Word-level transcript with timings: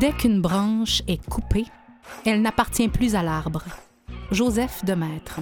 Dès 0.00 0.12
qu'une 0.12 0.40
branche 0.40 1.02
est 1.08 1.22
coupée, 1.28 1.66
elle 2.24 2.40
n'appartient 2.40 2.88
plus 2.88 3.14
à 3.14 3.22
l'arbre. 3.22 3.64
Joseph 4.30 4.82
Maître. 4.84 5.40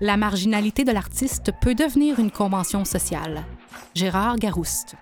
La 0.00 0.16
marginalité 0.16 0.82
de 0.82 0.90
l'artiste 0.90 1.52
peut 1.60 1.76
devenir 1.76 2.18
une 2.18 2.32
convention 2.32 2.84
sociale. 2.84 3.44
Gérard 3.94 4.38
Garouste. 4.38 4.96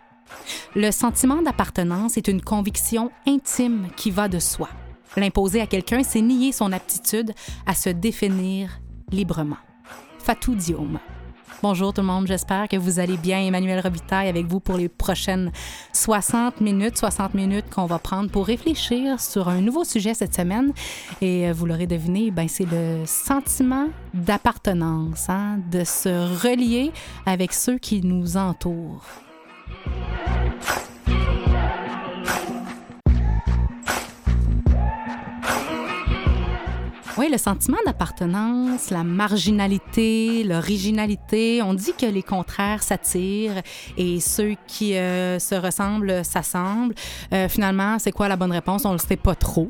Le 0.75 0.91
sentiment 0.91 1.41
d'appartenance 1.41 2.19
est 2.19 2.29
une 2.29 2.43
conviction 2.43 3.11
intime 3.27 3.89
qui 3.97 4.11
va 4.11 4.29
de 4.29 4.39
soi. 4.39 4.69
L'imposer 5.17 5.63
à 5.63 5.67
quelqu'un, 5.67 6.03
c'est 6.03 6.21
nier 6.21 6.53
son 6.53 6.71
aptitude 6.71 7.33
à 7.65 7.75
se 7.75 7.89
définir 7.89 8.83
librement. 9.11 9.57
Fatou 10.19 10.55
Diome. 10.55 10.99
Bonjour 11.61 11.93
tout 11.93 12.03
le 12.03 12.07
monde, 12.07 12.29
j'espère 12.29 12.69
que 12.69 12.77
vous 12.77 13.01
allez 13.01 13.17
bien. 13.17 13.41
Emmanuel 13.41 13.81
Robitaille 13.81 14.29
avec 14.29 14.47
vous 14.47 14.61
pour 14.61 14.77
les 14.77 14.89
prochaines 14.89 15.51
60 15.93 16.61
minutes, 16.61 16.97
60 16.97 17.35
minutes 17.35 17.65
qu'on 17.69 17.87
va 17.87 17.99
prendre 17.99 18.31
pour 18.31 18.47
réfléchir 18.47 19.19
sur 19.19 19.49
un 19.49 19.61
nouveau 19.61 19.83
sujet 19.83 20.15
cette 20.15 20.37
semaine. 20.37 20.73
Et 21.21 21.49
euh, 21.49 21.53
vous 21.53 21.67
l'aurez 21.67 21.89
deviné, 21.89 22.31
ben, 22.31 22.47
c'est 22.47 22.65
le 22.71 23.03
sentiment 23.07 23.89
d'appartenance, 24.15 25.29
hein, 25.29 25.59
de 25.73 25.83
se 25.83 26.09
relier 26.45 26.93
avec 27.27 27.53
ceux 27.53 27.79
qui 27.79 28.03
nous 28.03 28.37
entourent. 28.37 29.03
Oui, 37.19 37.29
le 37.29 37.37
sentiment 37.37 37.79
d'appartenance, 37.85 38.91
la 38.91 39.03
marginalité, 39.03 40.45
l'originalité, 40.45 41.61
on 41.63 41.75
dit 41.75 41.93
que 41.99 42.07
les 42.07 42.23
contraires 42.23 42.85
s'attirent 42.85 43.61
et 43.97 44.21
ceux 44.21 44.55
qui 44.69 44.95
euh, 44.95 45.41
se 45.41 45.57
ressemblent 45.57 46.25
s'assemblent. 46.25 46.95
Euh, 47.33 47.49
finalement, 47.49 47.99
c'est 47.99 48.13
quoi 48.13 48.29
la 48.29 48.37
bonne 48.37 48.53
réponse? 48.53 48.85
On 48.85 48.91
ne 48.91 48.99
le 48.99 49.01
sait 49.01 49.17
pas 49.17 49.35
trop. 49.35 49.69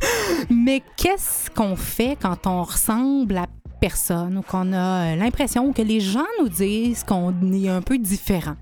Mais 0.50 0.82
qu'est-ce 0.98 1.48
qu'on 1.48 1.74
fait 1.74 2.18
quand 2.20 2.46
on 2.46 2.64
ressemble 2.64 3.38
à 3.38 3.46
personne 3.80 4.36
ou 4.36 4.42
qu'on 4.42 4.74
a 4.74 5.16
l'impression 5.16 5.72
que 5.72 5.80
les 5.80 6.00
gens 6.00 6.26
nous 6.38 6.50
disent 6.50 7.02
qu'on 7.04 7.32
est 7.50 7.70
un 7.70 7.80
peu 7.80 7.96
différent? 7.96 8.56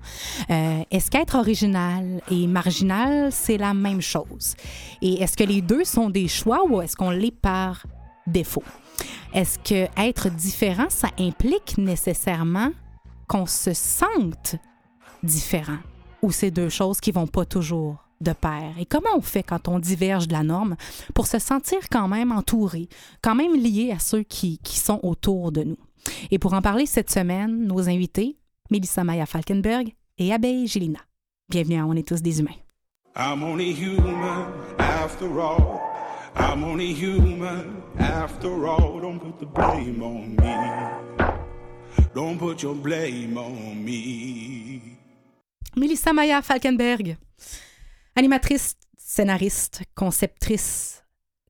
Euh, 0.49 0.79
est-ce 0.89 1.11
qu'être 1.11 1.35
original 1.35 2.21
et 2.31 2.47
marginal, 2.47 3.33
c'est 3.33 3.57
la 3.57 3.73
même 3.73 3.99
chose? 3.99 4.55
Et 5.01 5.21
est-ce 5.21 5.35
que 5.35 5.43
les 5.43 5.61
deux 5.61 5.83
sont 5.83 6.09
des 6.09 6.29
choix 6.29 6.61
ou 6.69 6.81
est-ce 6.81 6.95
qu'on 6.95 7.09
les 7.11 7.31
part 7.31 7.83
défaut. 8.31 8.63
Est-ce 9.33 9.59
que 9.59 9.87
être 9.99 10.29
différent, 10.29 10.87
ça 10.89 11.09
implique 11.19 11.77
nécessairement 11.77 12.71
qu'on 13.27 13.45
se 13.45 13.73
sente 13.73 14.55
différent? 15.23 15.77
Ou 16.21 16.31
c'est 16.31 16.51
deux 16.51 16.69
choses 16.69 16.99
qui 16.99 17.11
vont 17.11 17.27
pas 17.27 17.45
toujours 17.45 17.97
de 18.21 18.33
pair? 18.33 18.73
Et 18.79 18.85
comment 18.85 19.15
on 19.15 19.21
fait 19.21 19.43
quand 19.43 19.67
on 19.67 19.79
diverge 19.79 20.27
de 20.27 20.33
la 20.33 20.43
norme 20.43 20.75
pour 21.13 21.27
se 21.27 21.39
sentir 21.39 21.77
quand 21.91 22.07
même 22.07 22.31
entouré, 22.31 22.89
quand 23.21 23.35
même 23.35 23.55
lié 23.55 23.91
à 23.95 23.99
ceux 23.99 24.23
qui, 24.23 24.57
qui 24.59 24.77
sont 24.77 24.99
autour 25.03 25.51
de 25.51 25.63
nous? 25.63 25.77
Et 26.31 26.39
pour 26.39 26.53
en 26.53 26.61
parler 26.61 26.85
cette 26.85 27.11
semaine, 27.11 27.65
nos 27.65 27.87
invités, 27.87 28.37
Melissa 28.71 29.03
Maya 29.03 29.25
Falkenberg 29.25 29.93
et 30.17 30.33
Abeille 30.33 30.67
Gélina. 30.67 30.99
Bienvenue 31.49 31.79
à 31.79 31.85
On 31.85 31.93
est 31.93 32.07
tous 32.07 32.21
des 32.21 32.39
humains. 32.39 32.51
I'm 36.35 36.63
only 36.63 36.93
human 36.93 37.83
after 37.97 38.67
all. 38.67 38.99
Don't 38.99 39.19
put 39.19 39.39
the 39.39 39.45
blame 39.45 40.01
on 40.03 40.35
me. 40.35 40.55
Don't 42.13 42.37
put 42.37 42.63
your 42.63 42.75
blame 42.75 43.37
on 43.37 43.83
me. 43.83 44.97
Melissa 45.75 46.11
Maya 46.13 46.41
Falkenberg, 46.41 47.17
animatrice, 48.15 48.75
scénariste, 48.97 49.83
conceptrice, 49.93 51.03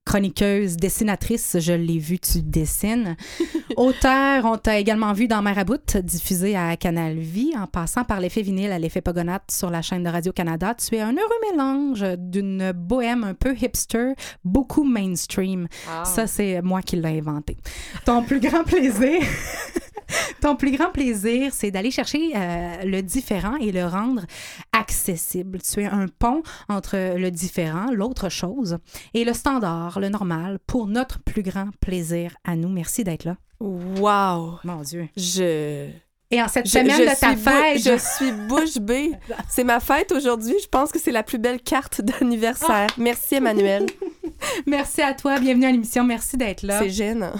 chroniqueuse, 0.10 0.76
dessinatrice, 0.76 1.58
je 1.60 1.72
l'ai 1.72 2.00
vu, 2.00 2.18
tu 2.18 2.42
dessines. 2.42 3.16
Auteur, 3.78 4.44
on 4.46 4.58
t'a 4.58 4.80
également 4.80 5.14
vu 5.14 5.28
dans 5.28 5.44
Marabout, 5.44 5.98
diffusé 6.02 6.56
à 6.56 6.76
Canal 6.78 7.20
Vie, 7.20 7.54
en 7.56 7.68
passant 7.68 8.04
par 8.04 8.20
l'effet 8.20 8.42
vinyle 8.42 8.72
à 8.72 8.80
l'effet 8.80 9.02
Pogonate 9.02 9.52
sur 9.52 9.70
la 9.70 9.84
chaîne 9.84 10.02
de 10.02 10.10
Radio-Canada. 10.10 10.74
Tu 10.74 10.96
es 10.96 11.02
un 11.02 11.14
heureux 11.14 11.52
mélange 11.52 12.04
d'une 12.18 12.72
bohème 12.72 13.24
un 13.24 13.36
peu 13.36 13.56
hipster, 13.56 14.14
beaucoup 14.44 14.84
mainstream. 14.84 15.68
Ça, 16.04 16.26
c'est 16.26 16.64
moi 16.64 16.82
qui 16.82 16.96
l'ai 16.96 17.20
inventé. 17.20 17.58
Ton 18.04 18.24
plus 18.24 18.40
grand 18.40 18.64
plaisir... 18.64 19.22
Ton 20.42 20.56
plus 20.56 20.72
grand 20.72 20.92
plaisir, 20.92 21.54
c'est 21.54 21.72
d'aller 21.72 21.92
chercher 21.92 22.32
euh, 22.36 22.84
le 22.84 23.02
différent 23.02 23.56
et 23.58 23.72
le 23.72 23.86
rendre 23.86 24.24
accessible. 24.72 25.60
Tu 25.62 25.82
es 25.82 25.86
un 25.86 26.08
pont 26.08 26.44
entre 26.68 27.18
le 27.18 27.32
différent, 27.32 27.92
l'autre 27.92 28.30
chose, 28.30 28.78
et 29.14 29.24
le 29.24 29.34
standard, 29.34 30.00
le 30.00 30.10
normal, 30.10 30.60
pour 30.68 30.88
notre 30.88 31.20
plus 31.20 31.44
grand 31.44 31.70
plaisir 31.80 32.36
à 32.44 32.56
nous. 32.56 32.70
Merci 32.70 33.04
d'être 33.04 33.26
là. 33.26 33.38
Wow! 33.60 34.60
Mon 34.64 34.82
Dieu. 34.82 35.10
Je... 35.18 35.90
Et 36.32 36.40
en 36.40 36.48
cette 36.48 36.68
semaine 36.68 37.00
de 37.00 37.20
ta 37.20 37.36
fête... 37.36 37.82
Je 37.82 37.98
suis 37.98 38.32
bouche 38.32 38.78
bée. 38.78 39.14
C'est 39.50 39.64
ma 39.64 39.80
fête 39.80 40.12
aujourd'hui. 40.12 40.54
Je 40.62 40.68
pense 40.68 40.92
que 40.92 41.00
c'est 41.00 41.12
la 41.12 41.24
plus 41.24 41.40
belle 41.40 41.60
carte 41.60 42.02
d'anniversaire. 42.04 42.88
Ah! 42.92 42.96
Merci, 43.00 43.36
Emmanuel. 43.36 43.88
Merci 44.68 45.02
à 45.02 45.16
toi. 45.16 45.40
Bienvenue 45.40 45.66
à 45.66 45.72
l'émission. 45.72 46.04
Merci 46.04 46.38
d'être 46.38 46.62
là. 46.62 46.80
C'est 46.80 46.92
gênant. 46.92 47.34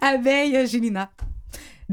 Abeille 0.00 0.66
Gélina. 0.66 1.10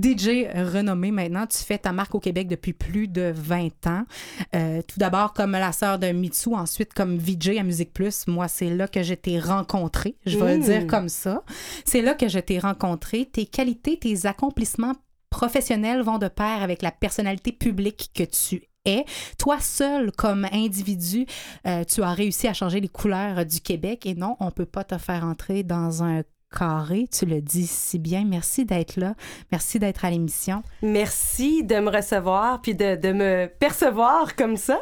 DJ 0.01 0.45
renommé 0.55 1.11
maintenant. 1.11 1.45
Tu 1.47 1.57
fais 1.57 1.77
ta 1.77 1.91
marque 1.91 2.15
au 2.15 2.19
Québec 2.21 2.47
depuis 2.47 2.71
plus 2.71 3.09
de 3.09 3.33
20 3.35 3.87
ans. 3.87 4.03
Euh, 4.55 4.81
tout 4.87 4.99
d'abord 4.99 5.33
comme 5.33 5.51
la 5.51 5.73
sœur 5.73 5.99
de 5.99 6.07
Mitsu, 6.07 6.53
ensuite 6.53 6.93
comme 6.93 7.17
VJ 7.17 7.57
à 7.59 7.63
Musique 7.63 7.93
Plus. 7.93 8.25
Moi, 8.27 8.47
c'est 8.47 8.69
là 8.69 8.87
que 8.87 9.03
je 9.03 9.15
t'ai 9.15 9.39
rencontré. 9.39 10.15
Je 10.25 10.37
vais 10.37 10.57
le 10.57 10.63
dire 10.63 10.87
comme 10.87 11.09
ça. 11.09 11.43
C'est 11.83 12.01
là 12.01 12.13
que 12.13 12.29
je 12.29 12.39
t'ai 12.39 12.59
rencontré. 12.59 13.25
Tes 13.25 13.45
qualités, 13.45 13.97
tes 13.97 14.27
accomplissements 14.27 14.93
professionnels 15.37 16.01
vont 16.01 16.17
de 16.17 16.29
pair 16.29 16.63
avec 16.63 16.81
la 16.81 16.89
personnalité 16.89 17.51
publique 17.51 18.09
que 18.15 18.23
tu 18.23 18.63
es. 18.85 19.05
Toi 19.37 19.59
seul, 19.59 20.11
comme 20.11 20.47
individu, 20.51 21.27
euh, 21.67 21.83
tu 21.83 22.01
as 22.01 22.11
réussi 22.11 22.47
à 22.47 22.55
changer 22.55 22.79
les 22.79 22.87
couleurs 22.87 23.45
du 23.45 23.61
Québec 23.61 24.07
et 24.07 24.15
non, 24.15 24.35
on 24.39 24.49
peut 24.49 24.65
pas 24.65 24.83
te 24.83 24.97
faire 24.97 25.23
entrer 25.23 25.61
dans 25.61 26.03
un 26.03 26.23
carré. 26.51 27.07
Tu 27.11 27.27
le 27.27 27.39
dis 27.39 27.67
si 27.67 27.99
bien. 27.99 28.25
Merci 28.25 28.65
d'être 28.65 28.95
là. 28.95 29.13
Merci 29.51 29.77
d'être 29.77 30.05
à 30.05 30.09
l'émission. 30.09 30.63
Merci 30.81 31.63
de 31.63 31.75
me 31.81 31.91
recevoir 31.91 32.59
puis 32.59 32.73
de, 32.73 32.95
de 32.95 33.11
me 33.11 33.45
percevoir 33.59 34.35
comme 34.35 34.57
ça. 34.57 34.79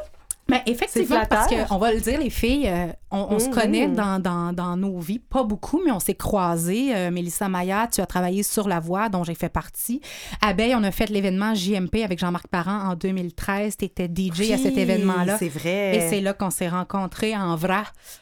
Mais 0.50 0.62
effectivement, 0.68 1.24
parce 1.28 1.48
qu'on 1.54 1.78
va 1.78 1.92
le 1.92 2.00
dire, 2.00 2.20
les 2.20 2.30
filles, 2.30 2.68
euh, 2.68 2.88
on, 3.10 3.28
on 3.32 3.40
se 3.40 3.48
Mhm. 3.48 3.54
connaît 3.54 3.88
dans, 3.88 4.20
dans, 4.22 4.54
dans 4.54 4.78
nos 4.78 5.00
vies, 5.00 5.18
pas 5.18 5.44
beaucoup, 5.44 5.82
mais 5.84 5.92
on 5.92 6.00
s'est 6.00 6.14
croisés. 6.14 6.96
Euh, 6.96 7.10
Mélissa 7.10 7.50
Maya, 7.50 7.88
tu 7.92 8.00
as 8.02 8.06
travaillé 8.06 8.44
sur 8.44 8.68
La 8.68 8.80
Voix, 8.80 9.10
dont 9.10 9.24
j'ai 9.24 9.34
fait 9.34 9.50
partie. 9.50 10.02
Abeille, 10.42 10.76
on 10.76 10.84
a 10.84 10.92
fait 10.92 11.10
l'événement 11.10 11.56
JMP 11.56 12.04
avec 12.04 12.20
Jean-Marc 12.20 12.48
Parent 12.48 12.90
en 12.92 12.96
2013. 12.96 13.78
Tu 13.78 13.86
étais 13.86 14.08
DJ 14.08 14.52
à 14.52 14.58
cet 14.58 14.78
événement-là. 14.78 15.38
C'est 15.40 15.50
vrai. 15.50 15.96
Et 15.98 16.10
c'est 16.10 16.22
là 16.22 16.34
qu'on 16.34 16.52
s'est 16.52 16.70
rencontrés 16.70 17.36
en 17.36 17.56
vrai. 17.56 17.76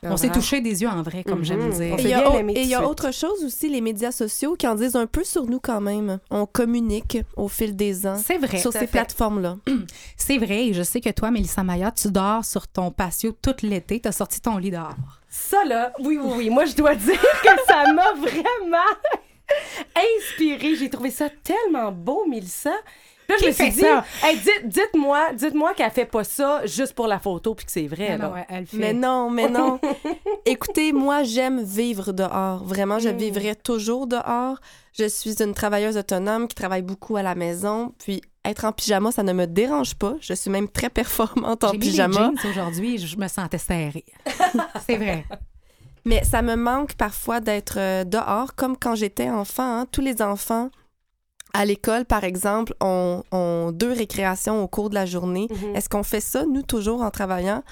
En 0.05 0.11
on 0.13 0.17
s'est 0.17 0.27
vrai. 0.27 0.35
touché 0.39 0.61
des 0.61 0.81
yeux 0.81 0.89
en 0.89 1.01
vrai, 1.01 1.23
comme 1.25 1.43
j'aime 1.43 1.67
Mhm. 1.67 1.71
dire. 1.73 1.95
Et 2.55 2.61
il 2.61 2.67
y 2.69 2.73
a, 2.75 2.87
autre 2.87 3.13
chose 3.13 3.43
aussi, 3.43 3.67
les 3.69 3.81
médias 3.81 4.11
sociaux 4.13 4.55
qui 4.55 4.65
en 4.67 4.75
disent 4.75 4.95
un 4.95 5.07
peu 5.07 5.25
sur 5.25 5.45
nous 5.45 5.59
quand 5.59 5.81
même. 5.81 6.19
On 6.31 6.45
communique 6.45 7.17
au 7.35 7.49
fil 7.49 7.75
des 7.75 8.07
ans 8.07 8.17
C'est 8.23 8.37
vrai. 8.37 8.59
sur 8.59 8.71
ces 8.71 8.87
plateformes-là. 8.87 9.57
C'est 10.15 10.37
vrai. 10.37 10.67
Et 10.67 10.73
je 10.73 10.83
sais 10.83 11.01
que 11.01 11.09
toi, 11.09 11.29
Mélissa 11.31 11.63
Maya, 11.63 11.91
tu 11.91 12.09
sur 12.43 12.67
ton 12.67 12.91
patio 12.91 13.31
tout 13.31 13.55
l'été. 13.61 13.99
Tu 13.99 14.11
sorti 14.11 14.41
ton 14.41 14.57
lit 14.57 14.71
dehors. 14.71 14.95
Ça, 15.29 15.63
là, 15.65 15.93
oui, 15.99 16.17
oui, 16.21 16.33
oui. 16.37 16.49
Moi, 16.49 16.65
je 16.65 16.75
dois 16.75 16.95
dire 17.09 17.19
que 17.43 17.49
ça 17.67 17.91
m'a 17.93 18.13
vraiment 18.13 18.77
inspirée. 20.19 20.75
J'ai 20.75 20.89
trouvé 20.89 21.11
ça 21.11 21.29
tellement 21.29 21.91
beau, 21.91 22.25
Mélissa. 22.27 22.73
Là, 23.29 23.35
je 23.41 23.47
me 23.47 23.51
suis 23.51 23.69
dit, 23.71 23.79
ça? 23.79 24.03
Hey, 24.23 24.37
dites, 24.37 24.67
dites-moi, 24.67 25.33
dites-moi 25.33 25.73
qu'elle 25.73 25.91
fait 25.91 26.05
pas 26.05 26.23
ça 26.23 26.65
juste 26.65 26.93
pour 26.93 27.07
la 27.07 27.19
photo 27.19 27.55
puis 27.55 27.65
que 27.65 27.71
c'est 27.71 27.87
vrai. 27.87 28.17
Non, 28.17 28.23
là. 28.23 28.29
non, 28.39 28.45
elle 28.49 28.65
fait. 28.65 28.77
Mais 28.77 28.93
non, 28.93 29.29
mais 29.29 29.49
non. 29.49 29.79
Écoutez, 30.45 30.91
moi, 30.93 31.23
j'aime 31.23 31.63
vivre 31.63 32.11
dehors. 32.11 32.63
Vraiment, 32.63 32.99
je 32.99 33.09
Mm. 33.09 33.17
vivrai 33.17 33.55
toujours 33.55 34.07
dehors. 34.07 34.57
Je 34.93 35.07
suis 35.07 35.41
une 35.41 35.53
travailleuse 35.53 35.97
autonome 35.97 36.47
qui 36.47 36.55
travaille 36.55 36.81
beaucoup 36.81 37.15
à 37.15 37.23
la 37.23 37.33
maison. 37.35 37.93
Puis, 37.99 38.21
être 38.45 38.65
en 38.65 38.71
pyjama, 38.73 39.11
ça 39.11 39.23
ne 39.23 39.33
me 39.33 39.47
dérange 39.47 39.95
pas. 39.95 40.15
Je 40.19 40.33
suis 40.33 40.49
même 40.51 40.67
très 40.67 40.89
performante 40.89 41.63
en 41.63 41.71
J'ai 41.71 41.77
mis 41.77 41.85
les 41.85 41.91
pyjama. 41.91 42.13
jeans 42.15 42.49
aujourd'hui, 42.49 42.97
je 42.97 43.17
me 43.17 43.27
sentais 43.27 43.57
serrée. 43.57 44.05
c'est 44.85 44.97
vrai. 44.97 45.25
Mais 46.05 46.23
ça 46.25 46.41
me 46.41 46.55
manque 46.55 46.95
parfois 46.95 47.39
d'être 47.39 47.75
euh, 47.77 48.03
dehors, 48.03 48.55
comme 48.55 48.75
quand 48.77 48.95
j'étais 48.95 49.29
enfant. 49.29 49.79
hein. 49.79 49.85
Tous 49.89 50.01
les 50.01 50.21
enfants 50.21 50.69
à 51.53 51.65
l'école, 51.65 52.05
par 52.05 52.23
exemple, 52.23 52.73
ont, 52.81 53.23
ont 53.31 53.71
deux 53.71 53.91
récréations 53.91 54.63
au 54.63 54.67
cours 54.67 54.89
de 54.89 54.95
la 54.95 55.05
journée. 55.05 55.47
Mhm. 55.49 55.75
Est-ce 55.75 55.87
qu'on 55.87 56.03
fait 56.03 56.19
ça, 56.19 56.45
nous, 56.45 56.63
toujours 56.63 57.01
en 57.01 57.11
travaillant? 57.11 57.63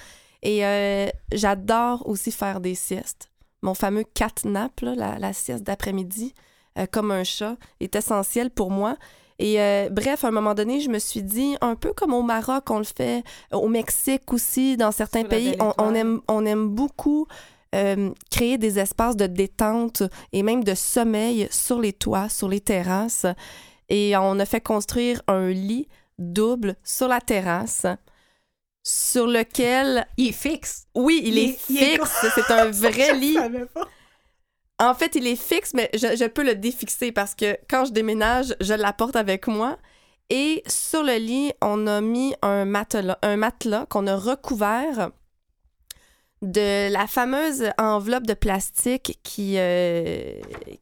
Et 0.42 0.64
euh, 0.64 1.08
j'adore 1.32 2.08
aussi 2.08 2.32
faire 2.32 2.60
des 2.60 2.74
siestes. 2.74 3.30
Mon 3.62 3.74
fameux 3.74 4.04
cat 4.14 4.44
nap, 4.44 4.80
là, 4.80 4.94
la, 4.94 5.18
la 5.18 5.32
sieste 5.32 5.64
d'après-midi, 5.64 6.34
euh, 6.78 6.86
comme 6.90 7.10
un 7.10 7.24
chat, 7.24 7.56
est 7.80 7.94
essentiel 7.94 8.50
pour 8.50 8.70
moi. 8.70 8.96
Et 9.38 9.60
euh, 9.60 9.88
bref, 9.90 10.24
à 10.24 10.28
un 10.28 10.30
moment 10.32 10.54
donné, 10.54 10.80
je 10.80 10.88
me 10.88 10.98
suis 10.98 11.22
dit, 11.22 11.56
un 11.60 11.74
peu 11.74 11.92
comme 11.92 12.14
au 12.14 12.22
Maroc, 12.22 12.70
on 12.70 12.78
le 12.78 12.84
fait, 12.84 13.24
au 13.52 13.68
Mexique 13.68 14.32
aussi, 14.32 14.76
dans 14.76 14.92
certains 14.92 15.24
pays, 15.24 15.56
on, 15.58 15.72
on 15.78 15.94
aime, 15.94 16.20
on 16.28 16.44
aime 16.46 16.68
beaucoup 16.68 17.26
euh, 17.74 18.10
créer 18.30 18.58
des 18.58 18.78
espaces 18.78 19.16
de 19.16 19.26
détente 19.26 20.02
et 20.32 20.42
même 20.42 20.62
de 20.62 20.74
sommeil 20.74 21.48
sur 21.50 21.80
les 21.80 21.92
toits, 21.92 22.28
sur 22.28 22.48
les 22.48 22.60
terrasses. 22.60 23.26
Et 23.92 24.16
on 24.16 24.38
a 24.40 24.46
fait 24.46 24.62
construire 24.62 25.20
un 25.28 25.50
lit 25.50 25.86
double 26.18 26.76
sur 26.82 27.08
la 27.08 27.20
terrasse 27.20 27.86
sur 28.82 29.26
lequel, 29.26 30.06
Il 30.16 30.28
est 30.30 30.32
fixe. 30.32 30.86
oui, 30.94 31.20
il, 31.24 31.36
Il 31.36 31.38
est 31.38 31.52
fixe, 31.52 32.26
c'est 32.34 32.50
un 32.50 32.70
vrai 32.70 33.14
lit. 33.14 33.36
En 34.78 34.94
fait, 34.94 35.14
il 35.14 35.26
est 35.26 35.36
fixe, 35.36 35.74
mais 35.74 35.90
je, 35.94 36.16
je 36.16 36.24
peux 36.26 36.42
le 36.42 36.54
défixer 36.54 37.12
parce 37.12 37.34
que 37.34 37.56
quand 37.70 37.84
je 37.84 37.92
déménage, 37.92 38.56
je 38.60 38.74
l'apporte 38.74 39.14
avec 39.14 39.46
moi. 39.46 39.78
Et 40.30 40.62
sur 40.66 41.02
le 41.02 41.16
lit, 41.16 41.52
on 41.60 41.86
a 41.86 42.00
mis 42.00 42.34
un 42.40 42.64
matelas, 42.64 43.18
un 43.22 43.36
matelas 43.36 43.86
qu'on 43.86 44.06
a 44.06 44.16
recouvert 44.16 45.10
de 46.42 46.92
la 46.92 47.06
fameuse 47.06 47.70
enveloppe 47.78 48.26
de 48.26 48.34
plastique 48.34 49.18
qui, 49.22 49.54
euh, 49.56 50.34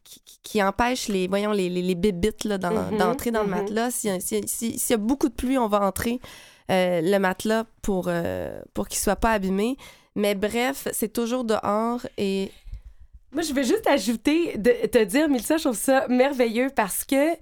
qui, 0.04 0.22
qui 0.42 0.62
empêche 0.62 1.08
les, 1.08 1.28
voyons, 1.28 1.52
les, 1.52 1.68
les, 1.68 1.82
les 1.82 1.94
bébites 1.94 2.44
là, 2.44 2.56
dans- 2.58 2.90
Mhm, 2.90 2.96
d'entrer 2.98 3.30
dans 3.30 3.42
le 3.42 3.48
mhm. 3.48 3.54
matelas. 3.56 3.90
S'il 3.90 4.10
y, 4.10 4.14
a- 4.14 4.20
s'il 4.20 4.74
y 4.90 4.92
a- 4.92 4.96
beaucoup 4.96 5.28
de 5.28 5.34
pluie, 5.34 5.58
on 5.58 5.68
va 5.68 5.82
entrer 5.82 6.18
euh, 6.70 7.00
le 7.02 7.18
matelas 7.18 7.64
pour, 7.82 8.06
euh, 8.08 8.60
pour 8.74 8.88
qu'il 8.88 8.98
soit 8.98 9.16
pas 9.16 9.32
abîmé. 9.32 9.76
Mais 10.16 10.34
bref, 10.34 10.88
c'est 10.92 11.12
toujours 11.12 11.44
dehors 11.44 12.00
et 12.18 12.50
Moi, 13.32 13.42
je 13.42 13.52
vais 13.52 13.64
juste 13.64 13.86
ajouter, 13.86 14.56
de 14.58 14.70
te 14.88 15.04
dire, 15.04 15.28
Mélissa, 15.28 15.56
je 15.56 15.64
trouve 15.64 15.76
ça 15.76 16.06
merveilleux 16.08 16.70
parce 16.74 17.04
que 17.04 17.34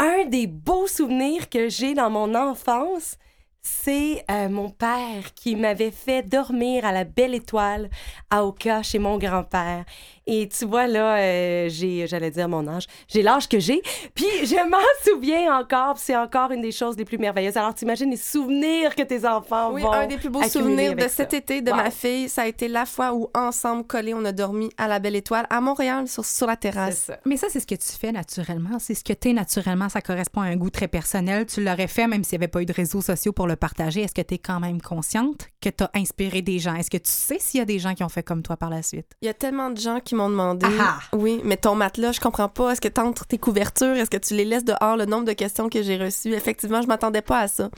un 0.00 0.24
des 0.26 0.46
beaux 0.46 0.86
souvenirs 0.86 1.48
que 1.48 1.68
j'ai 1.68 1.94
dans 1.94 2.10
mon 2.10 2.34
enfance, 2.34 3.16
c'est 3.62 4.24
euh, 4.30 4.48
mon 4.48 4.70
père 4.70 5.34
qui 5.34 5.56
m'avait 5.56 5.90
fait 5.90 6.22
dormir 6.22 6.84
à 6.84 6.92
la 6.92 7.04
Belle 7.04 7.34
Étoile 7.34 7.90
à 8.30 8.44
Oka 8.44 8.82
chez 8.82 8.98
mon 8.98 9.18
grand-père. 9.18 9.84
Et 10.30 10.46
tu 10.48 10.66
vois, 10.66 10.86
là, 10.86 11.16
euh, 11.16 11.68
j'ai, 11.70 12.06
j'allais 12.06 12.30
dire 12.30 12.48
mon 12.48 12.68
âge, 12.68 12.84
j'ai 13.08 13.22
l'âge 13.22 13.48
que 13.48 13.58
j'ai, 13.58 13.80
puis 14.14 14.26
je 14.44 14.68
m'en 14.68 14.76
souviens 15.04 15.58
encore, 15.58 15.94
puis 15.94 16.02
c'est 16.04 16.16
encore 16.16 16.50
une 16.52 16.60
des 16.60 16.70
choses 16.70 16.96
les 16.98 17.06
plus 17.06 17.16
merveilleuses. 17.16 17.56
Alors, 17.56 17.74
t'imagines 17.74 18.10
les 18.10 18.16
souvenirs 18.18 18.94
que 18.94 19.02
tes 19.02 19.26
enfants 19.26 19.72
Oui, 19.72 19.80
vont 19.82 19.90
un 19.92 20.06
des 20.06 20.18
plus 20.18 20.28
beaux 20.28 20.42
souvenirs 20.42 20.94
de 20.94 21.08
cet 21.08 21.30
ça. 21.30 21.36
été 21.38 21.62
de 21.62 21.70
Wow. 21.70 21.76
ma 21.76 21.90
fille, 21.90 22.28
ça 22.28 22.42
a 22.42 22.46
été 22.46 22.68
la 22.68 22.84
fois 22.84 23.14
où, 23.14 23.28
ensemble, 23.34 23.84
collés, 23.86 24.12
on 24.14 24.24
a 24.26 24.32
dormi 24.32 24.68
à 24.76 24.86
la 24.86 24.98
Belle 24.98 25.16
Étoile, 25.16 25.46
à 25.48 25.60
Montréal, 25.62 26.06
sur, 26.08 26.24
sur 26.24 26.46
la 26.46 26.52
C'est 26.54 26.58
terrasse. 26.60 27.04
ça. 27.06 27.18
Mais 27.24 27.36
ça, 27.38 27.46
c'est 27.50 27.60
ce 27.60 27.66
que 27.66 27.74
tu 27.74 27.88
fais 27.98 28.12
naturellement. 28.12 28.78
C'est 28.78 28.94
ce 28.94 29.02
que 29.04 29.12
tu 29.14 29.30
es 29.30 29.32
naturellement. 29.32 29.88
Ça 29.88 30.02
correspond 30.02 30.42
à 30.42 30.46
un 30.46 30.56
goût 30.56 30.70
très 30.70 30.88
personnel. 30.88 31.46
Tu 31.46 31.64
l'aurais 31.64 31.86
fait 31.88 32.06
même 32.06 32.22
s'il 32.24 32.38
n'y 32.38 32.44
avait 32.44 32.50
pas 32.50 32.60
eu 32.62 32.66
de 32.66 32.72
réseaux 32.74 33.00
sociaux 33.00 33.32
pour 33.32 33.46
le 33.46 33.56
partager. 33.56 34.02
Est-ce 34.02 34.14
que 34.14 34.20
tu 34.22 34.34
es 34.34 34.38
quand 34.38 34.60
même 34.60 34.80
consciente 34.82 35.48
que 35.62 35.70
tu 35.70 35.84
as 35.84 35.90
inspiré 35.94 36.42
des 36.42 36.58
gens? 36.58 36.74
Est-ce 36.74 36.90
que 36.90 36.96
tu 36.98 37.10
sais 37.10 37.38
s'il 37.38 37.58
y 37.58 37.62
a 37.62 37.66
des 37.66 37.78
gens 37.78 37.94
qui 37.94 38.04
ont 38.04 38.08
fait 38.10 38.22
comme 38.22 38.42
toi 38.42 38.56
par 38.58 38.68
la 38.70 38.82
suite? 38.82 39.06
Il 39.22 39.26
y 39.26 39.30
a 39.30 39.34
tellement 39.34 39.70
de 39.70 39.78
gens 39.78 40.00
qui 40.00 40.14
m'ont 40.18 40.28
demandé. 40.30 40.66
Ah 40.78 40.98
ah. 41.00 41.16
Oui, 41.16 41.40
mais 41.44 41.56
ton 41.56 41.74
matelas, 41.74 42.12
je 42.12 42.20
comprends 42.20 42.48
pas. 42.48 42.72
Est-ce 42.72 42.80
que 42.80 42.88
tu 42.88 43.00
entres 43.00 43.26
tes 43.26 43.38
couvertures? 43.38 43.96
Est-ce 43.96 44.10
que 44.10 44.16
tu 44.16 44.34
les 44.34 44.44
laisses 44.44 44.64
dehors? 44.64 44.96
Le 44.96 45.06
nombre 45.06 45.24
de 45.24 45.32
questions 45.32 45.68
que 45.68 45.82
j'ai 45.82 45.96
reçues. 45.96 46.32
Effectivement, 46.34 46.82
je 46.82 46.86
m'attendais 46.86 47.22
pas 47.22 47.40
à 47.40 47.48
ça. 47.48 47.70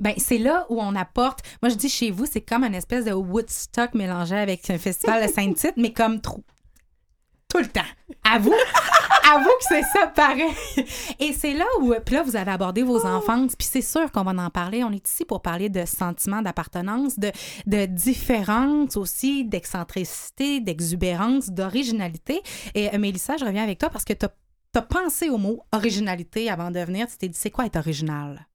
Ben, 0.00 0.14
c'est 0.18 0.38
là 0.38 0.66
où 0.68 0.80
on 0.80 0.94
apporte. 0.96 1.40
Moi, 1.62 1.70
je 1.70 1.76
dis 1.76 1.88
chez 1.88 2.10
vous, 2.10 2.26
c'est 2.26 2.40
comme 2.40 2.64
une 2.64 2.74
espèce 2.74 3.04
de 3.04 3.12
Woodstock 3.12 3.94
mélangé 3.94 4.36
avec 4.36 4.68
un 4.70 4.78
festival 4.78 5.26
de 5.26 5.32
Sainte-Tite, 5.32 5.74
mais 5.76 5.92
comme 5.92 6.20
trop. 6.20 6.42
Tout 7.54 7.60
le 7.60 7.68
temps. 7.68 7.82
Avoue, 8.24 8.52
avoue 9.32 9.44
que 9.44 9.64
c'est 9.68 9.82
ça 9.82 10.08
pareil. 10.08 10.50
Et 11.20 11.32
c'est 11.32 11.54
là 11.54 11.66
où, 11.80 11.94
puis 12.04 12.16
là, 12.16 12.24
vous 12.24 12.34
avez 12.34 12.50
abordé 12.50 12.82
vos 12.82 13.06
enfances, 13.06 13.54
puis 13.54 13.68
c'est 13.70 13.80
sûr 13.80 14.10
qu'on 14.10 14.24
va 14.24 14.32
en 14.32 14.50
parler. 14.50 14.82
On 14.82 14.90
est 14.90 15.08
ici 15.08 15.24
pour 15.24 15.40
parler 15.40 15.68
de 15.68 15.84
sentiments 15.86 16.42
d'appartenance, 16.42 17.16
de, 17.16 17.30
de 17.66 17.86
différence 17.86 18.96
aussi, 18.96 19.44
d'excentricité, 19.44 20.60
d'exubérance, 20.60 21.50
d'originalité. 21.50 22.42
Et 22.74 22.92
euh, 22.92 22.98
Mélissa, 22.98 23.36
je 23.36 23.44
reviens 23.44 23.62
avec 23.62 23.78
toi 23.78 23.88
parce 23.88 24.04
que 24.04 24.14
tu 24.14 24.26
as 24.26 24.82
pensé 24.82 25.28
au 25.30 25.38
mot 25.38 25.62
originalité 25.70 26.50
avant 26.50 26.72
de 26.72 26.80
venir. 26.80 27.06
Tu 27.06 27.16
t'es 27.18 27.28
dit, 27.28 27.38
c'est 27.38 27.50
quoi 27.50 27.66
être 27.66 27.76
original? 27.76 28.48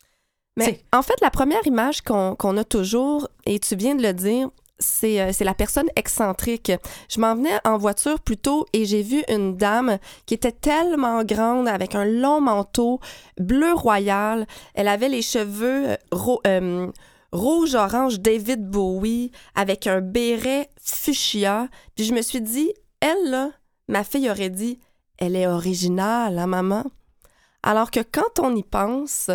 Mais 0.58 0.84
en 0.92 1.04
fait, 1.04 1.16
la 1.22 1.30
première 1.30 1.66
image 1.66 2.02
qu'on 2.02 2.36
qu'on 2.36 2.58
a 2.58 2.66
toujours, 2.66 3.30
et 3.46 3.60
tu 3.60 3.78
viens 3.78 3.96
de 3.96 4.04
le 4.04 4.12
dire, 4.12 4.50
c'est 4.80 5.22
euh, 5.22 5.32
c'est 5.32 5.44
la 5.44 5.54
personne 5.54 5.90
excentrique. 5.96 6.72
Je 7.10 7.20
m'en 7.20 7.36
venais 7.36 7.60
en 7.66 7.78
voiture 7.78 8.20
plus 8.20 8.38
tôt 8.38 8.66
et 8.74 8.86
j'ai 8.86 9.04
vu 9.04 9.24
une 9.30 9.58
dame 9.58 9.98
qui 10.26 10.34
était 10.34 10.52
tellement 10.52 11.24
grande 11.24 11.68
avec 11.68 11.96
un 11.96 12.06
long 12.06 12.42
manteau 12.42 13.00
bleu 13.38 13.74
royal. 13.74 14.48
Elle 14.74 14.88
avait 14.88 15.10
les 15.10 15.22
cheveux 15.22 15.90
euh, 15.90 16.38
euh, 16.48 16.92
rouge-orange 17.32 18.20
David 18.20 18.70
Bowie 18.70 19.32
avec 19.56 19.88
un 19.88 20.02
béret 20.02 20.70
fuchsia. 20.82 21.68
Puis 21.96 22.06
je 22.06 22.14
me 22.14 22.22
suis 22.22 22.42
dit, 22.42 22.74
elle, 23.02 23.30
là, 23.30 23.52
ma 23.88 24.04
fille 24.04 24.30
aurait 24.30 24.50
dit, 24.50 24.80
elle 25.18 25.36
est 25.36 25.48
originale, 25.48 26.40
hein, 26.40 26.48
maman? 26.48 26.84
Alors 27.62 27.92
que 27.92 28.00
quand 28.00 28.40
on 28.40 28.56
y 28.56 28.64
pense, 28.64 29.30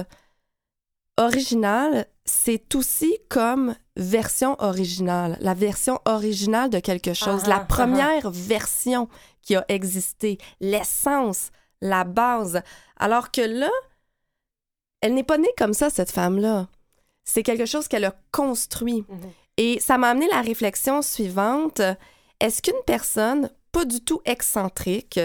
original, 1.17 2.07
c'est 2.25 2.75
aussi 2.75 3.19
comme 3.29 3.75
version 3.97 4.57
originale, 4.61 5.37
la 5.41 5.55
version 5.55 6.01
originale 6.05 6.71
de 6.71 6.81
quelque 6.81 7.15
chose, 7.15 7.43
Ah, 7.45 7.49
la 7.49 7.57
ah, 7.57 7.65
première 7.65 8.31
version 8.31 9.09
qui 9.43 9.57
a 9.57 9.65
existé, 9.69 10.39
l'essence, 10.61 11.51
la 11.81 12.05
base. 12.05 12.63
Alors 12.97 13.31
que 13.31 13.43
là, 13.43 13.71
elle 15.01 15.15
n'est 15.15 15.23
pas 15.23 15.39
née 15.39 15.53
comme 15.57 15.75
ça, 15.75 15.91
cette 15.91 16.11
femme-là. 16.11 16.69
C'est 17.25 17.43
quelque 17.43 17.67
chose 17.67 17.89
qu'elle 17.89 18.05
a 18.05 18.15
construit. 18.33 19.05
Mhm. 19.09 19.31
Et 19.57 19.81
ça 19.81 19.99
m'a 19.99 20.11
amené 20.11 20.27
la 20.29 20.41
réflexion 20.41 21.03
suivante. 21.03 21.81
Est-ce 22.41 22.63
qu'une 22.63 22.83
personne 22.87 23.51
pas 23.71 23.85
du 23.85 24.01
tout 24.01 24.21
excentrique, 24.25 25.21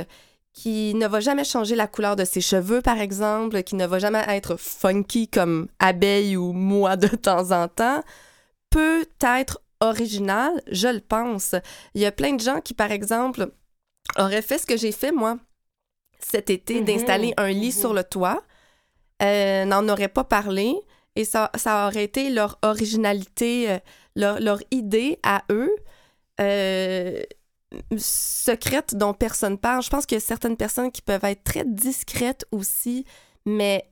qui 0.60 0.94
ne 0.94 1.08
va 1.08 1.22
jamais 1.22 1.46
changer 1.46 1.74
la 1.78 1.88
couleur 1.88 2.18
de 2.18 2.26
ses 2.26 2.42
cheveux, 2.42 2.82
par 2.82 3.00
exemple, 3.00 3.64
qui 3.64 3.76
ne 3.76 3.88
va 3.88 3.98
jamais 3.98 4.26
être 4.28 4.58
funky 4.58 5.30
comme 5.30 5.70
abeille 5.80 6.36
ou 6.36 6.52
moi 6.52 6.98
de 6.98 7.08
temps 7.28 7.52
en 7.52 7.70
temps, 7.70 8.04
peut 8.70 9.06
être 9.22 9.62
original, 9.80 10.52
je 10.70 10.90
le 10.90 11.00
pense. 11.00 11.56
Il 11.96 12.02
y 12.02 12.06
a 12.06 12.12
plein 12.12 12.34
de 12.34 12.42
gens 12.42 12.60
qui, 12.60 12.74
par 12.74 12.92
exemple, 12.92 13.52
auraient 14.18 14.42
fait 14.42 14.58
ce 14.58 14.66
que 14.66 14.76
j'ai 14.76 14.92
fait, 14.92 15.14
moi, 15.14 15.38
cet 16.20 16.50
été, 16.50 16.82
Mhm, 16.82 16.86
d'installer 16.86 17.34
un 17.38 17.48
lit 17.52 17.68
mhm. 17.68 17.72
sur 17.82 17.94
le 17.94 18.04
toit, 18.04 18.44
euh, 19.22 19.64
n'en 19.64 19.88
auraient 19.88 20.10
pas 20.10 20.26
parlé, 20.26 20.76
et 21.16 21.24
ça, 21.24 21.52
ça 21.56 21.88
aurait 21.88 22.04
été 22.04 22.30
leur 22.30 22.60
originalité, 22.64 23.72
euh, 23.72 23.78
leur, 24.18 24.42
leur 24.42 24.60
idée 24.72 25.20
à 25.24 25.44
eux. 25.52 25.72
euh, 26.42 27.22
secrète 27.98 28.96
dont 28.96 29.14
personne 29.14 29.58
parle. 29.58 29.84
Je 29.84 29.90
pense 29.90 30.06
qu'il 30.06 30.18
y 30.18 30.22
a 30.22 30.26
certaines 30.26 30.58
personnes 30.58 30.92
qui 30.92 31.02
peuvent 31.02 31.24
être 31.24 31.44
très 31.44 31.64
discrètes 31.66 32.46
aussi, 32.52 33.06
mais 33.46 33.86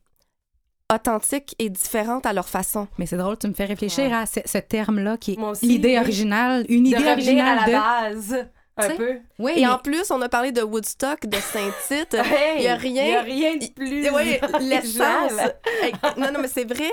authentiques 0.93 1.53
et 1.59 1.69
différentes 1.69 2.25
à 2.25 2.33
leur 2.33 2.47
façon. 2.47 2.87
Mais 2.97 3.05
c'est 3.05 3.17
drôle, 3.17 3.37
tu 3.37 3.47
me 3.47 3.53
fais 3.53 3.65
réfléchir 3.65 4.13
à 4.13 4.25
ce, 4.25 4.39
ce 4.45 4.57
terme-là 4.57 5.17
qui 5.17 5.33
est 5.33 5.39
aussi, 5.39 5.65
l'idée 5.67 5.89
oui. 5.89 5.99
originale, 5.99 6.65
une 6.69 6.83
De 6.85 6.89
idée 6.97 7.11
originale 7.11 7.59
à 7.59 7.65
de. 7.65 7.71
la 7.71 7.79
base, 7.79 8.45
un 8.77 8.89
peu. 8.95 9.19
Oui, 9.39 9.53
Et 9.57 9.61
mais- 9.61 9.67
en 9.67 9.79
plus, 9.79 10.09
on 10.11 10.21
a 10.21 10.29
parlé 10.29 10.51
de 10.53 10.61
Woodstock, 10.61 11.25
de 11.25 11.35
Saint-Tite. 11.37 12.13
Hey, 12.13 12.57
Il 12.59 12.63
y 12.63 12.67
a 12.67 12.75
rien- 12.75 13.03
Il 13.03 13.11
y 13.11 13.15
a 13.15 13.21
rien 13.21 13.55
de 13.57 13.65
plus. 13.73 14.07
Oui, 14.13 14.39
l'essence. 14.61 15.33
non, 16.17 16.31
non, 16.31 16.39
mais 16.41 16.47
c'est 16.47 16.63
vrai. 16.63 16.89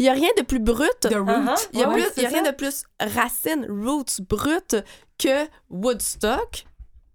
Il 0.00 0.04
n'y 0.04 0.08
a 0.08 0.12
rien 0.14 0.30
de 0.36 0.42
plus 0.42 0.58
brut. 0.58 0.90
The 1.02 1.14
root. 1.14 1.26
Uh-huh. 1.26 1.68
Il 1.72 1.78
y 1.78 1.82
a, 1.84 1.88
Ouais, 1.88 1.94
plus- 1.94 2.02
il 2.16 2.22
y 2.22 2.26
a 2.26 2.30
c'est 2.30 2.34
rien 2.40 2.50
de 2.50 2.56
plus 2.56 2.82
racine, 2.98 3.66
roots, 3.70 4.20
brut 4.28 4.74
que 5.18 5.48
Woodstock, 5.70 6.64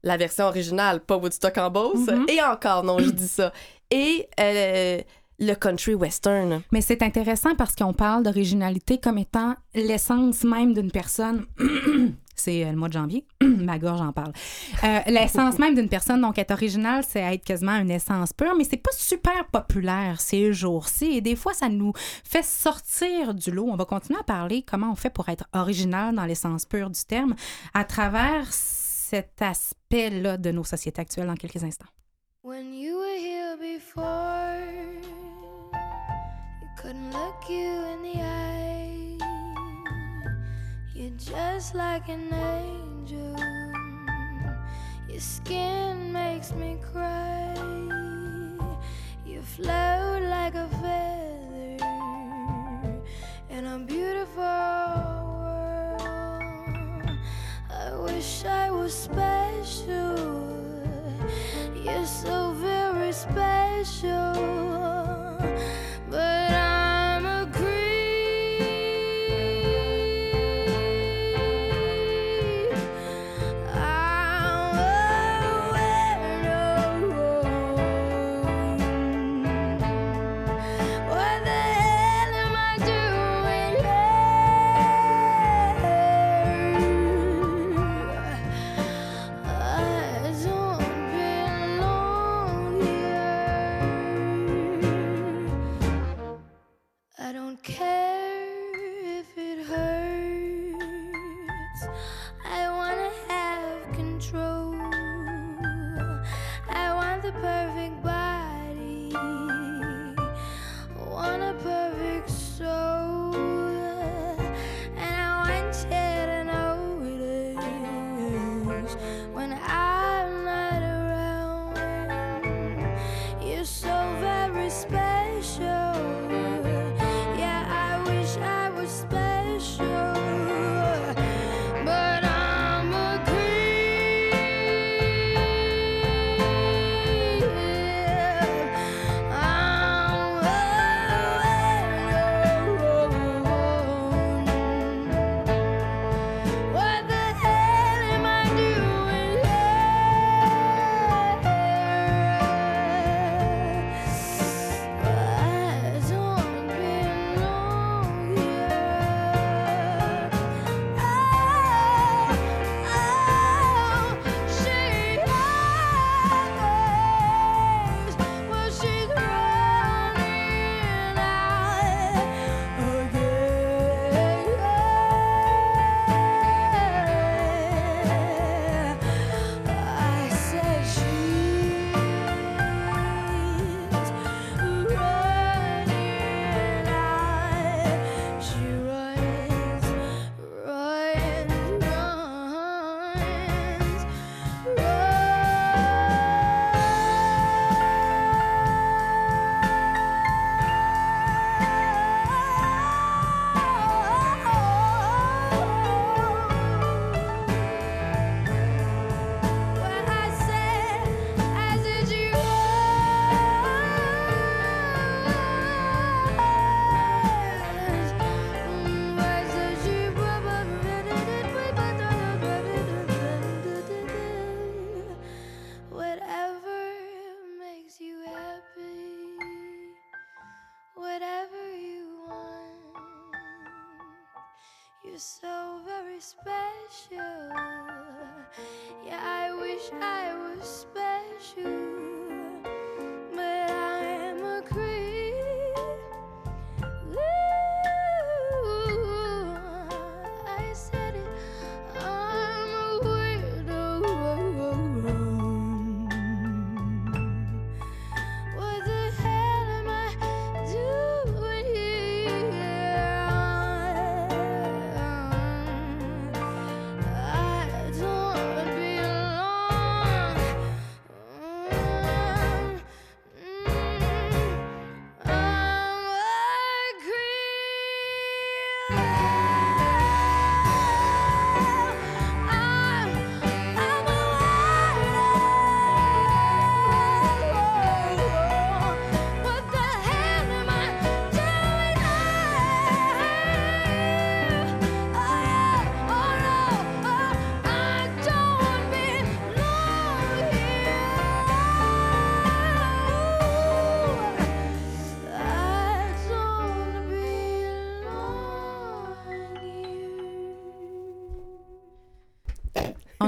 la 0.03 0.17
version 0.17 0.45
originale, 0.45 1.01
pas 1.01 1.17
Woodstock 1.17 1.57
en 1.57 1.69
Beauce. 1.69 2.07
Mhm. 2.07 2.25
Et 2.29 2.41
encore, 2.41 2.83
non, 2.83 2.99
je 2.99 3.11
dis 3.11 3.27
ça. 3.27 3.51
Et 3.89 4.27
euh, 4.39 5.01
le 5.39 5.53
country 5.55 5.95
western. 5.95 6.61
Mais 6.71 6.81
c'est 6.81 7.01
intéressant 7.03 7.55
parce 7.55 7.75
qu'on 7.75 7.93
parle 7.93 8.23
d'originalité 8.23 8.99
comme 8.99 9.17
étant 9.17 9.55
l'essence 9.73 10.43
même 10.43 10.73
d'une 10.73 10.91
personne. 10.91 11.45
c'est 12.41 12.65
euh, 12.65 12.71
le 12.71 12.77
mois 12.77 12.87
de 12.87 12.93
janvier. 12.93 13.25
Ma 13.41 13.77
gorge 13.77 14.01
en 14.01 14.11
parle. 14.11 14.33
Euh, 14.83 14.99
l'essence 15.07 15.59
même 15.59 15.75
d'une 15.75 15.89
personne, 15.89 16.21
donc, 16.21 16.37
être 16.37 16.51
original, 16.51 17.03
c'est 17.07 17.19
être 17.19 17.43
quasiment 17.43 17.77
une 17.77 17.91
essence 17.91 18.33
pure, 18.33 18.55
mais 18.57 18.63
c'est 18.63 18.77
pas 18.77 18.91
super 18.93 19.45
populaire 19.51 20.19
ces 20.19 20.53
jours-ci. 20.53 21.05
Et 21.17 21.21
des 21.21 21.35
fois, 21.35 21.53
ça 21.53 21.69
nous 21.69 21.93
fait 22.23 22.43
sortir 22.43 23.33
du 23.33 23.51
lot. 23.51 23.67
On 23.69 23.75
va 23.75 23.85
continuer 23.85 24.19
à 24.19 24.23
parler 24.23 24.63
comment 24.63 24.91
on 24.91 24.95
fait 24.95 25.09
pour 25.09 25.29
être 25.29 25.45
original 25.53 26.15
dans 26.15 26.25
l'essence 26.25 26.65
pure 26.65 26.89
du 26.89 27.01
terme 27.05 27.35
à 27.73 27.83
travers 27.83 28.51
cet 28.51 29.41
aspect-là 29.41 30.37
de 30.37 30.51
nos 30.51 30.63
sociétés 30.63 31.01
actuelles 31.01 31.27
dans 31.27 31.35
quelques 31.35 31.63
instants. 31.63 31.89
When 32.43 32.73
you 32.73 32.97
were 32.97 33.19
here 33.19 33.55
before, 33.57 34.57
couldn't 36.81 37.11
look 37.11 37.47
you 37.49 37.69
in 37.69 38.01
the 38.01 38.19
eye. 38.19 38.60
Just 41.23 41.75
like 41.75 42.09
an 42.09 42.33
angel. 42.33 43.35
Your 45.07 45.19
skin 45.19 46.11
makes 46.11 46.51
me 46.53 46.77
cry. 46.91 47.53
You 49.25 49.41
float 49.43 50.23
like 50.23 50.55
a 50.55 50.67
feather 50.81 51.77
in 53.51 53.65
a 53.65 53.77
beautiful 53.79 54.41
world. 55.41 56.01
I 57.69 57.95
wish 58.03 58.43
I 58.45 58.71
was 58.71 58.91
special. 58.93 60.17
You're 61.83 62.05
so 62.05 62.53
very 62.53 63.11
special, 63.11 64.33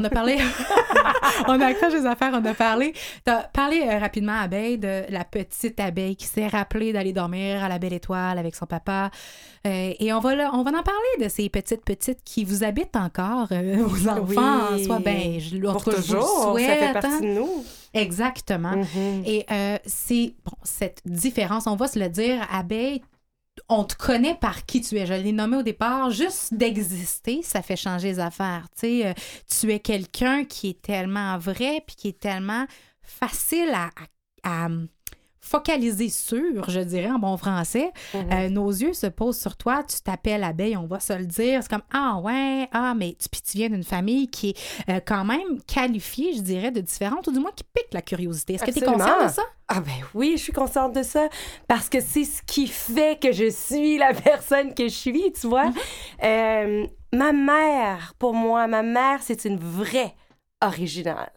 On 0.03 0.07
a 0.07 0.09
parlé. 0.09 0.37
on 1.47 1.61
a 1.61 1.65
accroché 1.67 1.99
les 2.01 2.05
affaires, 2.05 2.31
on 2.33 2.43
a 2.45 2.53
parlé. 2.53 2.93
T'as 3.23 3.43
parlé 3.43 3.81
euh, 3.87 3.99
rapidement, 3.99 4.37
Abeille, 4.37 4.77
de 4.77 5.03
la 5.09 5.23
petite 5.23 5.79
abeille 5.79 6.17
qui 6.17 6.27
s'est 6.27 6.47
rappelée 6.47 6.91
d'aller 6.91 7.13
dormir 7.13 7.63
à 7.63 7.69
la 7.69 7.79
belle 7.79 7.93
étoile 7.93 8.37
avec 8.37 8.53
son 8.53 8.65
papa. 8.65 9.11
Euh, 9.65 9.93
et 9.97 10.11
on 10.11 10.19
va, 10.19 10.35
là- 10.35 10.51
on 10.53 10.63
va 10.63 10.71
en 10.71 10.83
parler 10.83 11.23
de 11.23 11.29
ces 11.29 11.47
petites 11.47 11.85
petites 11.85 12.19
qui 12.25 12.43
vous 12.43 12.65
habitent 12.65 12.97
encore 12.97 13.47
euh, 13.53 13.77
aux 13.87 14.07
enfants. 14.09 14.73
Oui. 14.73 14.83
Soit 14.83 14.99
ben, 14.99 15.39
je, 15.39 15.57
Pour 15.57 15.79
je 15.79 15.85
vous 15.85 15.91
le 15.91 15.95
toujours, 15.95 16.59
ça 16.59 16.65
fait 16.75 16.93
partie 16.93 17.07
hein. 17.07 17.19
de 17.21 17.27
nous. 17.27 17.63
Exactement. 17.93 18.75
Mhm. 18.75 19.23
Et 19.25 19.45
euh, 19.51 19.77
c'est 19.85 20.33
bon, 20.43 20.57
cette 20.63 20.99
différence, 21.05 21.65
on 21.67 21.77
va 21.77 21.87
se 21.87 21.97
le 21.97 22.09
dire, 22.09 22.45
Abeille, 22.51 23.01
on 23.69 23.83
te 23.83 23.95
connaît 23.95 24.35
par 24.35 24.65
qui 24.65 24.81
tu 24.81 24.97
es. 24.97 25.05
Je 25.05 25.13
l'ai 25.13 25.31
nommé 25.31 25.57
au 25.57 25.63
départ, 25.63 26.11
juste 26.11 26.53
d'exister, 26.53 27.41
ça 27.43 27.61
fait 27.61 27.75
changer 27.75 28.09
les 28.09 28.19
affaires. 28.19 28.67
Tu 28.77 29.03
euh, 29.03 29.13
es 29.69 29.79
quelqu'un 29.79 30.45
qui 30.45 30.69
est 30.69 30.81
tellement 30.81 31.37
vrai 31.37 31.83
puis 31.85 31.95
qui 31.95 32.07
est 32.09 32.19
tellement 32.19 32.65
facile 33.01 33.73
à 34.43 34.67
focaliser 35.43 36.07
sur, 36.07 36.69
je 36.69 36.79
dirais 36.79 37.11
en 37.11 37.19
bon 37.19 37.35
français. 37.35 37.91
Mhm. 38.13 38.31
Euh, 38.31 38.49
nos 38.49 38.69
yeux 38.69 38.93
se 38.93 39.07
posent 39.07 39.39
sur 39.39 39.57
toi, 39.57 39.83
tu 39.83 40.01
t'appelles 40.01 40.43
abeille, 40.43 40.77
on 40.77 40.87
va 40.87 41.01
se 41.01 41.11
le 41.11 41.25
dire. 41.25 41.61
C'est 41.61 41.69
comme 41.69 41.83
Ah 41.93 42.19
ouais, 42.23 42.69
ah, 42.71 42.93
mais 42.95 43.17
tu, 43.19 43.27
puis 43.27 43.41
tu 43.41 43.57
viens 43.57 43.69
d'une 43.69 43.83
famille 43.83 44.29
qui 44.29 44.51
est 44.51 44.89
euh, 44.89 44.99
quand 45.05 45.25
même 45.25 45.61
qualifiée, 45.67 46.33
je 46.33 46.41
dirais, 46.41 46.71
de 46.71 46.79
différente, 46.79 47.27
ou 47.27 47.31
du 47.33 47.39
moins 47.39 47.51
qui 47.53 47.65
pique 47.65 47.93
la 47.93 48.01
curiosité. 48.01 48.53
Est-ce 48.53 48.63
que 48.63 48.71
tu 48.71 48.79
es 48.79 48.85
consciente 48.85 49.25
de 49.25 49.31
ça? 49.31 49.43
Ah 49.67 49.81
ben 49.81 49.91
oui, 50.13 50.33
je 50.37 50.43
suis 50.43 50.53
consciente 50.53 50.93
de 50.95 51.03
ça 51.03 51.27
parce 51.67 51.89
que 51.89 51.99
c'est 51.99 52.25
ce 52.25 52.41
qui 52.43 52.67
fait 52.67 53.19
que 53.21 53.31
je 53.33 53.49
suis 53.49 53.97
la 53.97 54.13
personne 54.13 54.73
que 54.73 54.83
je 54.83 54.95
suis, 54.95 55.33
tu 55.33 55.47
vois. 55.47 55.71
Euh, 56.23 56.87
ma 57.11 57.33
mère, 57.33 58.13
pour 58.17 58.33
moi, 58.33 58.67
ma 58.67 58.81
mère, 58.81 59.19
c'est 59.21 59.43
une 59.45 59.59
vraie 59.59 60.15
originale. 60.61 61.31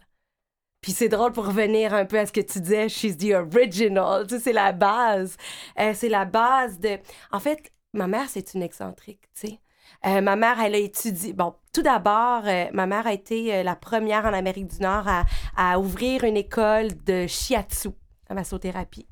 Puis 0.87 0.93
c'est 0.93 1.09
drôle 1.09 1.33
pour 1.33 1.47
revenir 1.47 1.93
un 1.93 2.05
peu 2.05 2.17
à 2.17 2.25
ce 2.25 2.31
que 2.31 2.39
tu 2.39 2.61
disais, 2.61 2.87
she's 2.87 3.17
the 3.17 3.33
original, 3.33 4.25
tu 4.25 4.35
sais, 4.35 4.39
c'est 4.39 4.53
la 4.53 4.71
base. 4.71 5.35
Euh, 5.77 5.91
c'est 5.93 6.07
la 6.07 6.23
base 6.23 6.79
de... 6.79 6.97
En 7.29 7.41
fait, 7.41 7.73
ma 7.91 8.07
mère, 8.07 8.29
c'est 8.29 8.53
une 8.53 8.63
excentrique, 8.63 9.19
tu 9.37 9.47
sais. 9.47 9.59
Euh, 10.05 10.21
ma 10.21 10.37
mère, 10.37 10.61
elle 10.61 10.75
a 10.75 10.77
étudié... 10.77 11.33
Bon, 11.33 11.55
tout 11.73 11.81
d'abord, 11.81 12.43
euh, 12.45 12.67
ma 12.71 12.87
mère 12.87 13.05
a 13.05 13.11
été 13.11 13.63
la 13.63 13.75
première 13.75 14.23
en 14.23 14.31
Amérique 14.31 14.67
du 14.67 14.79
Nord 14.79 15.09
à, 15.57 15.77
ouvrir 15.77 16.23
une 16.23 16.37
école 16.37 16.87
de 17.05 17.27
shiatsu, 17.27 17.89
la 18.29 18.35
massothérapie. 18.35 19.09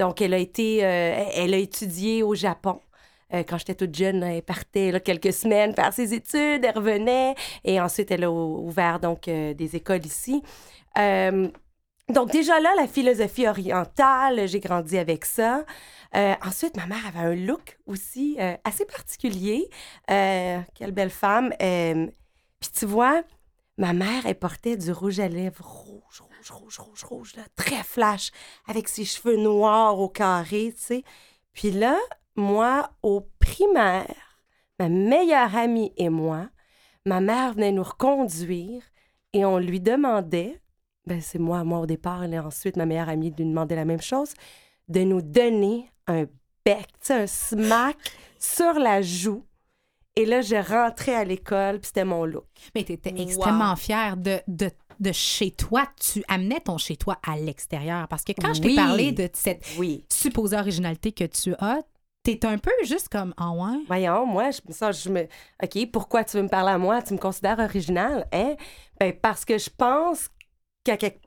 Donc, 0.00 0.20
elle 0.20 0.34
a 0.34 0.38
été... 0.38 0.78
elle 0.78 1.54
a 1.54 1.58
étudié 1.58 2.24
au 2.24 2.34
Japon. 2.34 2.80
Quand 3.30 3.56
j'étais 3.56 3.76
toute 3.76 3.94
jeune, 3.94 4.24
elle 4.24 4.42
partait 4.42 4.90
là, 4.90 5.00
quelques 5.00 5.32
semaines 5.32 5.72
faire 5.74 5.90
ses 5.94 6.12
études, 6.12 6.66
elle 6.66 6.74
revenait 6.76 7.34
et 7.64 7.80
ensuite 7.80 8.10
elle 8.10 8.24
a 8.24 8.30
ou- 8.30 8.66
ouvert 8.66 9.00
donc 9.00 9.24
des 9.24 9.70
écoles 9.74 10.04
ici. 10.04 10.42
Euh, 10.98 11.48
donc 12.08 12.30
déjà 12.30 12.60
là, 12.60 12.72
la 12.76 12.86
philosophie 12.86 13.46
orientale, 13.46 14.46
j'ai 14.46 14.60
grandi 14.60 14.98
avec 14.98 15.24
ça. 15.24 15.64
Euh, 16.14 16.34
ensuite, 16.44 16.76
ma 16.76 16.86
mère 16.86 17.06
avait 17.06 17.26
un 17.26 17.34
look 17.34 17.78
aussi 17.86 18.36
euh, 18.38 18.54
assez 18.64 18.84
particulier. 18.84 19.68
Quelle 20.08 20.92
belle 20.92 21.10
femme. 21.10 21.52
Puis 21.58 22.70
tu 22.76 22.86
vois, 22.86 23.22
ma 23.78 23.92
mère, 23.92 24.26
elle 24.26 24.38
portait 24.38 24.76
du 24.76 24.92
rouge 24.92 25.20
à 25.20 25.28
lèvres 25.28 25.64
rouge, 25.64 26.20
rouge, 26.20 26.50
rouge, 26.50 26.78
rouge, 26.78 27.04
rouge, 27.04 27.36
là, 27.36 27.42
très 27.56 27.82
flash, 27.82 28.30
avec 28.66 28.88
ses 28.88 29.04
cheveux 29.04 29.36
noirs 29.36 29.98
au 29.98 30.08
carré, 30.08 30.72
tu 30.76 30.82
sais. 30.82 31.04
Puis 31.52 31.70
là, 31.70 31.98
moi, 32.36 32.90
au 33.02 33.26
primaire, 33.38 34.38
ma 34.78 34.88
meilleure 34.88 35.54
amie 35.56 35.92
et 35.96 36.08
moi, 36.08 36.48
ma 37.04 37.20
mère 37.20 37.54
venait 37.54 37.72
nous 37.72 37.82
reconduire 37.82 38.82
et 39.32 39.44
on 39.44 39.58
lui 39.58 39.80
demandait, 39.80 40.61
ben 41.06 41.20
c'est 41.20 41.38
moi, 41.38 41.64
moi 41.64 41.80
au 41.80 41.86
départ, 41.86 42.24
et 42.24 42.38
ensuite 42.38 42.76
ma 42.76 42.86
meilleure 42.86 43.08
amie 43.08 43.30
lui 43.36 43.44
demandait 43.44 43.76
la 43.76 43.84
même 43.84 44.00
chose, 44.02 44.32
de 44.88 45.00
nous 45.00 45.22
donner 45.22 45.90
un 46.06 46.24
bec, 46.64 46.86
un 47.10 47.26
smack 47.26 47.96
sur 48.38 48.74
la 48.74 49.02
joue. 49.02 49.44
Et 50.14 50.26
là, 50.26 50.42
je 50.42 50.56
rentrais 50.56 51.14
à 51.14 51.24
l'école, 51.24 51.78
puis 51.80 51.86
c'était 51.86 52.04
mon 52.04 52.24
look. 52.26 52.44
Mais 52.74 52.84
tu 52.84 52.92
étais 52.92 53.10
Wow. 53.12 53.22
extrêmement 53.22 53.74
fière 53.76 54.16
de, 54.18 54.40
de, 54.46 54.70
de 55.00 55.10
chez 55.12 55.50
toi. 55.52 55.86
Tu 55.98 56.22
amenais 56.28 56.60
ton 56.60 56.76
chez 56.76 56.96
toi 56.96 57.18
à 57.26 57.36
l'extérieur. 57.36 58.06
Parce 58.08 58.22
que 58.22 58.32
quand 58.32 58.52
je 58.52 58.60
t'ai 58.60 58.68
Oui. 58.68 58.76
parlé 58.76 59.12
de 59.12 59.28
cette 59.32 59.64
Oui. 59.78 60.04
supposée 60.12 60.56
originalité 60.58 61.12
que 61.12 61.24
tu 61.24 61.54
as, 61.58 61.80
t'es 62.24 62.44
un 62.44 62.58
peu 62.58 62.70
juste 62.84 63.08
comme 63.08 63.32
Ah 63.38 63.52
ouais? 63.52 63.78
Voyons, 63.86 64.26
moi, 64.26 64.50
je 64.50 64.60
me 64.68 64.72
sens, 64.74 65.02
je 65.02 65.08
me. 65.08 65.22
OK, 65.62 65.90
pourquoi 65.90 66.24
tu 66.24 66.36
veux 66.36 66.42
me 66.42 66.48
parler 66.48 66.72
à 66.72 66.78
moi? 66.78 67.00
Tu 67.00 67.14
me 67.14 67.18
considères 67.18 67.58
original, 67.58 68.26
hein? 68.32 68.54
Ben, 69.00 69.14
parce 69.14 69.46
que 69.46 69.56
je 69.56 69.70
pense 69.70 70.28
qu'à 70.84 70.96
quelque 70.96 71.18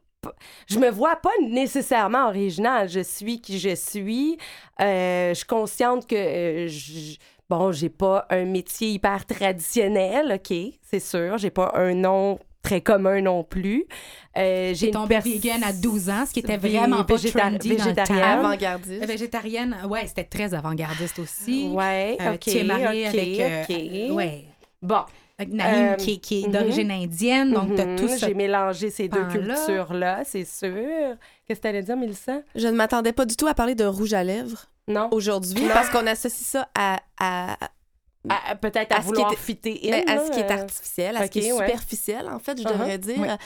je 0.68 0.80
me 0.80 0.90
vois 0.90 1.18
pas 1.18 1.30
nécessairement 1.48 2.30
originale. 2.30 2.90
Je 2.90 3.02
suis 3.02 3.40
qui 3.42 3.60
je 3.60 3.76
suis. 3.76 4.40
Euh, 4.82 5.30
je 5.30 5.34
suis 5.36 5.46
consciente 5.46 6.08
que, 6.08 6.16
euh, 6.16 6.68
je- 6.68 7.18
bon, 7.48 7.72
j'ai 7.72 7.90
pas 7.90 8.26
un 8.32 8.44
métier 8.46 8.90
hyper 8.90 9.24
traditionnel, 9.28 10.32
OK, 10.34 10.58
c'est 10.82 11.00
sûr. 11.00 11.38
J'ai 11.38 11.52
pas 11.52 11.74
un 11.76 11.94
nom 11.94 12.40
très 12.64 12.82
commun 12.82 13.22
non 13.22 13.44
plus. 13.44 13.86
Euh, 14.36 14.74
j'ai 14.74 14.90
tombée 14.90 15.20
pers- 15.20 15.22
vegan 15.22 15.64
à 15.64 15.72
12 15.72 16.10
ans, 16.10 16.26
ce 16.26 16.34
qui 16.34 16.40
était 16.40 16.58
vraiment 16.58 17.04
pas 17.04 17.20
trendy 17.20 17.76
dans 17.76 17.86
le 17.86 17.92
végétarienne. 17.92 18.24
Avant-gardiste. 18.40 19.04
Euh, 19.04 19.06
Végétarienne, 19.06 19.78
ouais, 19.88 20.08
c'était 20.08 20.24
très 20.24 20.56
avant-gardiste 20.56 21.20
aussi. 21.20 21.68
Ouais, 21.72 22.18
Euh, 22.20 22.34
OK. 22.34 22.64
mariée 22.66 23.08
OK, 23.10 23.14
avec 23.14 23.40
euh, 23.40 23.64
OK. 24.10 24.16
ouais, 24.16 24.46
Bon. 24.82 25.02
Avec 25.38 25.54
Naïm 25.54 25.94
Euh, 25.94 25.96
qui, 25.96 26.20
qui 26.20 26.44
est 26.44 26.48
mhm. 26.48 26.54
d'origine 26.54 26.92
indienne, 26.92 27.52
donc 27.54 27.76
t'as 27.76 27.96
tout 27.98 28.08
ça. 28.08 28.28
J'ai 28.28 28.34
mélangé 28.34 28.90
ces 28.90 29.08
deux 29.10 29.26
cultures-là, 29.28 30.24
c'est 30.26 30.46
sûr. 30.46 31.16
Qu'est-ce 31.46 31.60
que 31.60 31.64
t'allais 31.64 31.84
dire, 31.84 31.98
Mélissa? 31.98 32.42
Je 32.56 32.68
ne 32.68 32.74
m'attendais 32.74 33.12
pas 33.14 33.26
du 33.26 33.36
tout 33.36 33.48
à 33.48 33.54
parler 33.54 33.76
de 33.76 33.86
rouge 33.86 34.14
à 34.14 34.24
lèvres 34.24 34.66
Non? 34.88 35.10
aujourd'hui 35.12 35.68
parce 35.74 35.90
qu'on 35.90 36.08
associe 36.08 36.48
ça 36.48 36.70
à, 36.74 37.00
à, 37.20 37.58
À- 38.30 38.56
Peut-être 38.56 38.92
à, 38.92 38.98
à 38.98 39.02
ce 39.02 39.08
qui 39.08 39.14
vouloir 39.14 39.34
fitter 39.36 39.80
in, 39.84 39.92
ben, 40.04 40.10
à 40.20 40.26
ce 40.26 40.32
qui 40.32 40.40
est 40.40 40.50
artificiel, 40.52 41.18
à 41.18 41.26
ce 41.26 41.32
qui 41.32 41.40
est 41.40 41.52
ouais. 41.52 41.66
superficiel, 41.68 42.28
en 42.30 42.40
fait, 42.40 42.58
je 42.60 42.64
Uh-huh, 42.64 42.72
devrais 42.72 42.98
dire. 42.98 43.38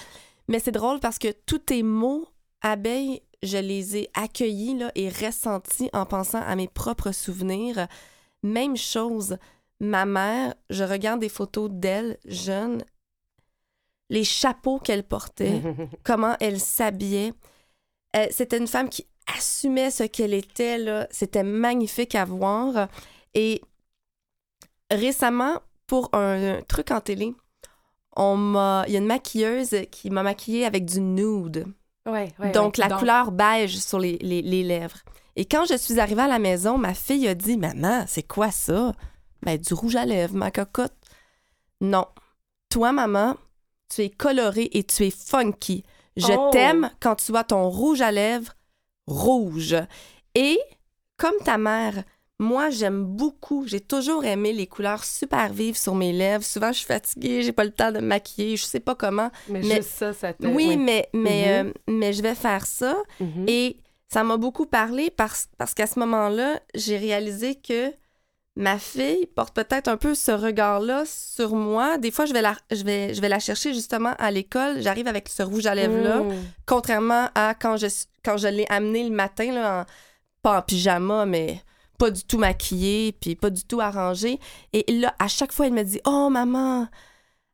Mais 0.47 0.59
c'est 0.59 0.71
drôle 0.71 0.99
parce 0.99 1.19
que 1.19 1.27
tous 1.45 1.59
tes 1.59 1.83
mots, 1.83 2.25
abeilles, 2.61 3.21
je 3.43 3.57
les 3.57 3.97
ai 3.97 4.09
accueillis 4.13 4.77
là, 4.77 4.91
et 4.95 5.09
ressentis 5.09 5.89
en 5.93 6.05
pensant 6.05 6.41
à 6.41 6.55
mes 6.55 6.67
propres 6.67 7.11
souvenirs. 7.11 7.87
Même 8.43 8.77
chose, 8.77 9.37
ma 9.79 10.05
mère, 10.05 10.53
je 10.69 10.83
regarde 10.83 11.19
des 11.21 11.29
photos 11.29 11.69
d'elle 11.71 12.17
jeune, 12.25 12.83
les 14.09 14.23
chapeaux 14.23 14.79
qu'elle 14.79 15.03
portait, 15.03 15.61
comment 16.03 16.35
elle 16.39 16.59
s'habillait. 16.59 17.33
Euh, 18.15 18.25
C'était 18.31 18.57
une 18.57 18.67
femme 18.67 18.89
qui 18.89 19.05
assumait 19.37 19.91
ce 19.91 20.03
qu'elle 20.03 20.33
était. 20.33 20.77
là. 20.79 21.07
C'était 21.11 21.43
magnifique 21.43 22.15
à 22.15 22.25
voir. 22.25 22.87
Et 23.35 23.61
récemment, 24.91 25.59
pour 25.87 26.09
un, 26.13 26.57
un 26.57 26.61
truc 26.63 26.91
en 26.91 27.01
télé, 27.01 27.33
on 28.15 28.35
m'a, 28.35 28.83
il 28.87 28.93
y 28.93 28.95
a 28.95 28.99
une 28.99 29.05
maquilleuse 29.05 29.75
qui 29.91 30.09
m'a 30.09 30.23
maquillée 30.23 30.65
avec 30.65 30.85
du 30.85 30.99
nude. 31.01 31.65
Ouais, 32.05 32.33
ouais, 32.39 32.51
donc, 32.51 32.77
ouais. 32.77 32.83
la 32.83 32.87
Donc- 32.89 32.99
couleur 32.99 33.31
beige 33.31 33.77
sur 33.77 33.99
les, 33.99 34.17
les- 34.17 34.41
les 34.41 34.63
lèvres. 34.63 34.97
Et 35.35 35.45
quand 35.45 35.65
je 35.65 35.77
suis 35.77 35.99
arrivée 35.99 36.23
à 36.23 36.27
la 36.27 36.39
maison, 36.39 36.77
ma 36.77 36.93
fille 36.93 37.27
a 37.27 37.35
dit 37.35 37.55
Maman, 37.57 38.05
c'est 38.07 38.23
quoi 38.23 38.51
ça 38.51 38.93
Ben, 39.43 39.57
du 39.57 39.73
rouge 39.73 39.95
à 39.95 40.05
lèvres, 40.05 40.35
ma 40.35 40.51
cocotte. 40.51 40.93
Non. 41.81 42.05
Toi, 42.69 42.91
maman, 42.91 43.35
tu 43.93 44.01
es 44.01 44.09
colorée 44.09 44.69
et 44.73 44.83
tu 44.83 45.05
es 45.05 45.11
funky. 45.11 45.83
Je 46.17 46.31
Oh. 46.37 46.49
t'aime 46.51 46.91
quand 46.99 47.15
tu 47.15 47.35
as 47.35 47.43
ton 47.43 47.69
rouge 47.69 48.01
à 48.01 48.11
lèvres 48.11 48.53
rouge. 49.07 49.75
Et 50.35 50.59
comme 51.17 51.37
ta 51.45 51.57
mère, 51.57 52.03
moi, 52.37 52.69
j'aime 52.69 53.03
beaucoup, 53.03 53.65
j'ai 53.65 53.79
toujours 53.81 54.23
aimé 54.23 54.53
les 54.53 54.67
couleurs 54.67 55.03
super 55.03 55.51
vives 55.51 55.77
sur 55.77 55.95
mes 55.95 56.13
lèvres. 56.13 56.43
Souvent, 56.43 56.71
je 56.71 56.77
suis 56.79 56.85
fatiguée, 56.85 57.41
j'ai 57.41 57.51
pas 57.51 57.63
le 57.65 57.71
temps 57.71 57.91
de 57.91 57.99
me 57.99 58.07
maquiller, 58.07 58.55
je 58.55 58.63
sais 58.65 58.79
pas 58.79 58.95
comment. 58.95 59.29
Mais, 59.49 59.61
mais- 59.61 59.75
juste 59.77 59.89
ça, 59.89 60.13
ça 60.13 60.33
te... 60.33 60.45
Oui, 60.47 60.77
mais, 60.77 61.09
mais, 61.13 61.63
Mhm. 61.63 61.67
euh, 61.69 61.73
mais 61.87 62.13
je 62.13 62.21
vais 62.21 62.35
faire 62.35 62.65
ça. 62.65 62.95
Mhm. 63.19 63.45
Et 63.47 63.77
ça 64.07 64.23
m'a 64.23 64.37
beaucoup 64.37 64.65
parlé 64.65 65.09
parce, 65.09 65.47
parce 65.57 65.73
qu'à 65.73 65.87
ce 65.87 65.99
moment-là, 65.99 66.59
j'ai 66.75 66.97
réalisé 66.97 67.55
que 67.55 67.91
ma 68.55 68.77
fille 68.77 69.25
porte 69.35 69.55
peut-être 69.55 69.87
un 69.87 69.97
peu 69.97 70.15
ce 70.15 70.31
regard-là 70.31 71.03
sur 71.05 71.55
moi. 71.55 71.97
Des 71.97 72.11
fois, 72.11 72.25
je 72.25 72.33
vais 72.33 72.41
la, 72.41 72.55
je 72.71 72.83
vais, 72.83 73.13
je 73.13 73.21
vais 73.21 73.29
la 73.29 73.39
chercher 73.39 73.73
justement 73.73 74.13
à 74.19 74.31
l'école. 74.31 74.81
J'arrive 74.81 75.07
avec 75.07 75.29
ce 75.29 75.43
rouge 75.43 75.65
à 75.65 75.75
lèvres-là, 75.75 76.17
Mm. 76.23 76.33
contrairement 76.65 77.29
à 77.35 77.53
quand 77.53 77.77
je, 77.77 77.87
quand 78.23 78.37
je 78.37 78.47
l'ai 78.47 78.65
amené 78.69 79.03
le 79.07 79.15
matin, 79.15 79.51
là, 79.53 79.81
en- 79.81 79.85
pas 80.41 80.57
en 80.59 80.61
pyjama, 80.61 81.25
mais 81.25 81.61
pas 81.97 82.11
du 82.11 82.23
tout 82.23 82.37
maquillée, 82.37 83.11
puis 83.13 83.35
pas 83.35 83.49
du 83.49 83.63
tout 83.63 83.81
arrangée. 83.81 84.39
Et 84.73 84.85
là, 84.91 85.13
à 85.19 85.27
chaque 85.27 85.51
fois, 85.53 85.67
elle 85.67 85.73
me 85.73 85.83
dit 85.83 85.99
«Oh, 86.05 86.29
maman, 86.29 86.87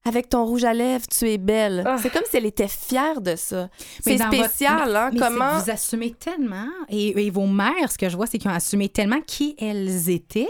avec 0.08 0.30
ton 0.30 0.46
rouge 0.46 0.64
à 0.66 0.74
lèvres, 0.74 1.08
tu 1.08 1.28
es 1.28 1.40
belle. 1.40 1.84
Ah. 1.86 1.98
C'est 2.00 2.12
comme 2.12 2.22
si 2.30 2.38
elle 2.38 2.46
était 2.46 2.68
fière 2.68 3.22
de 3.22 3.36
ça. 3.36 3.70
C'est 4.04 4.18
votre- 4.18 4.32
spécial, 4.36 4.96
hein? 4.96 5.10
Mais 5.14 5.20
Comment... 5.20 5.58
vous 5.58 5.72
assumez 5.72 6.12
tellement, 6.12 6.68
et, 6.90 7.26
et 7.26 7.30
vos 7.32 7.48
mères, 7.48 7.92
ce 7.92 7.98
que 7.98 8.08
je 8.08 8.16
vois, 8.16 8.28
c'est 8.28 8.38
qu'ils 8.38 8.52
ont 8.52 8.54
assumé 8.54 8.88
tellement 8.90 9.22
qui 9.22 9.56
elles 9.58 10.12
étaient, 10.12 10.48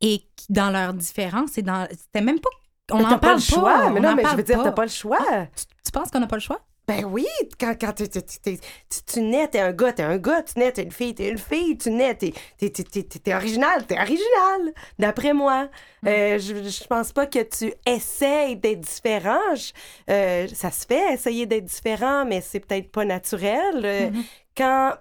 et 0.00 0.22
dans 0.48 0.70
leurs 0.70 0.94
différences, 0.94 1.58
et 1.58 1.62
dans, 1.62 1.86
c'était 1.90 2.24
même 2.24 2.40
pas 2.40 2.50
on 2.92 2.96
Mais 2.96 3.02
n'en 3.04 3.08
t'as 3.10 3.14
pas 3.18 3.26
parle 3.28 3.34
le 3.36 3.40
choix. 3.42 3.90
mais 3.90 4.00
on 4.00 4.02
non, 4.02 4.14
mais 4.16 4.22
je 4.22 4.26
parle 4.26 4.36
veux 4.38 4.42
dire, 4.42 4.56
pas. 4.58 4.64
t'as 4.64 4.72
pas 4.72 4.82
le 4.82 4.88
choix. 4.90 5.18
Tu, 5.56 5.64
tu 5.84 5.92
penses 5.92 6.10
qu'on 6.10 6.18
n'a 6.18 6.26
pas 6.26 6.36
le 6.36 6.40
choix? 6.42 6.60
Ben 6.88 7.04
oui, 7.04 7.24
quand, 7.60 7.74
quand 7.80 7.92
tu, 7.92 8.08
tu, 8.08 9.20
nais, 9.20 9.46
t'es 9.46 9.60
un 9.60 9.70
gars, 9.70 9.92
t'es 9.92 10.02
un 10.02 10.16
gars, 10.18 10.42
tu 10.42 10.58
nais, 10.58 10.72
t'es 10.72 10.82
une 10.82 10.90
fille, 10.90 11.14
t'es 11.14 11.28
une 11.28 11.38
fille, 11.38 11.78
tu 11.78 11.88
nais, 11.92 12.16
t'es, 12.16 12.32
t'es, 12.58 12.68
t'es, 12.70 13.04
t'es, 13.04 13.32
original, 13.34 13.86
t'es 13.86 13.96
original, 13.96 14.72
d'après 14.98 15.32
moi. 15.32 15.68
Euh, 16.04 16.40
je, 16.40 16.68
je 16.68 16.84
pense 16.88 17.12
pas 17.12 17.26
que 17.26 17.38
tu 17.44 17.72
essayes 17.86 18.56
d'être 18.56 18.80
différent. 18.80 19.38
Je- 19.54 19.70
euh, 20.10 20.48
ça 20.52 20.72
se 20.72 20.84
fait, 20.84 21.14
essayer 21.14 21.46
d'être 21.46 21.66
différent, 21.66 22.24
mais 22.24 22.40
c'est 22.40 22.58
peut-être 22.58 22.90
pas 22.90 23.04
naturel. 23.04 23.82
Euh, 23.84 24.10
Quand... 24.56 24.94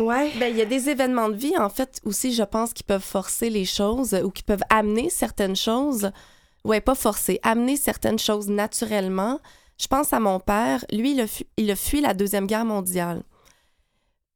Ouais. 0.00 0.32
Ben, 0.38 0.50
il 0.50 0.56
y 0.56 0.62
a 0.62 0.66
des 0.66 0.88
événements 0.88 1.28
de 1.28 1.36
vie, 1.36 1.56
en 1.58 1.68
fait, 1.68 2.00
aussi, 2.04 2.32
je 2.32 2.42
pense, 2.42 2.72
qui 2.72 2.82
peuvent 2.82 3.02
forcer 3.02 3.50
les 3.50 3.66
choses 3.66 4.14
ou 4.24 4.30
qui 4.30 4.42
peuvent 4.42 4.64
amener 4.70 5.10
certaines 5.10 5.56
choses. 5.56 6.10
Ouais, 6.64 6.80
pas 6.80 6.94
forcer, 6.94 7.38
amener 7.42 7.76
certaines 7.76 8.18
choses 8.18 8.48
naturellement. 8.48 9.40
Je 9.78 9.86
pense 9.86 10.12
à 10.12 10.20
mon 10.20 10.40
père. 10.40 10.84
Lui, 10.90 11.18
il 11.56 11.70
a, 11.70 11.76
fui 11.76 12.00
la 12.00 12.14
Deuxième 12.14 12.46
Guerre 12.46 12.64
mondiale 12.64 13.22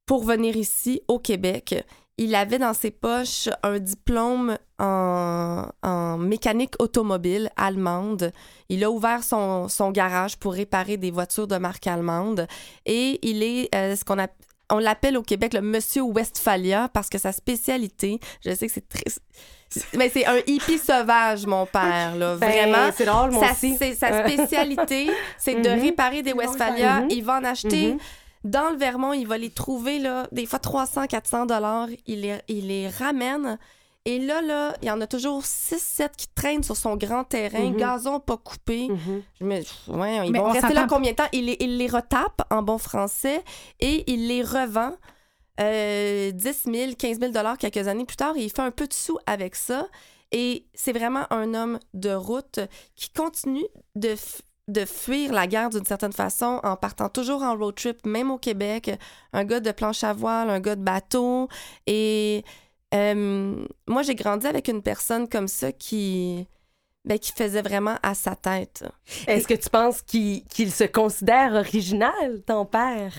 pour 0.04 0.24
venir 0.24 0.54
ici, 0.56 1.00
au 1.08 1.18
Québec. 1.18 1.82
Il 2.18 2.34
avait 2.34 2.58
dans 2.58 2.74
ses 2.74 2.90
poches 2.90 3.48
un 3.62 3.78
diplôme 3.78 4.58
en, 4.78 5.66
en 5.82 6.18
mécanique 6.18 6.74
automobile 6.78 7.50
allemande. 7.56 8.32
Il 8.68 8.84
a 8.84 8.90
ouvert 8.90 9.24
son, 9.24 9.68
son 9.68 9.90
garage 9.90 10.36
pour 10.36 10.52
réparer 10.52 10.98
des 10.98 11.10
voitures 11.10 11.48
de 11.48 11.56
marque 11.56 11.86
allemande. 11.86 12.46
Et 12.84 13.18
il 13.26 13.42
est 13.42 13.74
euh, 13.74 13.96
ce 13.96 14.04
qu'on 14.04 14.18
a, 14.18 14.28
on 14.70 14.78
l'appelle 14.78 15.16
au 15.16 15.22
Québec 15.22 15.54
le 15.54 15.60
Monsieur 15.60 16.02
Westphalia 16.02 16.88
parce 16.92 17.08
que 17.08 17.18
sa 17.18 17.32
spécialité, 17.32 18.18
je 18.44 18.54
sais 18.54 18.66
que 18.66 18.72
c'est 18.72 18.88
très. 18.88 19.04
Mais 19.96 20.08
c'est 20.08 20.24
un 20.26 20.38
hippie 20.46 20.78
sauvage, 20.78 21.46
mon 21.46 21.66
père, 21.66 22.14
là. 22.16 22.36
Ben, 22.36 22.48
Vraiment. 22.48 22.90
C'est 22.96 23.06
drôle, 23.06 23.32
moi 23.32 23.46
Sa, 23.48 23.52
aussi. 23.52 23.76
sa 23.96 24.06
Euh. 24.12 24.28
spécialité, 24.28 25.10
c'est 25.36 25.60
de 25.60 25.68
Mhm. 25.70 25.80
réparer 25.80 26.22
des 26.22 26.32
Westphalia. 26.32 27.04
Il 27.10 27.24
va 27.24 27.38
en 27.38 27.44
acheter 27.44 27.94
Mhm. 27.94 27.98
dans 28.44 28.70
le 28.70 28.76
Vermont. 28.76 29.12
Il 29.12 29.26
va 29.26 29.36
les 29.36 29.50
trouver, 29.50 29.98
là, 29.98 30.28
des 30.30 30.46
fois 30.46 30.60
300, 30.60 31.06
400 31.08 31.46
dollars. 31.46 31.88
Il 32.06 32.20
les, 32.20 32.38
il 32.48 32.68
les 32.68 32.88
ramène. 32.88 33.58
Et 34.06 34.18
là, 34.18 34.42
là, 34.42 34.76
il 34.82 34.88
y 34.88 34.90
en 34.90 35.00
a 35.00 35.06
toujours 35.06 35.42
6-7 35.44 36.10
qui 36.16 36.28
traînent 36.28 36.62
sur 36.62 36.76
son 36.76 36.94
grand 36.96 37.24
terrain, 37.24 37.70
Mhm. 37.70 37.76
gazon 37.76 38.20
pas 38.20 38.36
coupé. 38.36 38.88
Je 39.40 39.44
me- 39.44 39.54
ouais, 39.96 40.26
ils 40.26 40.30
Mais 40.32 40.38
vont 40.40 40.46
on 40.46 40.50
rester 40.52 40.74
là 40.74 40.86
combien 40.88 41.12
de 41.12 41.16
temps? 41.16 41.28
Il 41.32 41.46
les, 41.46 41.56
il 41.60 41.78
les 41.78 41.86
retape 41.86 42.42
en 42.50 42.62
bon 42.62 42.76
français 42.78 43.42
et 43.80 44.04
il 44.12 44.28
les 44.28 44.42
revend 44.42 44.92
euh, 45.60 46.32
10 46.32 46.64
000, 46.64 46.92
15 46.98 47.20
000 47.20 47.32
dollars 47.32 47.56
quelques 47.56 47.86
années 47.88 48.04
plus 48.04 48.16
tard. 48.16 48.36
Et 48.36 48.42
il 48.44 48.50
fait 48.50 48.60
un 48.62 48.70
peu 48.72 48.86
de 48.88 48.92
sous 48.92 49.18
avec 49.26 49.54
ça. 49.54 49.86
Et 50.32 50.66
c'est 50.74 50.92
vraiment 50.92 51.26
un 51.32 51.54
homme 51.54 51.78
de 51.94 52.10
route 52.12 52.58
qui 52.96 53.08
continue 53.10 53.64
de, 53.94 54.16
de 54.66 54.84
fuir 54.84 55.32
la 55.32 55.46
guerre 55.46 55.70
d'une 55.70 55.84
certaine 55.84 56.12
façon 56.12 56.58
en 56.64 56.74
partant 56.76 57.08
toujours 57.08 57.42
en 57.44 57.56
road 57.56 57.76
trip, 57.76 58.04
même 58.04 58.32
au 58.32 58.38
Québec. 58.38 58.90
Un 59.32 59.44
gars 59.44 59.60
de 59.60 59.70
planche 59.70 60.02
à 60.02 60.12
voile, 60.12 60.50
un 60.50 60.58
gars 60.58 60.74
de 60.74 60.82
bateau. 60.82 61.48
Et 61.86 62.42
euh, 62.92 63.66
moi, 63.88 64.02
j'ai 64.02 64.14
grandi 64.14 64.46
avec 64.46 64.68
une 64.68 64.82
personne 64.82 65.28
comme 65.28 65.48
ça 65.48 65.72
qui, 65.72 66.46
ben, 67.04 67.18
qui 67.18 67.32
faisait 67.32 67.62
vraiment 67.62 67.96
à 68.02 68.14
sa 68.14 68.36
tête. 68.36 68.84
Est-ce 69.26 69.46
que 69.48 69.54
tu 69.54 69.70
penses 69.70 70.02
qu'il 70.02 70.42
se 70.72 70.84
considère 70.84 71.54
original, 71.54 72.42
ton 72.46 72.66
père? 72.66 73.12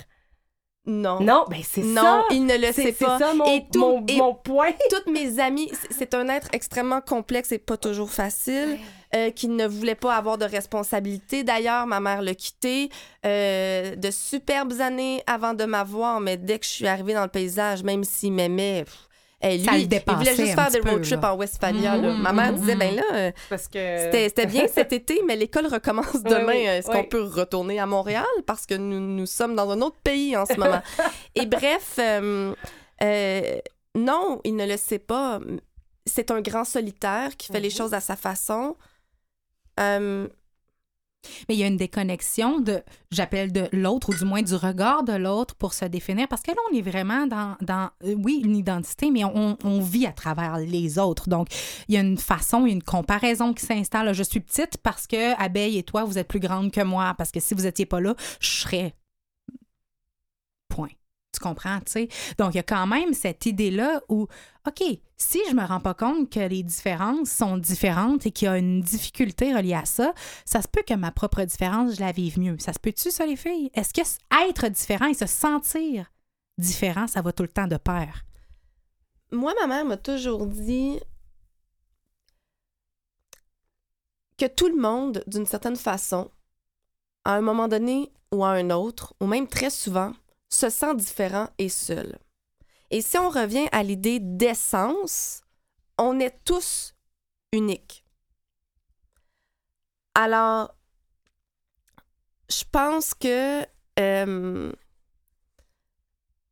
Non. 0.88 1.20
Non, 1.20 1.46
ben 1.50 1.62
c'est 1.64 1.82
Non, 1.82 2.02
ça. 2.04 2.26
il 2.30 2.46
ne 2.46 2.58
le 2.58 2.68
C'est 2.68 2.74
sait 2.74 2.96
c'est 3.00 3.06
pas. 3.06 3.18
ça 3.18 3.34
mon, 3.34 3.46
et 3.46 3.66
tout- 3.74 3.80
mon, 3.80 4.06
et 4.08 4.18
mon 4.18 4.36
point. 4.36 4.72
toutes 4.92 5.08
mes 5.08 5.40
amies, 5.40 5.68
c'est- 5.74 5.92
c'est 5.92 6.14
un 6.14 6.30
être 6.30 6.48
extrêmement 6.54 7.02
complexe 7.02 7.52
et 7.52 7.58
pas 7.58 7.76
toujours 7.76 8.12
facile, 8.12 8.78
euh, 9.16 9.32
qui 9.32 9.48
ne 9.48 9.66
voulait 9.66 9.96
pas 9.96 10.16
avoir 10.16 10.38
de 10.38 10.46
responsabilité. 10.46 11.44
D'ailleurs, 11.44 11.88
ma 11.88 12.00
mère 12.00 12.22
l'a 12.22 12.36
quitté 12.36 12.90
euh, 13.26 13.96
de 13.96 14.12
superbes 14.12 14.80
années 14.80 15.24
avant 15.26 15.56
de 15.56 15.66
m'avoir, 15.66 16.20
mais 16.22 16.38
dès 16.38 16.60
que 16.60 16.66
je 16.66 16.70
suis 16.72 16.88
arrivée 16.88 17.16
dans 17.16 17.24
le 17.24 17.30
paysage, 17.30 17.82
même 17.82 18.04
s'il 18.04 18.34
m'aimait, 18.34 18.86
hey, 19.42 19.64
Ça 19.64 19.72
le 19.72 19.78
lui, 19.78 19.84
il 19.84 19.88
dépassait 19.88 20.18
voulait 20.18 20.36
juste 20.36 20.56
faire 20.56 20.72
des 20.72 20.80
road 20.90 21.02
trips 21.04 21.22
là. 21.22 21.34
en 21.34 21.38
Westphalia. 21.38 21.98
Mhm, 21.98 22.22
Ma 22.22 22.34
mère 22.34 22.52
mhm, 22.54 22.60
disait, 22.60 22.76
ben 22.76 22.96
là, 22.96 23.04
euh, 23.14 23.32
Parce 23.50 23.68
que. 23.68 24.10
c'était 24.12 24.46
bien 24.46 24.68
cet 24.68 24.94
été, 24.94 25.22
mais 25.26 25.36
l'école 25.36 25.68
recommence 25.68 26.14
demain. 26.24 26.48
oui, 26.48 26.58
Est-ce 26.66 26.90
oui. 26.90 26.96
qu'on 26.96 27.04
peut 27.04 27.24
retourner 27.24 27.80
à 27.80 27.86
Montréal? 27.86 28.26
Parce 28.46 28.66
que 28.66 28.74
nous, 28.76 29.00
nous 29.00 29.26
sommes 29.26 29.56
dans 29.56 29.70
un 29.70 29.82
autre 29.82 29.98
pays 30.04 30.36
en 30.38 30.46
ce 30.46 30.54
moment. 30.60 30.82
Et 31.36 31.46
bref, 31.46 31.96
euh, 32.00 32.54
euh, 33.04 33.58
non, 33.96 34.42
il 34.44 34.56
ne 34.56 34.66
le 34.66 34.78
sait 34.78 35.00
pas. 35.00 35.40
C'est 36.06 36.30
un 36.32 36.42
grand 36.42 36.66
solitaire 36.66 37.36
qui 37.38 37.52
fait 37.52 37.60
les 37.60 37.70
Mhm. 37.70 37.76
choses 37.76 37.94
à 37.94 38.00
sa 38.00 38.16
façon. 38.16 38.76
Euh, 39.80 40.28
Mais 41.48 41.56
il 41.56 41.60
y 41.60 41.64
a 41.64 41.68
une 41.68 41.78
déconnexion 41.78 42.60
de, 42.60 42.82
j'appelle 43.12 43.52
de 43.52 43.68
l'autre, 43.72 44.10
ou 44.10 44.16
du 44.16 44.26
moins 44.26 44.42
du 44.42 44.56
regard 44.56 45.04
de 45.04 45.14
l'autre 45.14 45.56
pour 45.56 45.74
se 45.74 45.86
définir. 45.86 46.28
Parce 46.28 46.42
que 46.42 46.52
là, 46.52 46.58
on 46.72 46.76
est 46.78 46.82
vraiment 46.82 47.28
dans, 47.28 47.56
dans 47.62 47.90
euh, 48.04 48.16
oui, 48.24 48.42
une 48.44 48.56
identité, 48.56 49.12
mais 49.12 49.24
on, 49.24 49.58
on 49.64 49.80
vit 49.80 50.06
à 50.06 50.12
travers 50.12 50.58
les 50.58 51.00
autres. 51.00 51.30
Donc, 51.30 51.48
il 51.88 51.96
y 51.96 51.98
a 51.98 52.02
une 52.02 52.18
façon, 52.18 52.66
une 52.66 52.84
comparaison 52.84 53.54
qui 53.54 53.66
s'installe. 53.66 54.14
Je 54.14 54.24
suis 54.24 54.40
petite 54.40 54.78
parce 54.78 55.08
que 55.08 55.40
Abeille 55.42 55.78
et 55.78 55.84
toi, 55.84 56.04
vous 56.04 56.18
êtes 56.18 56.28
plus 56.28 56.40
grande 56.40 56.72
que 56.72 56.82
moi. 56.82 57.14
Parce 57.18 57.32
que 57.32 57.40
si 57.40 57.54
vous 57.54 57.66
étiez 57.66 57.86
pas 57.86 58.00
là, 58.00 58.16
je 58.40 58.50
serais. 58.50 58.96
Comprends, 61.40 61.80
tu 61.80 61.92
sais? 61.92 62.08
Donc, 62.38 62.54
il 62.54 62.58
y 62.58 62.60
a 62.60 62.64
quand 62.64 62.88
même 62.88 63.14
cette 63.14 63.46
idée-là 63.46 64.02
où, 64.10 64.28
OK, 64.68 64.84
si 65.18 65.40
je 65.50 65.56
me 65.56 65.66
rends 65.66 65.80
pas 65.80 65.94
compte 65.94 66.30
que 66.30 66.40
les 66.40 66.64
différences 66.64 67.30
sont 67.30 67.58
différentes 67.58 68.26
et 68.26 68.32
qu'il 68.32 68.48
y 68.48 68.50
a 68.50 68.58
une 68.58 68.82
difficulté 68.82 69.54
reliée 69.54 69.76
à 69.76 69.86
ça, 69.86 70.14
ça 70.46 70.62
se 70.62 70.68
peut 70.68 70.84
que 70.88 70.94
ma 70.94 71.12
propre 71.12 71.44
différence, 71.44 71.96
je 71.96 72.02
la 72.02 72.12
vive 72.12 72.40
mieux. 72.40 72.58
Ça 72.60 72.74
se 72.74 72.80
peut-tu, 72.80 73.12
ça, 73.12 73.26
les 73.26 73.36
filles? 73.36 73.72
Est-ce 73.74 73.94
que 73.94 74.02
être 74.50 74.68
différent 74.70 75.08
et 75.08 75.14
se 75.14 75.26
sentir 75.26 76.12
différent, 76.58 77.08
ça 77.08 77.22
va 77.22 77.32
tout 77.32 77.44
le 77.44 77.50
temps 77.50 77.68
de 77.68 77.78
pair? 77.78 78.26
moi, 79.32 79.54
ma 79.60 79.68
mère 79.68 79.86
m'a 79.86 79.98
toujours 79.98 80.46
dit 80.46 81.00
que 84.38 84.46
tout 84.46 84.68
le 84.68 84.80
monde, 84.80 85.24
d'une 85.28 85.46
certaine 85.46 85.76
façon, 85.76 86.30
à 87.24 87.36
un 87.36 87.42
moment 87.42 87.68
donné 87.68 88.12
ou 88.32 88.44
à 88.44 88.50
un 88.50 88.70
autre, 88.70 89.14
ou 89.22 89.28
même 89.28 89.48
très 89.48 89.70
souvent, 89.70 90.14
se 90.56 90.70
sent 90.70 90.96
différent 90.96 91.50
et 91.58 91.70
seul. 91.70 92.18
Et 92.92 93.02
si 93.02 93.18
on 93.18 93.30
revient 93.30 93.68
à 93.72 93.84
l'idée 93.84 94.20
d'essence, 94.20 95.42
on 95.98 96.20
est 96.20 96.44
tous 96.46 96.96
uniques. 97.52 98.06
Alors, 100.14 100.74
je 102.50 102.64
pense 102.72 103.14
que 103.14 103.66
euh, 104.00 104.72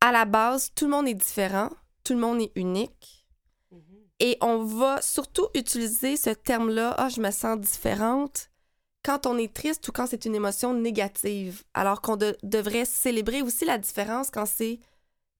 à 0.00 0.12
la 0.12 0.24
base, 0.24 0.70
tout 0.74 0.84
le 0.84 0.90
monde 0.90 1.08
est 1.08 1.14
différent, 1.14 1.70
tout 2.02 2.12
le 2.14 2.20
monde 2.20 2.40
est 2.40 2.52
unique. 2.56 3.24
Et 4.20 4.36
on 4.40 4.64
va 4.64 5.02
surtout 5.02 5.48
utiliser 5.54 6.16
ce 6.16 6.30
terme-là, 6.30 6.94
ah, 6.98 7.08
je 7.08 7.20
me 7.20 7.30
sens 7.30 7.58
différente, 7.58 8.48
quand 9.04 9.26
on 9.26 9.36
est 9.38 9.52
triste 9.52 9.86
ou 9.88 9.92
quand 9.92 10.06
c'est 10.06 10.24
une 10.24 10.34
émotion 10.34 10.72
négative, 10.74 11.62
alors 11.74 12.00
qu'on 12.00 12.16
de- 12.16 12.36
devrait 12.42 12.84
célébrer 12.84 13.42
aussi 13.42 13.64
la 13.64 13.78
différence 13.78 14.30
quand 14.30 14.46
c'est 14.46 14.78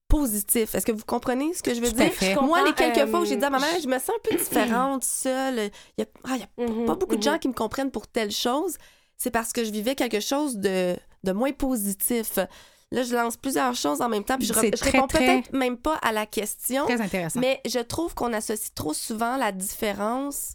positif. 0.07 0.75
Est-ce 0.75 0.85
que 0.85 0.91
vous 0.91 1.03
comprenez 1.05 1.53
ce 1.53 1.63
que 1.63 1.73
je 1.73 1.81
veux 1.81 1.89
Tout 1.89 1.95
dire? 1.97 2.11
fait. 2.13 2.35
Moi, 2.35 2.63
les 2.63 2.73
quelques 2.73 3.09
fois 3.09 3.21
où 3.21 3.25
j'ai 3.25 3.35
dit 3.37 3.43
à 3.43 3.49
ma 3.49 3.57
euh, 3.57 3.61
mère, 3.61 3.79
je 3.81 3.87
me 3.87 3.97
sens 3.97 4.11
un 4.11 4.29
peu 4.29 4.35
différente, 4.37 5.03
seule, 5.03 5.71
il 5.97 6.01
y 6.01 6.03
a, 6.03 6.05
ah, 6.25 6.37
y 6.37 6.43
a 6.43 6.85
pas 6.85 6.95
beaucoup 6.95 7.15
de 7.15 7.25
mhm. 7.27 7.33
gens 7.33 7.37
qui 7.39 7.47
me 7.47 7.53
comprennent 7.53 7.91
pour 7.91 8.07
telle 8.07 8.31
chose, 8.31 8.77
c'est 9.17 9.31
parce 9.31 9.51
que 9.51 9.63
je 9.63 9.71
vivais 9.71 9.95
quelque 9.95 10.19
chose 10.19 10.57
de, 10.57 10.95
de 11.23 11.31
moins 11.31 11.51
positif. 11.51 12.37
Là, 12.91 13.01
je 13.01 13.15
lance 13.15 13.35
plusieurs 13.35 13.73
choses 13.75 13.99
en 14.01 14.09
même 14.09 14.23
temps, 14.23 14.37
puis 14.37 14.45
je, 14.47 14.53
très, 14.53 14.69
réponds 14.91 15.07
très- 15.07 15.19
peut-être 15.25 15.53
même 15.53 15.75
pas 15.77 15.95
à 15.95 16.11
la 16.11 16.27
question, 16.27 16.85
Très 16.85 17.01
intéressant. 17.01 17.39
mais 17.39 17.59
je 17.65 17.79
trouve 17.79 18.13
qu'on 18.13 18.31
associe 18.31 18.73
trop 18.75 18.93
souvent 18.93 19.37
la 19.37 19.51
différence 19.51 20.53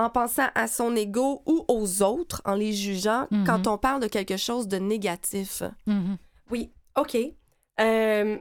en 0.00 0.10
pensant 0.10 0.48
à 0.54 0.66
son 0.68 0.94
ego 0.96 1.42
ou 1.46 1.64
aux 1.68 2.02
autres, 2.02 2.42
en 2.44 2.54
les 2.54 2.72
jugeant, 2.72 3.26
Mhm. 3.30 3.44
quand 3.46 3.66
on 3.66 3.78
parle 3.78 4.00
de 4.02 4.08
quelque 4.08 4.36
chose 4.36 4.66
de 4.68 4.78
négatif. 4.78 5.62
Mhm. 5.86 6.16
Oui, 6.50 6.72
OK. 6.96 7.16
Euh, 7.80 8.36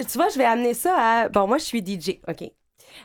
tu 0.00 0.16
vois, 0.18 0.28
je 0.28 0.38
vais 0.38 0.44
amener 0.44 0.74
ça 0.74 0.94
à. 0.96 1.28
Bon, 1.28 1.46
moi, 1.46 1.58
je 1.58 1.64
suis 1.64 1.82
DJ, 1.84 2.20
OK. 2.28 2.50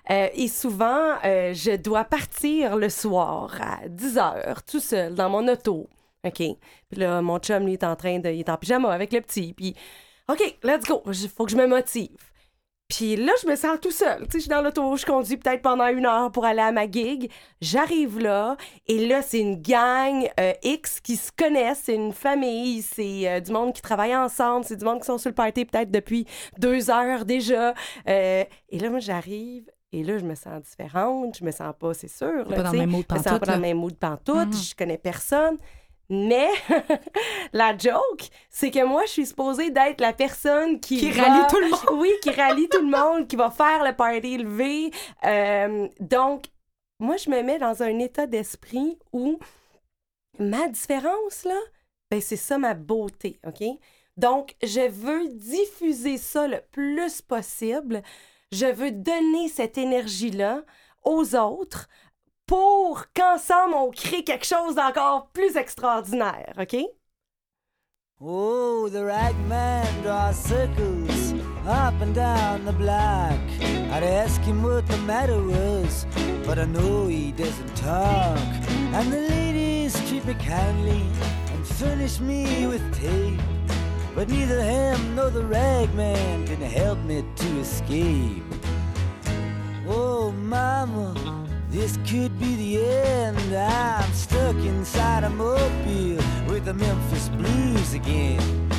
Euh, 0.09 0.27
et 0.33 0.47
souvent, 0.47 1.15
euh, 1.25 1.53
je 1.53 1.75
dois 1.75 2.03
partir 2.05 2.77
le 2.77 2.89
soir 2.89 3.53
à 3.61 3.87
10 3.87 4.17
heures, 4.17 4.63
tout 4.63 4.79
seul, 4.79 5.13
dans 5.15 5.29
mon 5.29 5.47
auto. 5.47 5.89
OK. 6.25 6.37
Puis 6.37 6.57
là, 6.97 7.21
mon 7.21 7.39
chum, 7.39 7.65
lui, 7.65 7.73
est 7.73 7.83
en 7.83 7.95
train 7.95 8.19
de. 8.19 8.29
Il 8.29 8.39
est 8.39 8.49
en 8.49 8.57
pyjama 8.57 8.91
avec 8.91 9.11
le 9.11 9.21
petit. 9.21 9.53
Puis, 9.53 9.75
OK, 10.29 10.57
let's 10.63 10.85
go. 10.85 11.01
Il 11.07 11.29
faut 11.29 11.45
que 11.45 11.51
je 11.51 11.57
me 11.57 11.67
motive. 11.67 12.15
Puis 12.95 13.15
là, 13.15 13.31
je 13.41 13.47
me 13.47 13.55
sens 13.55 13.79
tout 13.81 13.91
seul. 13.91 14.19
Tu 14.23 14.25
sais, 14.25 14.37
je 14.37 14.39
suis 14.41 14.49
dans 14.49 14.61
l'auto, 14.61 14.95
je 14.97 15.05
conduis 15.05 15.37
peut-être 15.37 15.61
pendant 15.61 15.87
une 15.87 16.05
heure 16.05 16.31
pour 16.31 16.45
aller 16.45 16.59
à 16.61 16.71
ma 16.71 16.89
gig. 16.89 17.31
J'arrive 17.61 18.19
là, 18.19 18.55
et 18.87 19.07
là, 19.07 19.21
c'est 19.21 19.39
une 19.39 19.61
gang 19.61 20.27
euh, 20.39 20.53
X 20.63 20.99
qui 20.99 21.15
se 21.15 21.31
connaissent, 21.31 21.81
c'est 21.85 21.95
une 21.95 22.13
famille, 22.13 22.81
c'est 22.81 23.27
euh, 23.29 23.39
du 23.39 23.51
monde 23.51 23.73
qui 23.73 23.81
travaille 23.81 24.15
ensemble, 24.15 24.65
c'est 24.65 24.75
du 24.75 24.85
monde 24.85 24.99
qui 24.99 25.05
sont 25.07 25.17
sur 25.17 25.29
le 25.29 25.35
party 25.35 25.65
peut-être 25.65 25.91
depuis 25.91 26.25
deux 26.59 26.91
heures 26.91 27.25
déjà. 27.25 27.73
Euh, 28.07 28.43
et 28.69 28.79
là, 28.79 28.89
moi, 28.89 28.99
j'arrive 28.99 29.63
Et 29.95 30.03
là, 30.03 30.17
je 30.17 30.25
me 30.25 30.33
sens 30.35 30.61
différente, 30.61 31.37
je 31.39 31.45
me 31.45 31.51
sens 31.51 31.73
pas, 31.79 31.93
c'est 31.93 32.07
sûr. 32.07 32.49
Là, 32.49 32.55
pas 32.57 32.63
dans 32.63 32.71
le 32.71 32.79
même 32.79 32.89
mood 32.89 33.05
Je 33.09 33.13
me 33.13 33.17
sens 33.19 33.25
pantoute, 33.25 33.39
pas 33.41 33.45
dans 33.45 33.55
le 33.55 33.61
même 33.61 33.77
mood 33.77 33.95
pantoute, 33.95 34.47
Mhm. 34.47 34.53
je 34.53 34.75
connais 34.75 34.97
personne. 34.97 35.57
Mais 36.13 36.49
la 37.53 37.75
joke, 37.77 38.29
c'est 38.49 38.69
que 38.71 38.83
moi, 38.83 39.03
je 39.05 39.11
suis 39.11 39.25
supposée 39.25 39.71
d'être 39.71 39.99
la 39.99 40.13
personne 40.13 40.79
qui, 40.79 40.97
Qui 40.99 41.11
va- 41.11 41.23
rallie 41.23 41.47
tout 41.49 41.59
le 41.59 41.69
monde. 41.69 41.79
Oui, 42.01 42.11
qui 42.21 42.29
rallie 42.31 42.69
tout 42.69 42.81
le 42.81 42.89
monde, 42.89 43.27
qui 43.27 43.35
va 43.35 43.49
faire 43.49 43.83
le 43.83 43.95
party 43.95 44.33
élevé. 44.35 44.91
Euh, 45.25 45.87
donc, 45.99 46.45
moi, 46.99 47.17
je 47.17 47.29
me 47.29 47.41
mets 47.41 47.57
dans 47.59 47.81
un 47.83 47.97
état 47.99 48.27
d'esprit 48.27 48.97
où 49.11 49.39
ma 50.39 50.67
différence, 50.67 51.43
là, 51.45 51.57
ben, 52.11 52.21
c'est 52.21 52.35
ça 52.37 52.57
ma 52.57 52.73
beauté, 52.75 53.39
OK? 53.47 53.63
Donc, 54.17 54.55
je 54.61 54.87
veux 54.87 55.27
diffuser 55.29 56.17
ça 56.17 56.47
le 56.47 56.61
plus 56.71 57.21
possible. 57.23 58.03
Je 58.51 58.67
veux 58.67 58.91
donner 58.91 59.49
cette 59.49 59.77
énergie-là 59.79 60.61
aux 61.03 61.35
autres 61.35 61.87
pour 62.53 63.07
qu'ensemble, 63.15 63.73
on 63.73 63.89
crée 63.89 64.23
quelque 64.23 64.45
chose 64.45 64.75
d'encore 64.75 65.27
plus 65.33 65.57
extraordinaire, 65.57 66.53
OK? 66.59 66.85
Oh, 68.21 68.87
the 68.89 69.03
right 69.03 69.35
man 69.47 69.87
draws 70.03 70.37
circles 70.37 71.33
up 71.67 71.99
and 71.99 72.13
down 72.13 72.63
the 72.65 72.71
block. 72.73 73.39
I'd 73.91 74.03
ask 74.03 74.39
him 74.41 74.61
what 74.61 74.85
the 74.87 74.99
matter 74.99 75.41
was, 75.41 76.05
but 76.45 76.59
I 76.59 76.65
know 76.65 77.07
he 77.07 77.31
doesn't 77.31 77.75
talk. 77.75 78.37
And 78.93 79.11
the 79.11 79.27
ladies 79.29 79.95
treat 80.07 80.23
me 80.23 80.35
kindly 80.35 81.01
and 81.53 81.65
furnish 81.65 82.19
me 82.19 82.67
with 82.67 82.83
tea. 83.01 83.35
But 84.13 84.29
neither 84.29 84.61
him 84.61 85.15
nor 85.15 85.31
the 85.31 85.43
rag 85.43 85.91
man 85.95 86.45
can 86.45 86.61
help 86.61 86.99
me 86.99 87.25
to 87.35 87.59
escape. 87.61 88.43
Oh, 89.87 90.31
mama, 90.31 91.15
this 91.73 91.97
could 92.07 92.39
be 92.39 92.55
the 92.55 92.85
end. 92.85 93.55
I'm 93.55 94.13
stuck 94.13 94.55
inside 94.57 95.23
a 95.23 95.29
mobile 95.29 96.23
with 96.47 96.65
the 96.65 96.73
Memphis 96.75 97.29
blues 97.29 97.93
again. 97.95 98.69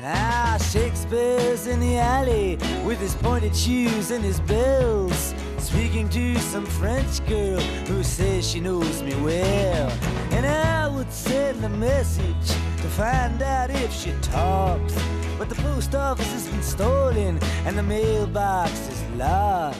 Now 0.00 0.56
Shakespeare's 0.58 1.66
in 1.66 1.80
the 1.80 1.98
alley 1.98 2.56
with 2.86 3.00
his 3.00 3.16
pointed 3.16 3.54
shoes 3.54 4.12
and 4.12 4.24
his 4.24 4.38
bells, 4.40 5.34
speaking 5.58 6.08
to 6.10 6.38
some 6.38 6.66
French 6.66 7.26
girl 7.26 7.60
who 7.88 8.04
says 8.04 8.48
she 8.48 8.60
knows 8.60 9.02
me 9.02 9.14
well. 9.16 9.90
And 10.30 10.46
I 10.46 10.86
would 10.86 11.12
send 11.12 11.64
a 11.64 11.68
message 11.68 12.46
to 12.46 12.88
find 12.94 13.42
out 13.42 13.70
if 13.70 13.92
she 13.92 14.12
talks. 14.22 14.94
But 15.36 15.48
the 15.48 15.54
post 15.56 15.94
office 15.94 16.32
been 16.58 16.66
stolen 16.66 17.38
and 17.66 17.78
the 17.78 17.82
mailbox 17.82 18.72
is 18.88 19.02
locked. 19.16 19.78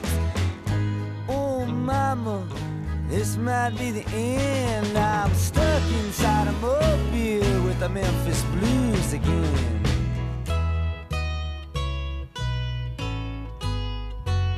Oh, 1.28 1.64
mama, 1.66 2.46
this 3.08 3.36
might 3.36 3.76
be 3.76 3.90
the 3.90 4.06
end. 4.14 4.96
I'm 4.96 5.34
stuck 5.34 5.82
inside 6.04 6.46
a 6.46 6.52
mobile 6.52 7.64
with 7.64 7.80
the 7.80 7.88
Memphis 7.88 8.42
blues 8.54 9.12
again. 9.12 9.82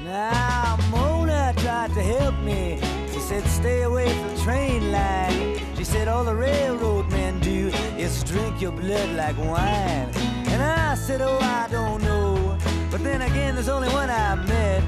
Now 0.05 0.79
Mona 0.91 1.55
tried 1.57 1.95
to 1.95 2.03
help 2.03 2.39
me. 2.41 2.81
She 3.13 3.21
said, 3.21 3.45
stay 3.47 3.83
away 3.83 4.09
from 4.13 4.29
the 4.35 4.43
train 4.43 4.93
line. 4.93 5.59
She 5.77 5.85
said, 5.85 6.07
all 6.07 6.25
the 6.25 6.35
railroad 6.35 7.11
men 7.11 7.41
do 7.41 7.69
is 7.97 8.23
drink 8.25 8.61
your 8.61 8.73
blood 8.73 9.09
like 9.17 9.39
wine. 9.39 10.30
And 10.61 10.81
I 10.81 10.95
said, 10.95 11.23
oh, 11.23 11.39
I 11.39 11.69
don't 11.71 12.03
know. 12.03 12.59
But 12.91 13.03
then 13.03 13.23
again, 13.23 13.55
there's 13.55 13.71
only 13.71 13.89
one 13.89 14.11
I 14.11 14.35
met. 14.35 14.85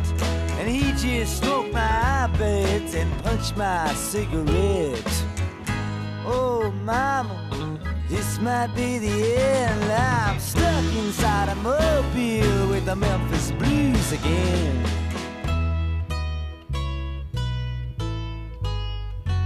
And 0.58 0.68
he 0.68 0.92
just 0.92 1.38
smoked 1.38 1.72
my 1.72 1.80
eyelids 1.80 2.94
and 2.94 3.10
punched 3.22 3.56
my 3.56 3.90
cigarette. 3.94 5.24
Oh, 6.26 6.70
mama, 6.84 7.78
this 8.08 8.38
might 8.38 8.74
be 8.76 8.98
the 8.98 9.36
end. 9.38 9.82
I'm 9.90 10.38
stuck 10.38 10.84
inside 10.94 11.48
a 11.48 11.54
mobile 11.56 12.68
with 12.68 12.84
the 12.84 12.94
Memphis 12.94 13.50
blues 13.52 14.12
again. 14.12 14.84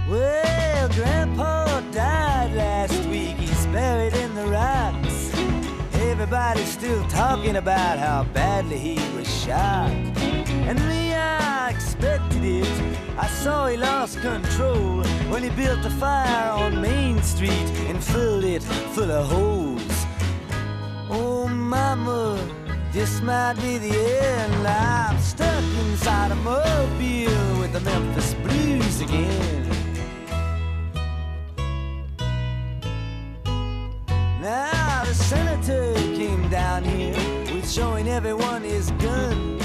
Well, 0.09 0.89
Grandpa 0.89 1.79
died 1.91 2.53
last 2.53 3.05
week. 3.05 3.37
He's 3.37 3.65
buried 3.67 4.13
in 4.13 4.35
the 4.35 4.45
rocks. 4.47 4.96
Everybody's 6.29 6.73
still 6.73 7.07
talking 7.07 7.55
about 7.55 7.97
how 7.99 8.25
badly 8.33 8.77
he 8.77 8.95
was 9.15 9.25
shot. 9.45 9.89
And 10.67 10.77
me, 10.89 11.13
I 11.13 11.69
expected 11.69 12.43
it. 12.43 12.97
I 13.17 13.27
saw 13.27 13.67
he 13.67 13.77
lost 13.77 14.19
control 14.19 15.05
when 15.31 15.41
he 15.43 15.49
built 15.51 15.85
a 15.85 15.89
fire 15.89 16.51
on 16.51 16.81
Main 16.81 17.23
Street 17.23 17.69
and 17.87 18.03
filled 18.03 18.43
it 18.43 18.61
full 18.61 19.09
of 19.09 19.29
holes. 19.31 20.05
Oh, 21.09 21.47
mama, 21.47 22.37
this 22.91 23.21
might 23.21 23.53
be 23.61 23.77
the 23.77 23.95
end. 24.21 24.67
I'm 24.67 25.17
stuck 25.19 25.63
inside 25.85 26.31
a 26.31 26.35
mobile 26.35 27.59
with 27.61 27.71
the 27.71 27.79
Memphis 27.79 28.33
blues 28.33 28.99
again. 28.99 29.63
Now 34.41 35.05
the 35.05 35.13
senator 35.13 35.96
down 36.81 36.95
here 36.95 37.13
with 37.53 37.69
showing 37.69 38.07
everyone 38.07 38.61
his 38.61 38.91
gun, 38.91 39.59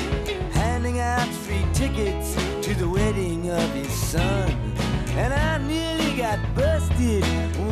handing 0.53 0.99
out 0.99 1.29
free 1.29 1.65
tickets 1.73 2.35
to 2.65 2.75
the 2.75 2.89
wedding 2.89 3.51
of 3.51 3.71
his 3.75 3.93
son. 3.93 4.51
And 5.17 5.33
I 5.33 5.59
nearly 5.59 6.17
got 6.17 6.39
busted. 6.55 7.25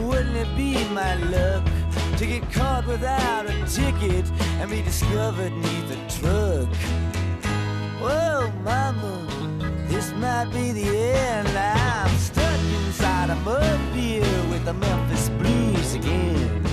Wouldn't 0.04 0.36
it 0.36 0.56
be 0.56 0.84
my 0.92 1.14
luck 1.14 1.64
to 2.18 2.26
get 2.26 2.50
caught 2.52 2.86
without 2.86 3.46
a 3.46 3.54
ticket 3.66 4.30
and 4.60 4.70
be 4.70 4.82
discovered 4.82 5.52
neath 5.52 5.90
a 5.90 6.20
truck? 6.20 6.68
Whoa, 8.00 8.52
mama, 8.62 9.26
this 9.88 10.12
might 10.12 10.50
be 10.52 10.72
the 10.72 10.88
end. 11.16 11.48
I'm 11.48 12.16
stuck 12.18 12.60
inside 12.84 13.30
a 13.30 13.36
mobile 13.36 14.50
with 14.50 14.64
the 14.64 14.74
Memphis 14.74 15.28
blues 15.30 15.94
again. 15.94 16.69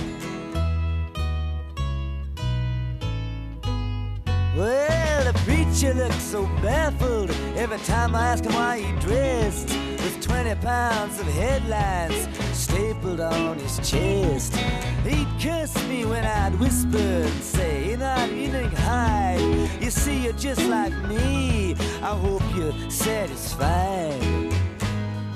Well, 4.58 5.22
the 5.22 5.38
preacher 5.44 5.94
looks 5.94 6.20
so 6.20 6.42
baffled 6.60 7.30
every 7.56 7.78
time 7.78 8.16
I 8.16 8.26
ask 8.32 8.42
him 8.42 8.54
why 8.54 8.80
he 8.80 8.90
dressed 8.98 9.68
with 9.68 10.20
20 10.20 10.56
pounds 10.56 11.20
of 11.20 11.26
headlines 11.28 12.26
stapled 12.58 13.20
on 13.20 13.56
his 13.60 13.76
chest. 13.88 14.56
He'd 15.06 15.28
curse 15.40 15.76
me 15.86 16.04
when 16.06 16.24
I'd 16.24 16.58
whisper 16.58 16.98
and 16.98 17.40
say, 17.40 17.90
You're 17.90 17.98
not 17.98 18.30
eating 18.30 18.72
high. 18.72 19.36
You 19.80 19.92
see, 19.92 20.24
you're 20.24 20.32
just 20.32 20.64
like 20.64 20.92
me. 21.06 21.76
I 22.02 22.18
hope 22.18 22.42
you're 22.56 22.90
satisfied. 22.90 24.18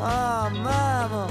Oh, 0.01 0.51
mama, 0.51 1.29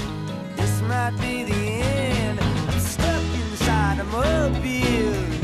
this 0.56 0.80
might 0.84 1.18
be 1.20 1.44
the 1.44 1.54
end. 1.54 2.40
I'm 2.40 2.80
stuck 2.80 3.24
inside 3.36 4.00
a 4.00 4.06
mobile, 4.06 4.62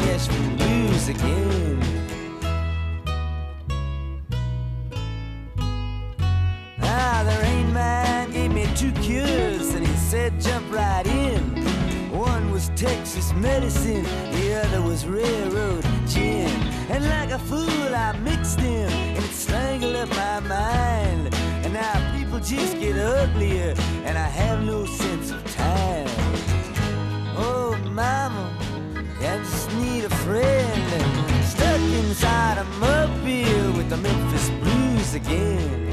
Nashville 0.06 0.56
blues 0.56 1.10
again. 1.10 1.37
Medicine, 13.38 14.04
the 14.32 14.62
other 14.64 14.82
was 14.82 15.06
railroad 15.06 15.86
gin. 16.08 16.50
And 16.90 17.04
like 17.06 17.32
a 17.32 17.40
fool, 17.40 17.96
I 17.96 18.18
mixed 18.24 18.58
them 18.58 18.90
and 18.92 19.24
it 19.24 19.32
strangled 19.32 19.96
up 19.96 20.10
my 20.10 20.40
mind. 20.42 21.34
And 21.64 21.74
now 21.74 22.18
people 22.18 22.40
just 22.40 22.80
get 22.80 22.98
uglier 22.98 23.74
and 24.06 24.18
I 24.18 24.28
have 24.28 24.64
no 24.64 24.86
sense 24.86 25.32
of 25.32 25.44
time. 25.54 26.08
Oh, 27.38 27.78
mama, 27.92 28.58
I 29.20 29.38
just 29.40 29.72
need 29.76 30.06
a 30.06 30.10
friend. 30.10 31.44
Stuck 31.44 31.82
inside 32.02 32.58
a 32.58 32.66
mobile 32.80 33.78
with 33.78 33.90
the 33.90 33.98
Memphis 33.98 34.50
blues 34.62 35.14
again. 35.14 35.87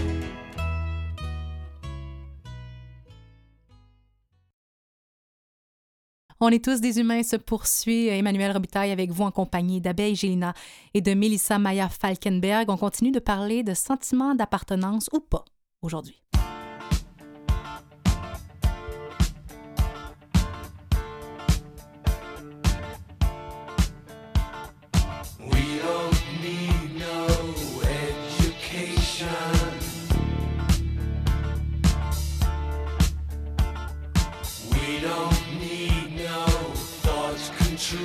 On 6.47 6.51
est 6.51 6.63
tous 6.63 6.83
des 6.83 7.01
humains 7.01 7.23
se 7.23 7.37
poursuit. 7.37 8.09
Emmanuel 8.09 8.53
Robitaille 8.53 8.91
avec 8.91 9.11
vous 9.11 9.23
en 9.23 9.31
compagnie 9.31 9.81
d'Abeille 9.81 10.15
Gélina 10.15 10.53
et 10.93 11.01
de 11.01 11.15
Melissa 11.15 11.59
Maya 11.59 11.89
Falkenberg. 11.89 12.69
On 12.69 12.77
continue 12.77 13.13
de 13.13 13.19
parler 13.19 13.63
de 13.63 13.73
sentiments 13.73 14.35
d'appartenance 14.35 15.09
ou 15.15 15.21
pas 15.21 15.47
aujourd'hui. 15.81 16.23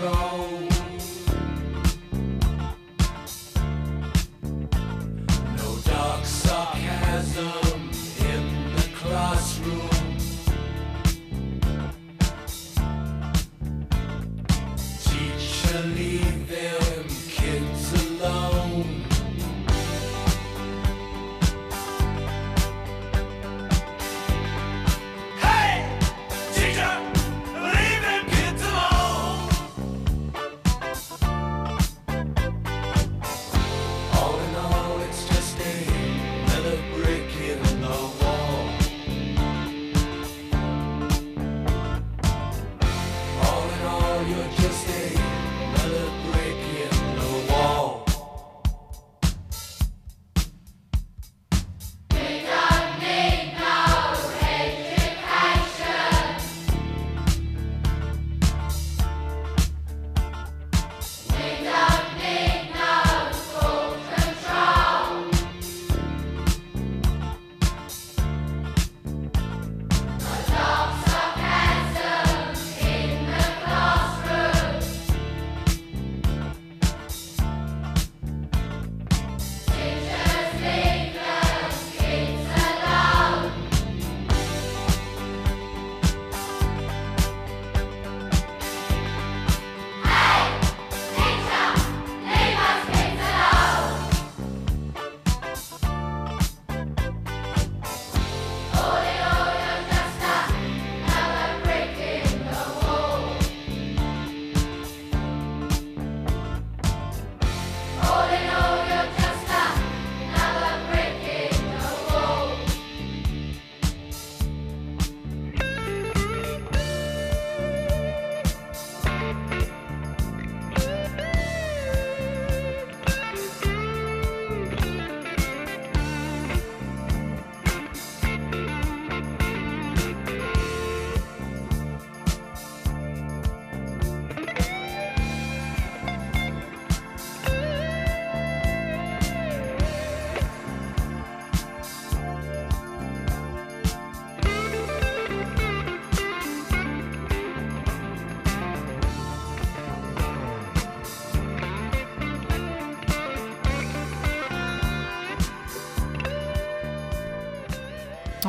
wrong. 0.02 0.49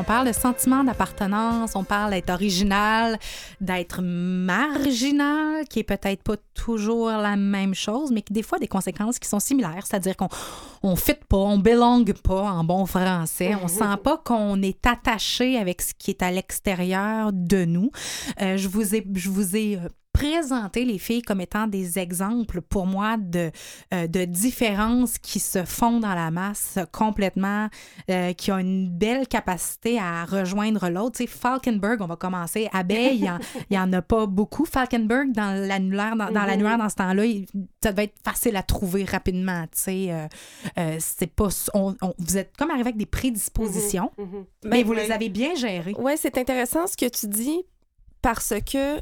On 0.01 0.05
parle 0.05 0.29
de 0.29 0.33
sentiment 0.33 0.83
d'appartenance, 0.83 1.77
on 1.77 1.85
parle 1.85 2.13
d'être 2.13 2.31
original, 2.31 3.19
d'être 3.61 4.01
marginal, 4.01 5.67
qui 5.69 5.81
est 5.81 5.85
peut-être 5.85 6.23
pas 6.23 6.37
toujours 6.55 7.11
la 7.11 7.37
même 7.37 7.75
chose, 7.75 8.11
mais 8.11 8.23
qui 8.23 8.33
des 8.33 8.43
fois 8.43 8.57
a 8.57 8.61
des 8.61 8.67
conséquences 8.67 9.19
qui 9.19 9.29
sont 9.29 9.41
similaires. 9.41 9.85
C'est-à-dire 9.87 10.17
qu'on 10.17 10.31
on 10.83 10.97
fit 10.97 11.13
pas, 11.29 11.37
on 11.37 11.59
belongue 11.59 12.15
pas 12.15 12.51
en 12.51 12.65
bon 12.65 12.87
français. 12.87 13.55
On 13.63 13.69
sent 13.69 13.99
pas 14.03 14.17
qu'on 14.17 14.63
est 14.63 14.87
attaché 14.87 15.59
avec 15.59 15.83
ce 15.83 15.93
qui 15.93 16.13
est 16.13 16.23
à 16.23 16.31
l'extérieur 16.31 17.31
de 17.35 17.67
nous. 17.67 17.91
Euh, 18.41 18.57
je 18.57 18.69
vous 18.69 18.95
ai, 18.95 19.07
je 19.15 19.29
vous 19.29 19.55
ai 19.55 19.77
euh, 19.77 19.89
présenter 20.13 20.85
les 20.85 20.99
filles 20.99 21.23
comme 21.23 21.41
étant 21.41 21.67
des 21.67 21.99
exemples 21.99 22.61
pour 22.61 22.87
moi 22.87 23.17
de, 23.19 23.51
euh, 23.95 24.07
de 24.07 24.25
différences 24.25 25.19
qui 25.19 25.39
se 25.41 25.65
font 25.65 26.01
dans 26.01 26.15
la 26.15 26.31
masse 26.31 26.79
complètement, 26.93 27.69
euh, 28.11 28.33
qui 28.33 28.53
ont 28.53 28.59
une 28.59 28.89
belle 28.91 29.27
capacité 29.29 29.99
à 29.99 30.25
rejoindre 30.25 30.89
l'autre. 30.89 31.17
Tu 31.19 31.25
sais, 31.25 31.27
Falkenberg, 31.29 32.01
on 32.03 32.07
va 32.07 32.17
commencer. 32.17 32.69
Abeille, 32.73 33.19
il 33.19 33.33
n'y 33.71 33.79
en, 33.79 33.93
a 33.93 34.03
pas 34.03 34.27
beaucoup. 34.27 34.65
Falkenberg, 34.65 35.33
dans 35.33 35.53
l'annulaire, 35.67 36.17
dans, 36.17 36.31
dans 36.31 36.45
l'annuaire, 36.45 36.79
dans 36.79 36.89
ce 36.89 36.97
temps-là, 36.97 37.23
ça 37.83 37.93
devait 37.93 38.05
être 38.05 38.19
facile 38.25 38.57
à 38.57 38.63
trouver 38.63 39.05
rapidement. 39.05 39.63
Tu 39.65 39.69
sais, 39.81 40.29
euh, 40.79 40.97
c'est 40.99 41.33
pas, 41.33 41.49
on- 41.75 41.95
on- 42.03 42.15
vous 42.19 42.37
êtes 42.37 42.57
comme 42.57 42.71
arrivé 42.71 42.89
avec 42.89 42.97
des 42.97 43.07
prédispositions, 43.07 44.11
Mhm. 44.19 44.45
mais 44.65 44.71
Ben, 44.83 44.85
vous 44.87 44.93
les 44.93 45.11
avez 45.13 45.29
bien 45.29 45.55
gérées. 45.55 45.95
Ouais, 45.99 46.17
c'est 46.17 46.37
intéressant 46.37 46.87
ce 46.87 46.97
que 46.97 47.09
tu 47.09 47.27
dis 47.27 47.63
parce 48.23 48.53
que 48.71 48.99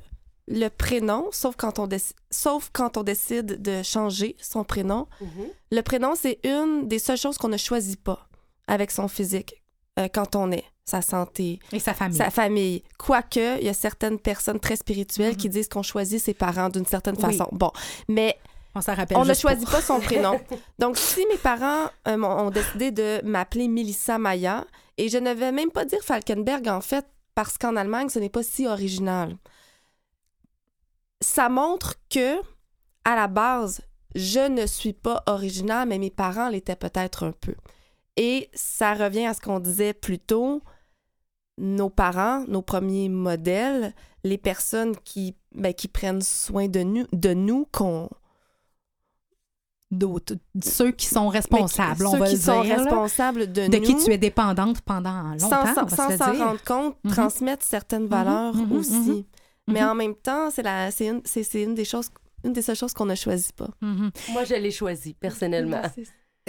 le 0.50 0.68
prénom, 0.68 1.28
sauf 1.32 1.56
quand 1.56 1.78
on, 1.78 1.86
déc- 1.86 2.14
sauf 2.30 2.70
quand 2.72 2.96
on 2.96 3.02
décide 3.02 3.60
de 3.62 3.82
changer 3.82 4.36
son 4.40 4.64
prénom, 4.64 5.06
Mhm. 5.20 5.28
le 5.72 5.80
prénom, 5.82 6.14
c'est 6.16 6.38
une 6.44 6.88
des 6.88 6.98
seules 6.98 7.18
choses 7.18 7.36
qu'on 7.38 7.48
ne 7.48 7.56
choisit 7.56 8.02
pas 8.02 8.26
avec 8.66 8.90
son 8.90 9.08
physique 9.08 9.62
euh, 9.98 10.08
quand 10.12 10.36
on 10.36 10.50
est, 10.52 10.64
sa 10.84 11.02
santé, 11.02 11.58
Et 11.72 11.78
sa 11.80 11.92
famille. 11.94 12.16
sa 12.16 12.30
famille. 12.30 12.82
Quoique, 12.98 13.58
il 13.60 13.64
y 13.66 13.68
a 13.68 13.74
certaines 13.74 14.18
personnes 14.18 14.60
très 14.60 14.76
spirituelles 14.76 15.36
qui 15.36 15.48
disent 15.48 15.68
qu'on 15.68 15.82
choisit 15.82 16.20
ses 16.20 16.34
parents 16.34 16.68
d'une 16.70 16.86
certaine 16.86 17.16
Oui. 17.16 17.22
façon. 17.22 17.48
Bon, 17.52 17.70
mais 18.08 18.38
on 18.74 18.80
s'en 18.80 18.94
rappelle 18.94 19.16
on 19.18 19.24
ne 19.24 19.34
choisit 19.34 19.68
pas 19.68 19.80
son 19.82 19.98
prénom. 20.00 20.38
Donc, 20.78 20.96
si 20.96 21.26
mes 21.26 21.36
parents 21.38 21.90
euh, 22.06 22.22
ont 22.22 22.50
décidé 22.50 22.90
de 22.90 23.20
m'appeler 23.24 23.66
Melissa 23.68 24.18
Maya, 24.18 24.64
et 24.96 25.08
je 25.08 25.18
ne 25.18 25.32
vais 25.32 25.52
même 25.52 25.70
pas 25.70 25.84
dire 25.84 26.00
Falkenberg, 26.02 26.68
en 26.68 26.80
fait, 26.80 27.04
parce 27.34 27.58
qu'en 27.58 27.76
Allemagne, 27.76 28.08
ce 28.08 28.18
n'est 28.18 28.28
pas 28.30 28.42
si 28.42 28.66
original. 28.66 29.36
Ça 31.20 31.48
montre 31.48 31.94
que, 32.10 32.36
à 33.04 33.16
la 33.16 33.26
base, 33.26 33.80
je 34.14 34.48
ne 34.48 34.66
suis 34.66 34.92
pas 34.92 35.22
originale, 35.26 35.88
mais 35.88 35.98
mes 35.98 36.10
parents 36.10 36.48
l'étaient 36.48 36.76
peut-être 36.76 37.24
un 37.24 37.32
peu. 37.32 37.54
Et 38.16 38.50
ça 38.54 38.94
revient 38.94 39.26
à 39.26 39.34
ce 39.34 39.40
qu'on 39.40 39.60
disait 39.60 39.94
plus 39.94 40.18
tôt. 40.18 40.62
Nos 41.58 41.90
parents, 41.90 42.44
nos 42.46 42.62
premiers 42.62 43.08
modèles, 43.08 43.94
les 44.22 44.38
personnes 44.38 44.94
qui, 45.04 45.36
ben, 45.52 45.74
qui 45.74 45.88
prennent 45.88 46.22
soin 46.22 46.68
de 46.68 46.80
nous, 46.80 47.06
de 47.12 47.34
nous 47.34 47.66
qu'on 47.72 48.08
d'autres, 49.90 50.34
ceux 50.62 50.90
qui 50.92 51.06
sont 51.06 51.28
responsables, 51.28 52.06
on 52.06 52.12
ceux 52.12 52.18
va 52.18 52.26
qui 52.26 52.34
le 52.34 52.40
sont 52.40 52.62
dire, 52.62 52.76
responsables 52.78 53.52
de, 53.52 53.68
de 53.68 53.76
nous, 53.78 53.82
qui 53.82 53.96
tu 53.96 54.12
es 54.12 54.18
dépendante 54.18 54.82
pendant 54.82 55.22
longtemps, 55.22 55.88
sans 55.88 56.16
s'en 56.16 56.32
rendre 56.44 56.62
compte, 56.62 56.96
Mhm. 57.04 57.10
transmettre 57.12 57.64
certaines 57.64 58.06
valeurs 58.06 58.54
mhm, 58.54 58.72
aussi. 58.72 58.92
mhm, 58.92 59.24
Mais 59.68 59.82
mhm. 59.82 59.88
en 59.88 59.94
même 59.94 60.14
temps, 60.14 60.50
c'est 60.50 60.62
la 60.62 60.90
c'est 60.90 61.06
une, 61.06 61.22
c'est, 61.24 61.42
c'est 61.42 61.62
une 61.62 61.74
des 61.74 61.84
choses 61.84 62.10
une 62.44 62.52
des 62.52 62.62
seules 62.62 62.76
choses 62.76 62.94
qu'on 62.94 63.06
ne 63.06 63.14
choisit 63.14 63.54
pas. 63.54 63.68
Mhm. 63.80 64.10
Moi, 64.30 64.44
je 64.44 64.54
l'ai 64.54 64.70
choisi, 64.70 65.14
personnellement. 65.14 65.82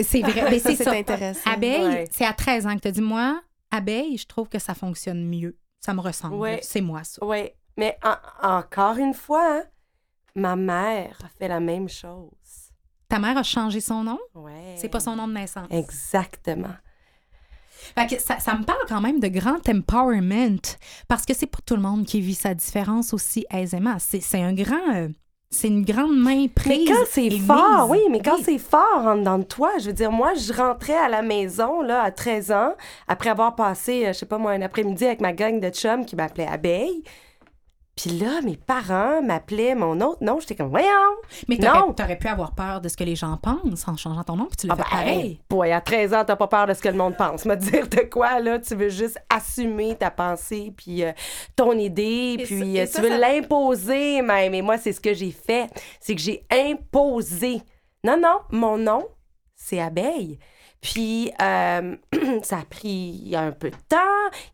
C'est 0.02 0.22
vrai, 0.22 0.50
mais 0.50 0.60
Ça, 0.60 0.76
c'est 0.76 0.84
ça. 0.84 0.92
intéressant. 0.92 1.50
Abeille, 1.52 1.82
Ouais. 1.84 2.08
c'est 2.12 2.26
à 2.26 2.34
13 2.34 2.68
ans 2.68 2.76
que 2.76 2.82
tu 2.82 2.88
as 2.88 2.92
dit, 2.92 3.02
moi, 3.02 3.42
abeille, 3.72 4.18
je 4.18 4.26
trouve 4.28 4.48
que 4.50 4.60
ça 4.60 4.74
fonctionne 4.76 5.28
mieux. 5.28 5.58
Ça 5.80 5.94
me 5.94 6.02
ressemble. 6.02 6.36
Ouais. 6.36 6.60
C'est 6.62 6.82
moi, 6.82 7.04
ça. 7.04 7.26
Oui, 7.26 7.50
mais 7.78 7.98
en- 8.04 8.58
encore 8.60 8.98
une 8.98 9.14
fois, 9.14 9.58
hein, 9.60 9.64
ma 10.36 10.56
mère 10.56 11.18
a 11.24 11.30
fait 11.40 11.48
la 11.48 11.60
même 11.60 11.90
chose. 11.90 12.30
Ta 13.08 13.18
mère 13.18 13.38
a 13.38 13.44
changé 13.44 13.82
son 13.82 14.04
nom? 14.04 14.20
Ouais. 14.36 14.76
C'est 14.78 14.90
pas 14.90 15.00
son 15.00 15.16
nom 15.16 15.28
de 15.28 15.34
naissance. 15.34 15.68
Exactement. 15.72 16.76
Fait 17.98 18.08
que 18.08 18.22
ça, 18.22 18.40
ça 18.40 18.56
me 18.56 18.64
parle 18.64 18.80
quand 18.88 19.02
même 19.02 19.20
de 19.20 19.28
grand 19.28 19.68
empowerment 19.70 20.60
parce 21.08 21.26
que 21.26 21.34
c'est 21.34 21.48
pas 21.48 21.60
tout 21.66 21.76
le 21.76 21.82
monde 21.82 22.06
qui 22.06 22.22
vit 22.22 22.36
sa 22.36 22.54
différence 22.54 23.14
aussi 23.14 23.46
aisément. 23.52 23.96
C'est 24.00 24.22
c'est 24.22 24.42
un 24.42 24.54
grand. 24.54 24.96
euh, 24.96 25.08
c'est 25.52 25.68
une 25.68 25.84
grande 25.84 26.16
main 26.16 26.46
prise. 26.54 26.86
Mais 26.88 26.94
quand 26.94 27.06
c'est 27.10 27.32
fort, 27.32 27.88
mise. 27.88 27.90
oui, 27.90 28.00
mais 28.12 28.22
quand 28.22 28.38
c'est 28.44 28.60
fort 28.60 29.02
en 29.04 29.16
dedans 29.16 29.40
de 29.40 29.44
toi, 29.46 29.72
je 29.80 29.88
veux 29.88 29.94
dire, 29.94 30.12
moi, 30.12 30.34
je 30.36 30.54
rentrais 30.54 30.96
à 30.96 31.10
la 31.10 31.24
maison, 31.24 31.82
là, 31.82 32.04
à 32.04 32.12
13 32.12 32.52
ans, 32.52 32.74
après 33.08 33.32
avoir 33.32 33.56
passé, 33.56 34.06
euh, 34.06 34.14
je 34.14 34.20
sais 34.20 34.26
pas 34.28 34.38
moi, 34.38 34.52
un 34.52 34.62
après-midi 34.62 35.06
avec 35.06 35.22
ma 35.22 35.34
gang 35.34 35.60
de 35.60 35.70
chums 35.70 36.06
qui 36.06 36.16
m'appelait 36.16 36.46
Abeille. 36.48 37.04
Puis 38.02 38.12
là, 38.12 38.40
mes 38.44 38.56
parents 38.56 39.22
m'appelaient 39.22 39.76
mon 39.76 40.00
autre 40.00 40.24
nom. 40.24 40.40
J'étais 40.40 40.56
comme, 40.56 40.70
voyons! 40.70 40.88
Mais 41.50 41.58
t'aurais, 41.58 41.80
Non. 41.80 41.92
t'aurais 41.94 42.18
pu 42.18 42.28
avoir 42.28 42.54
peur 42.56 42.80
de 42.80 42.88
ce 42.88 42.96
que 42.96 43.04
les 43.04 43.16
gens 43.18 43.36
pensent 43.36 43.88
en 43.90 43.98
changeant 43.98 44.24
ton 44.24 44.38
nom, 44.38 44.46
puis 44.46 44.56
tu 44.58 44.68
l'as 44.68 44.76
Ah 44.76 44.78
fait 44.78 44.84
ben, 44.84 44.90
pareil. 44.90 45.20
hey, 45.20 45.42
boy, 45.50 45.72
à 45.74 45.82
13 45.82 46.14
ans, 46.14 46.24
t'as 46.26 46.38
pas 46.38 46.48
peur 46.48 46.66
de 46.68 46.74
ce 46.74 46.80
que 46.82 46.88
le 46.88 46.96
monde 46.96 47.18
pense. 47.18 47.44
Me 47.46 47.56
dire 47.56 47.88
de 47.90 48.02
quoi, 48.10 48.40
là, 48.40 48.58
tu 48.60 48.74
veux 48.76 48.88
juste 48.90 49.18
assumer 49.30 49.96
ta 49.96 50.12
pensée, 50.12 50.74
puis 50.78 51.04
euh, 51.04 51.12
ton 51.58 51.74
idée, 51.74 52.38
Et 52.40 52.44
puis 52.44 52.76
ça- 52.76 52.82
euh, 52.82 52.86
ça, 52.86 53.02
tu 53.02 53.06
veux 53.08 53.12
ça- 53.12 53.18
l'imposer 53.18 54.22
même. 54.22 54.54
Et 54.54 54.62
moi, 54.62 54.78
c'est 54.78 54.94
ce 54.94 55.02
que 55.02 55.14
j'ai 55.14 55.32
fait. 55.32 55.70
C'est 56.00 56.16
que 56.16 56.22
j'ai 56.22 56.46
imposé. 56.52 57.62
Non, 58.06 58.18
non, 58.18 58.40
mon 58.52 58.78
nom, 58.78 59.06
c'est 59.56 59.82
Abeille. 59.82 60.40
Puis, 60.82 61.32
euh, 61.42 61.96
ça 62.44 62.60
a 62.60 62.66
pris 62.66 63.34
un 63.36 63.52
peu 63.52 63.70
de 63.70 63.76
temps. 63.90 63.98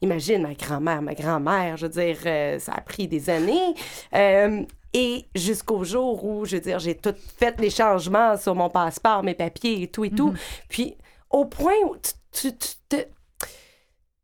Imagine 0.02 0.42
ma 0.42 0.54
grand-mère, 0.56 1.02
ma 1.02 1.14
grand-mère, 1.14 1.78
je 1.78 1.86
veux 1.86 1.92
dire, 1.92 2.18
euh, 2.26 2.58
ça 2.60 2.74
a 2.74 2.82
pris 2.82 3.08
des 3.08 3.30
années. 3.30 3.76
Euh, 4.14 4.64
et 4.94 5.26
jusqu'au 5.36 5.84
jour 5.84 6.24
où, 6.26 6.46
je 6.46 6.56
veux 6.56 6.62
dire, 6.62 6.80
j'ai 6.80 6.96
tout 6.96 7.14
fait 7.38 7.60
les 7.60 7.70
changements 7.70 8.38
sur 8.38 8.56
mon 8.56 8.70
passeport, 8.70 9.24
mes 9.24 9.36
papiers 9.36 9.84
et 9.84 9.88
tout 9.92 10.06
et 10.06 10.10
tout. 10.12 10.34
Puis, 10.70 10.98
au 11.30 11.46
point 11.46 11.76
où 11.86 11.96
tu, 11.98 12.12
tu- 12.52 12.58
tu 12.58 12.68
te... 12.90 12.96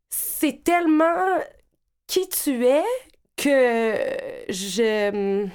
C'est 0.08 0.64
tellement 0.64 1.38
qui 2.06 2.28
tu 2.28 2.66
es 2.66 2.82
que 3.36 3.94
je... 4.48 5.46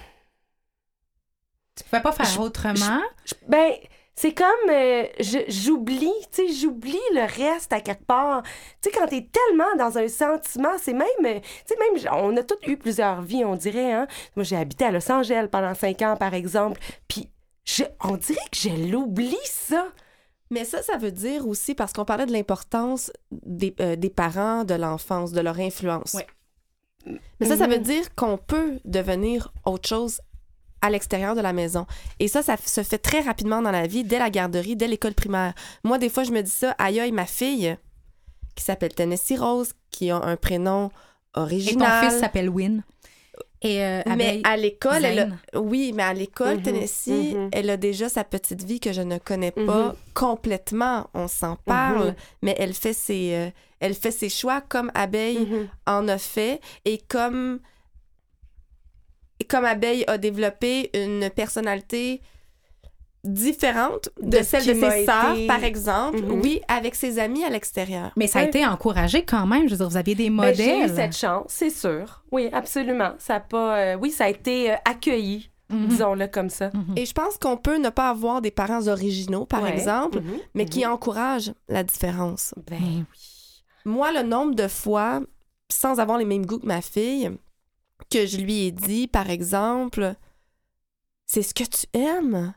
Tu 1.76 1.84
pouvais 1.84 2.02
pas 2.02 2.12
faire 2.12 2.26
Je- 2.26 2.40
autrement? 2.40 3.02
je- 3.26 3.34
ben, 3.48 3.72
c'est 4.20 4.34
comme 4.34 4.70
euh, 4.72 5.04
j'oublie, 5.48 6.12
tu 6.32 6.48
sais, 6.48 6.52
j'oublie 6.52 7.00
le 7.14 7.22
reste 7.22 7.72
à 7.72 7.82
quelque 7.82 8.04
part. 8.06 8.42
Tu 8.82 8.90
sais, 8.90 8.92
quand 8.98 9.06
t'es 9.08 9.30
tellement 9.32 9.76
dans 9.78 9.98
un 10.00 10.08
sentiment, 10.08 10.72
c'est 10.82 10.94
même, 10.94 11.08
euh, 11.24 11.40
tu 11.40 11.46
sais, 11.68 11.76
même, 11.80 12.14
on 12.14 12.36
a 12.36 12.42
toutes 12.42 12.66
eu 12.68 12.78
plusieurs 12.78 13.22
vies, 13.22 13.46
on 13.46 13.56
dirait, 13.56 13.94
hein. 13.94 14.08
Moi, 14.36 14.44
j'ai 14.44 14.56
habité 14.58 14.86
à 14.86 14.92
Los 14.92 15.10
Angeles 15.12 15.48
pendant 15.52 15.76
cinq 15.76 16.02
ans, 16.02 16.18
par 16.18 16.34
exemple, 16.34 16.82
puis 17.08 17.30
on 18.04 18.18
dirait 18.18 18.40
que 18.52 18.58
je 18.58 18.92
l'oublie, 18.92 19.38
ça. 19.46 19.88
Mais 20.50 20.66
ça, 20.66 20.82
ça 20.82 20.98
veut 20.98 21.12
dire 21.12 21.48
aussi, 21.48 21.76
parce 21.76 21.94
qu'on 21.94 22.06
parlait 22.06 22.26
de 22.26 22.32
l'importance 22.32 23.12
des, 23.32 23.76
euh, 23.82 23.96
des 23.98 24.10
parents, 24.10 24.64
de 24.64 24.74
l'enfance, 24.74 25.32
de 25.32 25.42
leur 25.42 25.60
influence. 25.60 26.16
Ouais. 26.16 26.26
Mais 27.40 27.46
ça, 27.48 27.56
ça 27.56 27.68
veut 27.68 27.78
Mhm. 27.78 27.84
dire 27.84 28.16
qu'on 28.16 28.38
peut 28.38 28.80
devenir 28.84 29.54
autre 29.66 29.88
chose 29.88 30.22
à 30.82 30.90
l'extérieur 30.90 31.36
de 31.36 31.42
la 31.42 31.54
maison. 31.54 31.86
Et 32.20 32.28
ça, 32.28 32.42
ça 32.44 32.56
se 32.58 32.84
fait 32.84 32.98
très 33.00 33.22
rapidement 33.22 33.62
dans 33.62 33.72
la 33.72 33.88
vie, 33.88 34.04
dès 34.04 34.20
la 34.20 34.30
garderie, 34.30 34.76
dès 34.76 34.88
l'école 34.88 35.14
primaire. 35.14 35.54
Moi, 35.84 35.98
des 35.98 36.10
fois, 36.10 36.24
je 36.24 36.32
me 36.32 36.42
dis 36.42 36.52
ça, 36.52 36.76
aïe 36.78 37.00
aïe, 37.00 37.12
ma 37.12 37.26
fille, 37.26 37.76
qui 38.56 38.64
s'appelle 38.64 38.94
Tennessee 38.94 39.38
Rose, 39.40 39.72
qui 39.92 40.10
a 40.12 40.18
un 40.18 40.36
prénom 40.36 40.88
Et 40.88 40.90
ton 41.34 41.42
original. 41.42 42.10
fils 42.10 42.20
s'appelle 42.20 42.50
Win. 42.50 42.84
Et 43.64 43.84
euh, 43.84 44.02
Mais 44.06 44.12
Abeille, 44.14 44.42
à 44.44 44.56
l'école, 44.56 45.04
elle 45.04 45.20
a- 45.54 45.60
oui, 45.60 45.92
mais 45.96 46.04
à 46.04 46.14
l'école, 46.14 46.58
Mhm, 46.58 46.62
Tennessee, 46.62 47.34
mhm. 47.34 47.50
elle 47.52 47.70
a 47.72 47.78
déjà 47.78 48.08
sa 48.08 48.24
petite 48.24 48.64
vie 48.64 48.80
que 48.80 48.94
je 48.94 49.02
ne 49.02 49.18
connais 49.18 49.50
pas 49.52 49.62
Mhm. 49.88 49.94
complètement. 50.14 51.08
On 51.16 51.28
s'en 51.28 51.56
parle, 51.66 52.14
mais 52.44 52.56
elle 52.60 52.74
fait 52.76 52.94
ses, 52.94 53.34
euh, 53.34 53.50
elle 53.80 53.96
fait 53.96 54.12
ses 54.12 54.30
choix 54.30 54.62
comme 54.62 54.92
Abeille 54.94 55.48
en 55.88 56.08
a 56.08 56.20
fait 56.20 56.62
et 56.86 57.00
comme 57.08 57.60
comme 59.46 59.66
Abeille 59.66 60.04
a 60.08 60.18
développé 60.18 60.90
une 60.94 61.30
personnalité 61.30 62.22
différente 63.24 64.10
de, 64.22 64.30
De 64.30 64.38
ce 64.38 64.44
celle 64.44 64.68
de 64.68 64.74
ses 64.90 65.06
sœurs, 65.06 65.34
été- 65.36 65.48
par 65.48 65.64
exemple, 65.64 66.22
Mhm. 66.22 66.40
oui, 66.42 66.62
avec 66.70 66.96
ses 66.96 67.20
amis 67.20 67.44
à 67.44 67.50
l'extérieur. 67.50 68.12
Mais 68.16 68.28
ça 68.28 68.40
a 68.40 68.44
été 68.44 68.66
encouragé 68.66 69.24
quand 69.26 69.46
même. 69.46 69.66
Je 69.68 69.72
veux 69.72 69.78
dire, 69.78 69.90
vous 69.90 69.98
aviez 69.98 70.16
des 70.16 70.30
Ben, 70.30 70.54
j'ai 70.56 70.70
eu 70.70 70.78
modèles. 70.84 70.96
cette 70.96 71.18
chance, 71.18 71.46
c'est 71.50 71.70
sûr. 71.70 72.24
Oui, 72.32 72.50
absolument. 72.54 73.14
Ça 73.18 73.36
a 73.36 73.40
pas, 73.42 73.78
euh, 73.80 73.96
oui, 73.96 74.12
ça 74.12 74.26
a 74.26 74.30
été 74.30 74.72
euh, 74.72 74.76
accueilli, 74.86 75.50
Mhm. 75.70 75.88
disons-le 75.88 76.28
comme 76.28 76.50
ça. 76.50 76.70
Mhm. 76.74 76.94
Et 76.96 77.06
je 77.06 77.14
pense 77.14 77.38
qu'on 77.38 77.58
peut 77.58 77.78
ne 77.78 77.90
pas 77.90 78.10
avoir 78.10 78.42
des 78.42 78.52
parents 78.52 78.88
originaux, 78.88 79.46
par 79.46 79.64
Ouais. 79.64 79.74
exemple, 79.74 80.22
mais 80.54 80.66
qui 80.66 80.86
encouragent 80.86 81.52
la 81.68 81.84
différence. 81.84 82.54
Ben 82.70 82.78
Ben 82.80 82.86
oui. 82.86 83.04
Moi, 83.84 84.12
le 84.14 84.22
nombre 84.22 84.54
de 84.56 84.68
fois, 84.70 85.20
sans 85.70 86.00
avoir 86.00 86.18
les 86.18 86.26
mêmes 86.26 86.46
goûts 86.46 86.60
que 86.60 86.66
ma 86.66 86.82
fille, 86.82 87.32
que 88.10 88.26
je 88.26 88.38
lui 88.38 88.66
ai 88.68 88.72
dit, 88.72 89.08
par 89.08 89.30
exemple, 89.30 90.14
c'est 91.26 91.42
ce 91.44 91.54
que 91.54 91.64
tu 91.64 91.86
aimes. 91.98 92.54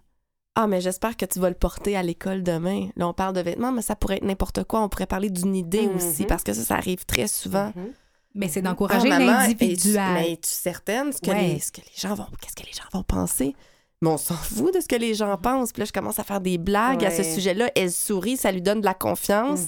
Ah, 0.54 0.66
mais 0.66 0.80
j'espère 0.80 1.16
que 1.16 1.24
tu 1.24 1.38
vas 1.38 1.48
le 1.48 1.54
porter 1.56 1.96
à 1.96 2.02
l'école 2.02 2.42
demain. 2.42 2.88
Là, 2.96 3.08
on 3.08 3.12
parle 3.14 3.34
de 3.34 3.40
vêtements, 3.40 3.72
mais 3.72 3.82
ça 3.82 3.96
pourrait 3.96 4.16
être 4.16 4.24
n'importe 4.24 4.64
quoi. 4.64 4.82
On 4.82 4.88
pourrait 4.88 5.06
parler 5.06 5.30
d'une 5.30 5.54
idée 5.56 5.88
aussi, 5.94 6.24
parce 6.24 6.42
que 6.42 6.52
ça, 6.52 6.62
ça 6.62 6.74
arrive 6.76 7.04
très 7.06 7.28
souvent. 7.28 7.72
Mhm. 7.76 7.92
Mais 8.34 8.48
c'est 8.48 8.60
Ah, 8.60 8.70
d'encourager 8.70 9.08
maman, 9.08 9.26
l'individuel. 9.26 10.12
Mais 10.14 10.32
es-tu 10.32 10.50
certaine 10.50 11.12
ce 11.12 11.20
que, 11.20 11.30
Ouais. 11.30 11.48
les, 11.54 11.58
ce 11.60 11.72
que 11.72 11.80
les 11.80 11.96
gens 11.96 12.14
vont, 12.14 12.26
qu'est-ce 12.40 12.54
que 12.54 12.66
les 12.66 12.72
gens 12.72 12.84
vont 12.92 13.02
penser? 13.02 13.56
Mais 14.02 14.08
on 14.08 14.16
s'en 14.18 14.34
fout 14.34 14.72
de 14.74 14.80
ce 14.80 14.86
que 14.88 14.96
les 14.96 15.14
gens 15.14 15.36
pensent. 15.36 15.72
Puis 15.72 15.80
là, 15.80 15.84
je 15.86 15.92
commence 15.92 16.18
à 16.18 16.24
faire 16.24 16.40
des 16.40 16.56
blagues 16.58 17.04
à 17.04 17.10
ce 17.10 17.22
sujet-là. 17.22 17.70
Elle 17.76 17.92
sourit, 17.92 18.36
ça 18.36 18.50
lui 18.52 18.62
donne 18.62 18.80
de 18.80 18.86
la 18.86 18.94
confiance. 18.94 19.66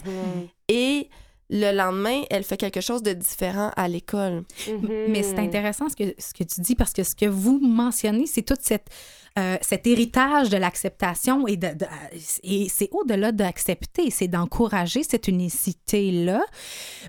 Et 0.68 1.09
le 1.51 1.76
lendemain, 1.76 2.22
elle 2.30 2.45
fait 2.45 2.57
quelque 2.57 2.80
chose 2.80 3.03
de 3.03 3.12
différent 3.12 3.70
à 3.76 3.88
l'école. 3.88 4.45
Mhm. 4.68 4.88
Mais 5.09 5.22
c'est 5.22 5.38
intéressant 5.38 5.88
ce 5.88 5.97
que, 5.97 6.14
ce 6.18 6.32
que 6.32 6.45
tu 6.45 6.61
dis 6.61 6.74
parce 6.74 6.93
que 6.93 7.03
ce 7.03 7.14
que 7.14 7.26
vous 7.26 7.59
mentionnez, 7.61 8.26
c'est 8.26 8.43
tout 8.43 8.57
cette, 8.61 8.86
euh, 9.38 9.57
cet 9.61 9.86
héritage 9.86 10.49
de 10.51 10.57
l'acceptation 10.57 11.47
et, 11.47 11.57
de, 11.57 11.68
de- 11.68 11.86
et 12.43 12.68
c'est 12.70 12.88
au-delà 12.93 13.32
d'accepter, 13.32 14.11
c'est 14.11 14.28
d'encourager 14.28 15.03
cette 15.03 15.28
unicité-là. 15.28 16.43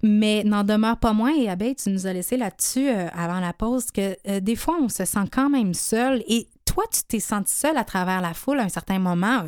Mais 0.03 0.43
n'en 0.43 0.63
demeure 0.63 0.97
pas 0.97 1.13
moins, 1.13 1.33
et 1.35 1.47
Abeille, 1.49 1.75
tu 1.75 1.89
nous 1.89 2.07
as 2.07 2.13
laissé 2.13 2.35
là-dessus 2.37 2.89
euh, 2.89 3.07
avant 3.13 3.39
la 3.39 3.53
pause, 3.53 3.91
que 3.91 4.15
euh, 4.27 4.39
des 4.39 4.55
fois, 4.55 4.77
on 4.81 4.89
se 4.89 5.05
sent 5.05 5.25
quand 5.31 5.49
même 5.49 5.73
seul. 5.73 6.23
Et 6.27 6.47
toi, 6.65 6.83
tu 6.91 7.01
t'es 7.07 7.19
senti 7.19 7.53
seul 7.53 7.77
à 7.77 7.83
travers 7.83 8.21
la 8.21 8.33
foule 8.33 8.59
à 8.59 8.63
un 8.63 8.69
certain 8.69 8.99
moment. 8.99 9.43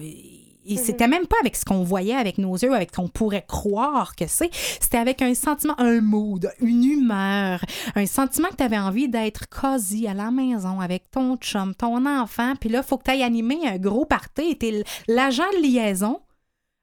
Et 0.68 0.78
c'était 0.78 1.08
même 1.08 1.28
pas 1.28 1.36
avec 1.42 1.56
ce 1.56 1.66
qu'on 1.66 1.84
voyait 1.84 2.16
avec 2.16 2.38
nos 2.38 2.56
yeux, 2.56 2.74
avec 2.74 2.90
ce 2.92 2.96
qu'on 2.98 3.08
pourrait 3.08 3.46
croire 3.48 4.16
que 4.16 4.26
c'est. 4.28 4.50
C'était 4.54 4.98
avec 4.98 5.22
un 5.22 5.34
sentiment, 5.34 5.76
un 5.80 6.02
mood, 6.02 6.52
une 6.60 6.84
humeur, 6.84 7.60
un 7.96 8.06
sentiment 8.06 8.50
que 8.50 8.56
tu 8.56 8.64
avais 8.64 8.78
envie 8.80 9.08
d'être 9.10 9.48
cosy 9.50 10.08
à 10.08 10.14
la 10.14 10.32
maison 10.32 10.80
avec 10.80 11.10
ton 11.12 11.38
chum, 11.38 11.76
ton 11.76 12.06
enfant. 12.06 12.54
Puis 12.60 12.70
là, 12.70 12.80
il 12.84 12.88
faut 12.88 12.98
que 12.98 13.04
tu 13.04 13.12
ailles 13.12 13.24
animer 13.24 13.60
un 13.68 13.78
gros 13.78 14.06
party 14.06 14.58
t'es 14.58 14.84
l'agent 15.08 15.44
de 15.58 15.62
liaison 15.62 16.20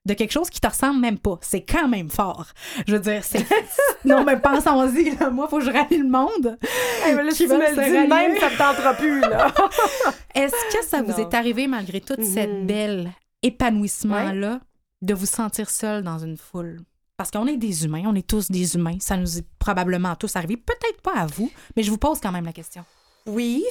de 0.04 0.14
quelque 0.14 0.32
chose 0.32 0.50
qui 0.50 0.60
te 0.60 0.66
ressemble 0.66 0.98
même 1.00 1.18
pas. 1.18 1.38
C'est 1.42 1.62
quand 1.62 1.86
même 1.86 2.10
fort. 2.10 2.46
Je 2.88 2.94
veux 2.94 3.00
dire, 3.00 3.22
c'est... 3.22 3.46
non, 4.04 4.24
mais 4.24 4.36
pensons-y. 4.36 5.16
Moi, 5.30 5.46
faut 5.48 5.58
que 5.58 5.64
je 5.64 5.70
rallie 5.70 5.98
le 5.98 6.08
monde. 6.08 6.58
Hey, 7.04 7.14
mais 7.14 7.22
là, 7.22 7.30
si 7.30 7.46
tu 7.46 7.52
me 7.52 7.58
le 7.58 7.84
dis 7.84 8.08
même, 8.08 8.36
ça 8.38 8.50
me 8.50 8.56
tentera 8.58 8.94
plus, 8.94 9.20
là. 9.20 9.52
Est-ce 10.34 10.76
que 10.76 10.84
ça 10.84 11.02
vous 11.02 11.20
est 11.20 11.32
arrivé, 11.34 11.68
malgré 11.68 12.00
tout 12.00 12.16
cette 12.20 12.50
Mhm. 12.50 12.66
belle 12.66 13.12
épanouissement-là, 13.42 14.60
de 15.02 15.14
vous 15.14 15.26
sentir 15.26 15.70
seul 15.70 16.02
dans 16.02 16.18
une 16.18 16.36
foule? 16.36 16.80
Parce 17.16 17.30
qu'on 17.30 17.46
est 17.46 17.56
des 17.56 17.84
humains, 17.84 18.04
on 18.06 18.14
est 18.14 18.26
tous 18.26 18.50
des 18.50 18.74
humains. 18.74 18.96
Ça 19.00 19.16
nous 19.16 19.38
est 19.38 19.46
probablement 19.58 20.14
tous 20.16 20.34
arrivé. 20.36 20.56
Peut-être 20.56 21.00
pas 21.02 21.14
à 21.16 21.26
vous, 21.26 21.50
mais 21.76 21.82
je 21.82 21.90
vous 21.90 21.98
pose 21.98 22.20
quand 22.20 22.32
même 22.32 22.44
la 22.46 22.52
question. 22.52 22.84
Oui, 23.26 23.64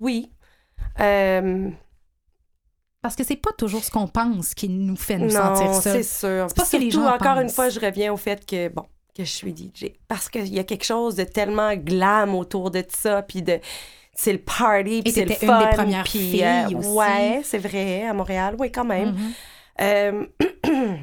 oui. 0.00 0.30
Euh, 1.00 1.70
Parce 3.00 3.16
que 3.16 3.24
c'est 3.24 3.36
pas 3.36 3.52
toujours 3.52 3.84
ce 3.84 3.90
qu'on 3.90 4.08
pense 4.08 4.52
qui 4.54 4.68
nous 4.68 4.96
fait 4.96 5.16
nous 5.18 5.26
non, 5.26 5.54
sentir 5.54 5.74
c'est 5.74 6.02
seuls. 6.02 6.04
sûr. 6.04 6.46
C'est 6.48 6.56
pas 6.56 6.64
ce 6.64 6.72
que 6.72 6.76
les 6.82 6.90
Surtout, 6.90 7.06
gens 7.06 7.14
encore 7.14 7.38
une 7.38 7.48
fois, 7.48 7.68
je 7.70 7.80
reviens 7.80 8.12
au 8.12 8.16
fait 8.16 8.44
que, 8.44 8.68
bon, 8.68 8.84
que 9.14 9.24
je 9.24 9.30
suis 9.30 9.54
DJ. 9.56 9.92
Parce 10.08 10.28
qu'il 10.28 10.52
y 10.52 10.58
a 10.58 10.64
quelque 10.64 10.84
chose 10.84 11.14
de 11.14 11.24
tellement 11.24 11.74
glam 11.76 12.34
autour 12.34 12.70
de 12.70 12.84
ça, 12.88 13.22
puis 13.22 13.42
de... 13.42 13.58
C'est 14.16 14.32
le 14.32 14.38
party, 14.38 15.02
puis 15.02 15.12
c'est 15.12 15.26
le 15.26 15.34
fun. 15.34 15.60
une 15.60 15.68
des 15.68 15.76
premières 15.76 16.04
puis, 16.04 16.18
filles 16.18 16.44
euh, 16.44 16.78
aussi. 16.78 16.88
Ouais, 16.88 17.40
c'est 17.44 17.58
vrai, 17.58 18.06
à 18.06 18.14
Montréal, 18.14 18.56
oui, 18.58 18.72
quand 18.72 18.84
même. 18.84 19.10
Mhm. 19.10 19.32
Euh, 19.82 20.26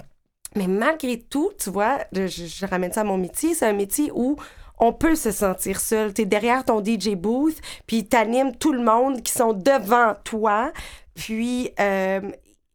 mais 0.55 0.67
malgré 0.67 1.19
tout, 1.19 1.51
tu 1.57 1.69
vois, 1.69 1.99
je, 2.11 2.27
je 2.27 2.65
ramène 2.65 2.91
ça 2.91 3.01
à 3.01 3.03
mon 3.03 3.17
métier, 3.17 3.53
c'est 3.53 3.67
un 3.67 3.73
métier 3.73 4.11
où 4.13 4.35
on 4.79 4.91
peut 4.93 5.15
se 5.15 5.31
sentir 5.31 5.79
seul. 5.79 6.13
Tu 6.13 6.23
es 6.23 6.25
derrière 6.25 6.65
ton 6.65 6.83
DJ 6.83 7.09
booth, 7.15 7.57
puis 7.87 8.05
t'animes 8.05 8.55
tout 8.55 8.73
le 8.73 8.83
monde 8.83 9.21
qui 9.21 9.31
sont 9.31 9.53
devant 9.53 10.15
toi. 10.23 10.71
Puis, 11.15 11.69
euh, 11.79 12.21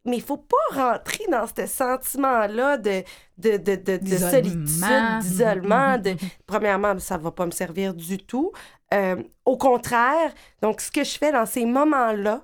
mais 0.04 0.16
il 0.16 0.22
faut 0.22 0.38
pas 0.38 0.92
rentrer 0.92 1.24
dans 1.30 1.46
ce 1.46 1.66
sentiment-là 1.66 2.78
de, 2.78 3.02
de, 3.36 3.56
de, 3.56 3.76
de, 3.98 4.16
solitude, 4.16 4.64
d'isolement. 5.20 5.96
Mhm, 5.96 6.02
De, 6.02 6.16
premièrement, 6.46 6.98
ça 6.98 7.18
va 7.18 7.30
pas 7.30 7.46
me 7.46 7.50
servir 7.50 7.94
du 7.94 8.18
tout. 8.18 8.52
Euh, 8.94 9.22
au 9.44 9.56
contraire, 9.58 10.32
donc 10.62 10.80
ce 10.80 10.90
que 10.90 11.04
je 11.04 11.18
fais 11.18 11.30
dans 11.32 11.46
ces 11.46 11.64
moments-là, 11.66 12.42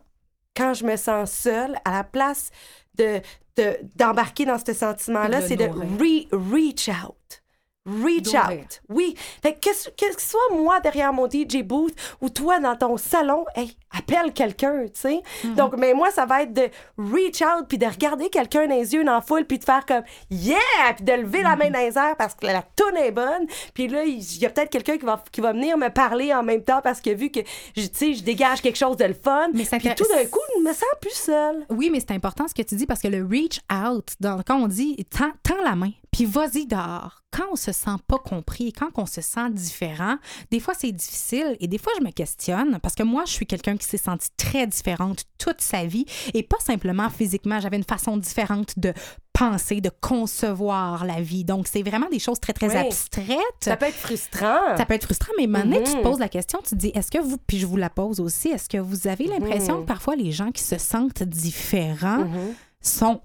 quand 0.57 0.75
je 0.75 0.85
me 0.85 0.97
sens 0.97 1.33
seule, 1.33 1.77
à 1.85 1.93
la 1.93 2.05
place 2.05 2.51
de 2.97 3.21
de- 3.57 3.79
d'embarquer 3.95 4.45
dans 4.47 4.59
ce 4.59 4.73
sentiment-là, 4.73 5.41
c'est 5.41 5.55
de 5.57 5.65
re- 5.65 6.29
reach 6.53 6.89
out. 6.89 7.43
Reach 7.87 8.35
out. 8.35 8.83
Oui. 8.89 9.15
Fait 9.43 9.55
que, 9.55 9.69
que 9.69 10.13
ce 10.21 10.29
soit 10.31 10.57
moi 10.57 10.81
derrière 10.81 11.13
mon 11.13 11.29
DJ 11.31 11.63
booth 11.63 11.95
ou 12.21 12.31
toi 12.31 12.59
dans 12.59 12.75
ton 12.77 12.97
salon, 12.97 13.45
hey, 13.55 13.77
appelle 13.97 14.33
quelqu'un, 14.33 14.85
tu 14.85 15.01
sais. 15.01 15.23
Mm-hmm. 15.45 15.55
Donc, 15.55 15.77
mais 15.79 15.95
moi, 15.95 16.11
ça 16.11 16.27
va 16.27 16.43
être 16.43 16.53
de 16.53 16.69
reach 16.99 17.41
out 17.43 17.67
puis 17.69 17.79
de 17.79 17.87
regarder 17.87 18.29
quelqu'un 18.29 18.67
dans 18.67 18.75
les 18.75 18.95
yeux 18.95 19.05
dans 19.05 19.15
la 19.15 19.21
foule 19.23 19.45
puis 19.47 19.59
de 19.59 19.65
faire 19.65 19.87
comme 19.87 20.03
yeah! 20.31 20.59
Puis 20.97 21.05
de 21.05 21.13
lever 21.13 21.43
la 21.43 21.55
Mm-hmm. 21.55 21.59
main 21.59 21.71
dans 21.71 21.79
les 21.79 21.99
airs 21.99 22.17
parce 22.17 22.35
que 22.35 22.47
la 22.47 22.63
toune 22.63 22.97
est 22.97 23.11
bonne. 23.11 23.47
Puis 23.75 23.89
là, 23.89 24.05
il 24.05 24.39
y 24.39 24.47
a 24.47 24.51
peut-être 24.51 24.71
quelqu'un 24.71 24.99
qui 24.99 25.05
va, 25.05 25.23
qui 25.31 25.41
va 25.41 25.53
venir 25.53 25.77
me 25.79 25.89
parler 25.89 26.35
en 26.35 26.43
même 26.43 26.63
temps 26.63 26.81
parce 26.83 27.01
qu'il 27.01 27.13
a 27.13 27.15
vu 27.15 27.31
que, 27.31 27.41
tu 27.41 27.89
sais, 27.93 28.15
je 28.15 28.23
dégage 28.23 28.61
quelque 28.61 28.77
chose 28.77 28.97
de 28.97 29.05
le 29.05 29.15
fun. 29.15 29.49
Mais 29.53 29.65
ça 29.65 29.79
puis 29.79 29.89
tout 29.95 30.07
d'un 30.09 30.25
coup, 30.27 30.41
je 30.57 30.63
me 30.63 30.73
sens 30.73 30.85
plus 31.01 31.15
seule. 31.15 31.67
Oui, 31.71 31.91
mais 31.91 32.01
c'est 32.01 32.13
important 32.13 32.49
ce 32.49 32.55
que 32.55 32.63
tu 32.63 32.75
dis 32.75 32.87
parce 32.87 33.01
que 33.01 33.09
le 33.09 33.25
reach 33.25 33.61
out, 33.73 34.15
dans, 34.21 34.43
quand 34.43 34.57
on 34.57 34.69
dit 34.69 34.97
tends, 35.11 35.33
tends 35.43 35.63
la 35.63 35.77
main, 35.77 35.91
puis 36.11 36.25
vas-y 36.25 36.67
dehors. 36.67 37.23
Quand 37.33 37.47
on 37.51 37.57
se 37.57 37.73
sent 37.73 37.97
pas 38.07 38.19
compris, 38.19 38.73
quand 38.73 38.91
on 38.97 39.07
se 39.07 39.21
sent 39.21 39.51
différent, 39.51 40.17
des 40.53 40.61
fois 40.61 40.73
c'est 40.79 40.93
difficile 40.93 41.57
et 41.59 41.67
des 41.67 41.79
fois 41.79 41.93
je 41.99 42.05
me 42.05 42.13
questionne 42.13 42.79
parce 42.81 42.95
que 42.95 43.03
moi 43.03 43.25
je 43.27 43.33
suis 43.33 43.47
quelqu'un 43.47 43.77
qui 43.77 43.84
s'est 43.85 43.97
senti 43.97 44.29
très 44.37 44.67
différente 44.67 45.25
toute 45.39 45.61
sa 45.61 45.85
vie 45.85 46.07
et 46.35 46.43
pas 46.43 46.59
simplement 46.61 47.11
physiquement. 47.11 47.61
J'avais 47.61 47.77
une 47.77 47.85
façon 47.85 48.17
différente 48.17 48.79
de 48.79 48.93
penser, 49.33 49.81
de 49.81 49.91
concevoir 50.01 51.05
la 51.05 51.21
vie. 51.21 51.45
Donc 51.45 51.67
c'est 51.67 51.83
vraiment 51.83 52.09
des 52.09 52.19
choses 52.19 52.39
très 52.41 52.53
très 52.53 52.69
Oui. 52.69 52.77
abstraites. 52.77 53.39
Ça 53.61 53.77
peut 53.77 53.87
être 53.87 53.95
frustrant. 53.97 54.77
Ça 54.77 54.87
peut 54.87 54.95
être 54.95 55.05
frustrant, 55.05 55.33
mais 55.39 55.47
maintenant, 55.47 55.79
tu 55.83 55.91
te 55.93 55.97
Mhm. 55.97 56.03
poses 56.03 56.19
la 56.21 56.29
question, 56.29 56.61
tu 56.63 56.71
te 56.71 56.75
dis, 56.77 56.93
est-ce 56.95 57.11
que 57.11 57.19
vous, 57.19 57.37
puis 57.39 57.59
je 57.59 57.67
vous 57.67 57.77
la 57.77 57.91
pose 57.91 58.21
aussi, 58.21 58.49
est-ce 58.49 58.69
que 58.69 58.79
vous 58.79 59.09
avez 59.09 59.25
l'impression 59.27 59.77
Mhm. 59.79 59.83
que 59.83 59.87
parfois 59.89 60.15
les 60.17 60.31
gens 60.33 60.53
qui 60.53 60.63
se 60.63 60.79
sentent 60.79 61.23
différents 61.25 62.25
Mhm. 62.25 62.55
sont 62.81 63.21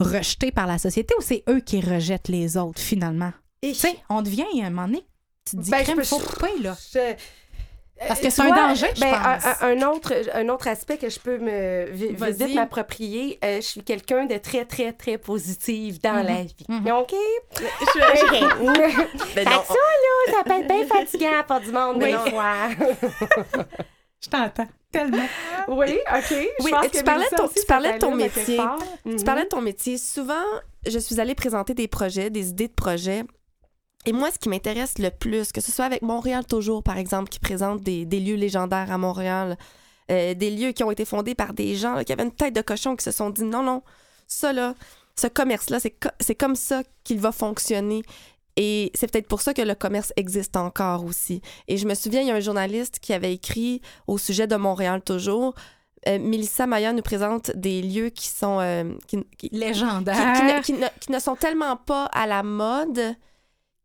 rejetés 0.00 0.50
par 0.52 0.66
la 0.66 0.78
société 0.78 1.14
ou 1.18 1.22
c'est 1.22 1.42
eux 1.48 1.60
qui 1.60 1.80
rejettent 1.80 2.28
les 2.28 2.56
autres 2.56 2.80
finalement? 2.80 3.32
Tu 3.62 3.74
sais, 3.74 3.96
on 4.08 4.22
devient 4.22 4.44
à 4.62 4.66
un 4.66 4.70
moment 4.70 4.86
donné, 4.88 5.02
tu 5.44 5.56
te 5.56 5.62
dis, 5.62 5.70
Ben, 5.70 5.78
je 5.78 5.82
crème, 5.84 5.96
peux- 5.98 6.04
faut 6.04 6.18
couper, 6.18 6.58
là. 6.62 6.76
Je- 6.92 7.14
Parce 8.08 8.20
que 8.20 8.26
Euh, 8.26 8.30
c'est 8.30 8.42
tu 8.42 8.48
un 8.48 8.54
danger, 8.68 8.86
je 8.94 9.00
ben, 9.00 9.12
pense. 9.12 9.62
Un, 9.62 9.82
autre, 9.88 10.12
un 10.34 10.48
autre 10.48 10.68
aspect 10.68 10.96
que 10.98 11.08
je 11.08 11.18
peux 11.20 11.38
me 11.38 11.86
vite 11.90 12.54
m'approprier, 12.54 13.38
euh, 13.44 13.56
je 13.56 13.60
suis 13.66 13.82
quelqu'un 13.82 14.26
de 14.26 14.36
très, 14.38 14.64
très, 14.64 14.92
très 14.92 15.18
positif 15.18 16.00
dans 16.00 16.14
Mhm. 16.22 16.26
la 16.26 16.42
vie. 16.42 16.66
Mhm. 16.68 16.90
OK? 16.92 17.14
Ben 18.22 18.34
Fait 19.34 19.44
non, 19.44 19.60
que 19.60 19.66
ça, 19.66 19.74
là, 19.74 20.32
ça 20.32 20.44
peut 20.44 20.60
être 20.60 20.66
bien 20.68 20.86
fatigant 20.86 21.42
pour 21.46 21.60
du 21.60 21.70
monde, 21.72 21.96
Oui. 22.02 22.12
des 22.12 22.30
fois. 22.30 22.54
Je 24.20 24.28
t'entends 24.28 24.68
tellement. 24.92 25.26
Oui, 25.68 25.98
OK. 26.14 26.24
Je 26.30 26.64
Oui, 26.64 26.70
pense 26.70 26.86
que 26.88 26.96
tu 26.98 27.02
parlais 27.04 27.26
ton- 27.36 27.44
aussi, 27.44 27.54
tu 27.60 27.66
parlais 27.66 27.92
de 27.94 27.98
ton 27.98 28.14
métier. 28.14 28.60
Tu 29.04 29.24
parlais 29.24 29.44
de 29.44 29.48
ton 29.48 29.60
métier. 29.60 29.98
Souvent, 29.98 30.44
je 30.86 30.98
suis 30.98 31.20
allée 31.20 31.34
présenter 31.34 31.74
des 31.74 31.88
projets, 31.88 32.30
des 32.30 32.50
idées 32.50 32.68
de 32.68 32.72
projets. 32.74 33.24
Et 34.06 34.12
moi, 34.12 34.30
ce 34.32 34.38
qui 34.38 34.48
m'intéresse 34.48 34.98
le 34.98 35.10
plus, 35.10 35.52
que 35.52 35.60
ce 35.60 35.70
soit 35.70 35.84
avec 35.84 36.02
Montréal 36.02 36.44
Toujours, 36.46 36.82
par 36.82 36.98
exemple, 36.98 37.28
qui 37.28 37.38
présente 37.38 37.82
des, 37.82 38.04
des 38.04 38.18
lieux 38.20 38.34
légendaires 38.36 38.90
à 38.90 38.98
Montréal, 38.98 39.56
euh, 40.10 40.34
des 40.34 40.50
lieux 40.50 40.72
qui 40.72 40.82
ont 40.82 40.90
été 40.90 41.04
fondés 41.04 41.34
par 41.36 41.52
des 41.52 41.76
gens 41.76 41.94
là, 41.94 42.04
qui 42.04 42.12
avaient 42.12 42.24
une 42.24 42.32
tête 42.34 42.54
de 42.54 42.62
cochon, 42.62 42.96
qui 42.96 43.04
se 43.04 43.12
sont 43.12 43.30
dit 43.30 43.44
non, 43.44 43.62
non, 43.62 43.82
ça 44.26 44.52
là, 44.52 44.74
ce 45.16 45.28
commerce-là, 45.28 45.78
c'est 45.78 45.90
co- 45.92 46.08
c'est 46.20 46.34
comme 46.34 46.56
ça 46.56 46.82
qu'il 47.04 47.20
va 47.20 47.30
fonctionner. 47.32 48.02
Et 48.56 48.90
c'est 48.94 49.10
peut-être 49.10 49.28
pour 49.28 49.40
ça 49.40 49.54
que 49.54 49.62
le 49.62 49.74
commerce 49.74 50.12
existe 50.16 50.56
encore 50.56 51.04
aussi. 51.04 51.40
Et 51.68 51.76
je 51.78 51.86
me 51.86 51.94
souviens, 51.94 52.20
il 52.20 52.26
y 52.28 52.30
a 52.30 52.34
un 52.34 52.40
journaliste 52.40 52.98
qui 52.98 53.12
avait 53.14 53.32
écrit 53.32 53.80
au 54.06 54.18
sujet 54.18 54.46
de 54.46 54.56
Montréal 54.56 55.00
Toujours. 55.02 55.54
Euh, 56.08 56.18
Mélissa 56.18 56.66
Maya 56.66 56.92
nous 56.92 57.00
présente 57.02 57.52
des 57.54 57.80
lieux 57.80 58.10
qui 58.10 58.26
sont 58.26 58.58
euh, 58.60 58.92
qui, 59.06 59.18
qui- 59.38 59.48
qui- 59.48 59.56
Légendaire. 59.56 60.32
qui 60.34 60.42
ne, 60.42 60.60
qui 60.60 60.72
ne- 60.74 60.88
qui 61.00 61.12
ne 61.12 61.18
sont 61.20 61.36
tellement 61.36 61.76
pas 61.76 62.06
à 62.06 62.26
la 62.26 62.42
mode 62.42 63.14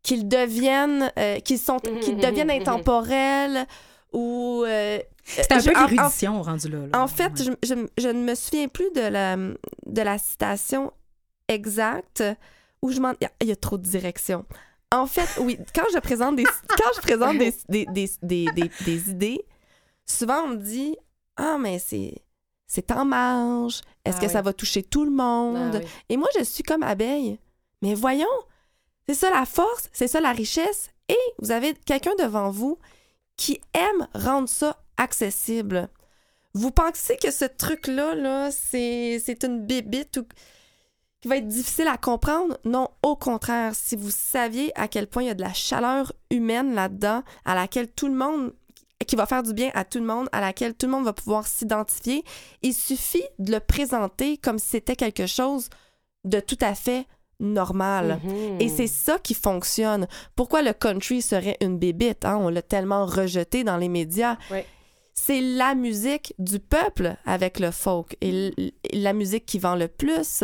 qu'ils 0.08 0.28
deviennent 0.28 1.12
euh, 1.20 1.40
qu'ils 1.42 1.60
sont 1.60 1.80
qu'ils 1.80 2.16
Mhm, 2.16 2.22
deviennent 2.22 2.48
mhm, 2.48 2.56
mhm. 2.56 2.62
intemporels 2.62 3.68
ou 4.14 4.64
euh, 4.66 5.00
C'est 5.26 5.52
un 5.52 5.60
je- 5.60 5.70
peu 5.70 5.76
l'érudition 5.78 6.42
rendu 6.42 6.70
là. 6.70 6.80
là. 6.88 7.04
en 7.04 7.08
fait, 7.08 7.34
je, 7.44 7.52
je- 7.62 7.88
je 8.04 8.08
ne 8.08 8.24
me 8.24 8.34
souviens 8.34 8.70
plus 8.70 8.90
de 8.96 9.02
la, 9.02 9.36
de 9.36 10.02
la 10.02 10.18
citation 10.18 10.92
exacte 11.50 12.24
où 12.82 12.92
je 12.92 13.00
m'en... 13.02 13.12
Il 13.20 13.24
y 13.24 13.26
a- 13.26 13.32
il 13.42 13.48
y 13.48 13.52
a 13.52 13.56
trop 13.58 13.78
de 13.78 13.84
directions. 13.84 14.46
En 14.94 15.08
fait, 15.08 15.28
oui, 15.42 15.60
quand 15.76 15.84
je 15.94 16.00
présente 16.00 16.38
des, 16.38 16.46
quand 16.46 16.92
je 16.96 17.02
présente 17.02 17.38
des, 17.38 17.54
des, 17.68 17.86
des, 17.88 18.10
des, 18.22 18.46
des- 18.56 18.72
des 18.86 19.10
idées, 19.10 19.42
souvent 20.06 20.44
on 20.46 20.48
me 20.50 20.56
dit 20.58 20.96
«Ah, 21.36 21.58
mais 21.60 21.80
c'est, 21.80 22.14
c'est 22.66 22.90
en 22.92 23.04
marge. 23.04 23.82
Est-ce 24.06 24.18
Ah 24.18 24.22
que 24.22 24.26
oui. 24.28 24.32
ça 24.32 24.42
va 24.42 24.54
toucher 24.54 24.84
tout 24.84 25.04
le 25.04 25.12
monde? 25.12 25.76
Ah 25.76 25.80
oui. 25.84 25.90
Et 26.08 26.16
moi, 26.16 26.30
je 26.40 26.44
suis 26.46 26.64
comme 26.64 26.84
abeille. 26.84 27.38
Mais 27.82 27.94
voyons, 27.94 28.26
c'est 29.08 29.16
ça 29.16 29.30
la 29.30 29.46
force, 29.46 29.90
c'est 29.94 30.08
ça 30.08 30.20
la 30.22 30.32
richesse. 30.32 30.90
Et 31.10 31.18
vous 31.40 31.52
avez 31.52 31.74
quelqu'un 31.86 32.16
devant 32.20 32.50
vous 32.50 32.78
qui 33.38 33.62
aime 33.74 34.08
rendre 34.14 34.50
ça 34.50 34.78
accessible. 34.98 35.90
vous 36.54 36.72
pensez 36.72 37.18
que 37.18 37.32
ce 37.32 37.46
truc-là, 37.46 38.16
là, 38.16 38.52
c'est 38.52 39.22
c'est 39.24 39.44
une 39.44 39.66
bébite 39.66 40.18
ou 40.18 40.28
qui 41.22 41.28
va 41.28 41.38
être 41.38 41.48
difficile 41.48 41.88
à 41.88 41.98
comprendre? 41.98 42.58
Non, 42.66 42.90
au 43.04 43.16
contraire, 43.16 43.74
si 43.76 43.96
vous 43.96 44.12
saviez 44.12 44.72
à 44.80 44.88
quel 44.88 45.08
point 45.08 45.24
il 45.24 45.28
y 45.28 45.30
a 45.30 45.36
de 45.36 45.42
la 45.42 45.54
chaleur 45.54 46.14
humaine 46.30 46.74
là-dedans, 46.76 47.24
à 47.46 47.56
laquelle 47.56 47.92
tout 47.92 48.08
le 48.08 48.14
monde 48.14 48.54
qui 49.06 49.16
va 49.16 49.26
faire 49.26 49.44
du 49.44 49.54
bien 49.54 49.72
à 49.74 49.86
tout 49.86 50.00
le 50.00 50.06
monde, 50.06 50.28
à 50.32 50.42
laquelle 50.42 50.74
tout 50.76 50.86
le 50.88 50.92
monde 50.92 51.06
va 51.06 51.14
pouvoir 51.14 51.48
s'identifier. 51.48 52.24
Il 52.62 52.74
suffit 52.74 53.24
de 53.40 53.52
le 53.52 53.60
présenter 53.60 54.38
comme 54.38 54.60
si 54.60 54.70
c'était 54.70 54.96
quelque 54.96 55.28
chose 55.28 55.70
de 56.24 56.40
tout 56.40 56.58
à 56.62 56.76
fait 56.76 57.06
normal. 57.40 58.20
Mhm. 58.24 58.60
Et 58.62 58.70
c'est 58.70 58.88
ça 58.88 59.18
qui 59.20 59.34
fonctionne. 59.34 60.08
Pourquoi 60.36 60.62
le 60.62 60.74
country 60.74 61.22
serait 61.22 61.58
une 61.62 61.78
bébite? 61.78 62.26
hein? 62.26 62.38
On 62.42 62.50
l'a 62.50 62.62
tellement 62.62 63.06
rejeté 63.06 63.64
dans 63.64 63.78
les 63.78 63.90
médias. 63.90 64.38
Ouais. 64.52 64.66
C'est 65.14 65.42
la 65.42 65.74
musique 65.76 66.34
du 66.40 66.60
peuple 66.60 67.16
avec 67.26 67.60
le 67.60 67.72
folk 67.72 68.16
et 68.22 68.54
la 68.94 69.14
musique 69.14 69.46
qui 69.46 69.58
vend 69.60 69.76
le 69.76 69.88
plus. 69.88 70.44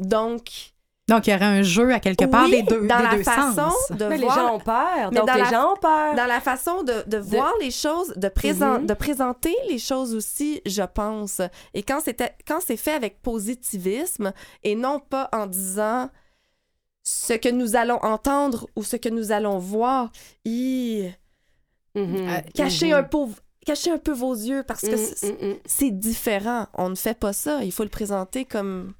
Donc, 0.00 0.72
Donc, 1.08 1.26
il 1.26 1.30
y 1.30 1.34
aurait 1.36 1.44
un 1.44 1.62
jeu 1.62 1.92
à 1.92 2.00
quelque 2.00 2.24
part 2.24 2.44
oui, 2.46 2.50
des 2.50 2.62
deux, 2.62 2.86
dans 2.86 2.96
des 2.96 3.02
la 3.04 3.16
deux 3.16 3.22
façon 3.22 3.54
sens. 3.54 3.92
de 3.92 4.06
Mais 4.06 4.16
les 4.16 4.24
voir 4.24 4.36
gens 4.38 4.54
ont 4.56 4.58
peur. 4.58 5.10
Mais 5.12 5.20
Donc, 5.20 5.32
les 5.34 5.42
la- 5.42 5.50
gens 5.50 5.72
ont 5.72 5.76
peur. 5.76 6.14
dans 6.16 6.26
la 6.26 6.40
façon 6.40 6.82
de, 6.82 7.04
de 7.06 7.18
voir 7.18 7.52
les 7.60 7.70
choses, 7.70 8.12
de, 8.16 8.28
présent- 8.28 8.80
Mhm. 8.80 8.86
de 8.86 8.94
présenter 8.94 9.54
les 9.68 9.78
choses 9.78 10.14
aussi, 10.14 10.60
je 10.66 10.82
pense. 10.82 11.40
Et 11.74 11.82
quand 11.82 12.00
c'était 12.04 12.34
quand 12.48 12.58
c'est 12.60 12.76
fait 12.78 12.94
avec 12.94 13.22
positivisme 13.22 14.32
et 14.64 14.74
non 14.74 14.98
pas 14.98 15.28
en 15.32 15.46
disant 15.46 16.08
ce 17.08 17.34
que 17.34 17.48
nous 17.48 17.76
allons 17.76 18.00
entendre 18.02 18.66
ou 18.74 18.82
ce 18.82 18.96
que 18.96 19.08
nous 19.08 19.30
allons 19.30 19.58
voir, 19.58 20.10
hi, 20.44 21.08
Mhm. 21.94 22.28
Euh, 22.28 22.40
cachez 22.52 22.88
Mhm. 22.88 22.94
un 22.94 23.02
peu 23.04 23.18
cachez 23.64 23.90
un 23.90 23.98
peu 23.98 24.12
vos 24.12 24.34
yeux 24.34 24.62
parce 24.66 24.82
que 24.82 24.96
Mhm, 25.26 25.50
mhm. 25.50 25.56
c'est 25.64 25.90
différent. 25.92 26.66
On 26.74 26.90
ne 26.90 26.94
fait 26.96 27.18
pas 27.18 27.32
ça. 27.32 27.64
Il 27.64 27.72
faut 27.72 27.84
le 27.84 27.88
présenter 27.88 28.44
comme 28.44 28.92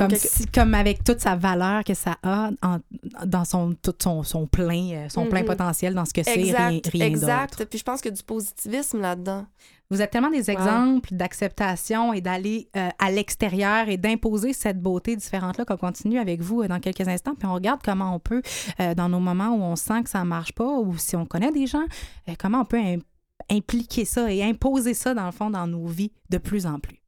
Comme, 0.00 0.08
quelque- 0.08 0.26
si- 0.28 0.46
comme 0.46 0.74
avec 0.74 1.02
toute 1.04 1.20
sa 1.20 1.36
valeur 1.36 1.84
que 1.84 1.94
ça 1.94 2.16
a 2.22 2.50
en- 2.62 2.78
dans 3.26 3.44
son, 3.44 3.74
tout 3.82 3.94
son, 4.00 4.22
son 4.22 4.46
plein, 4.46 4.90
euh, 4.92 5.08
son 5.08 5.26
plein 5.26 5.40
Mhm. 5.40 5.46
potentiel 5.46 5.94
dans 5.94 6.04
ce 6.04 6.12
que 6.12 6.22
c'est, 6.22 6.32
rien, 6.34 6.80
rien 6.92 7.06
exact. 7.06 7.64
Puis 7.64 7.78
je 7.78 7.84
pense 7.84 8.00
que 8.00 8.08
du 8.08 8.22
positivisme 8.22 9.00
là-dedans. 9.00 9.46
Vous 9.90 10.00
êtes 10.00 10.10
tellement 10.10 10.30
des 10.30 10.50
exemples 10.50 11.14
d'acceptation 11.14 12.12
et 12.14 12.20
d'aller 12.22 12.68
euh, 12.74 12.88
à 12.98 13.10
l'extérieur 13.10 13.88
et 13.88 13.96
d'imposer 13.98 14.52
cette 14.54 14.80
beauté 14.80 15.14
différente-là 15.14 15.64
qu'on 15.66 15.76
continue 15.76 16.18
avec 16.18 16.40
vous 16.40 16.62
euh, 16.62 16.68
dans 16.68 16.80
quelques 16.80 17.06
instants. 17.06 17.34
Puis 17.38 17.46
on 17.46 17.54
regarde 17.54 17.80
comment 17.84 18.14
on 18.14 18.18
peut, 18.18 18.40
euh, 18.80 18.94
dans 18.94 19.08
nos 19.10 19.20
moments 19.20 19.50
où 19.50 19.62
on 19.62 19.76
sent 19.76 20.02
que 20.04 20.10
ça 20.10 20.20
ne 20.20 20.24
marche 20.24 20.52
pas 20.52 20.78
ou 20.78 20.96
si 20.96 21.14
on 21.16 21.26
connaît 21.26 21.52
des 21.52 21.66
gens, 21.66 21.84
comment 22.38 22.60
on 22.60 22.64
peut 22.64 22.78
im- 22.78 23.00
impliquer 23.50 24.06
ça 24.06 24.32
et 24.32 24.42
imposer 24.42 24.94
ça, 24.94 25.12
dans 25.12 25.26
le 25.26 25.32
fond, 25.32 25.50
dans 25.50 25.66
nos 25.66 25.86
vies 25.86 26.12
de 26.30 26.38
plus 26.38 26.64
en 26.66 26.78
plus. 26.78 27.00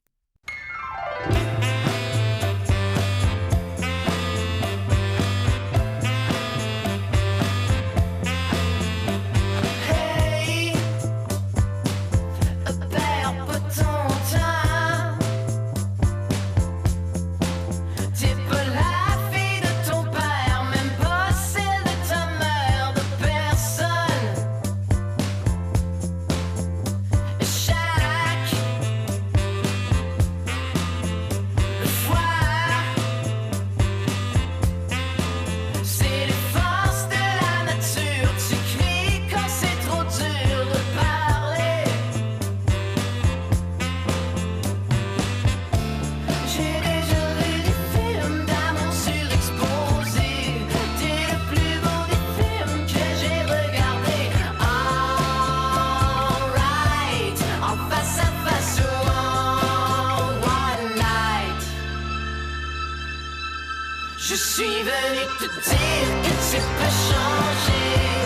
Suis 64.97 65.09
venu 65.09 65.27
te 65.39 65.45
dire 65.45 66.09
que 66.23 66.33
tu 66.51 66.61
peux 66.79 66.91
changer. 67.09 68.26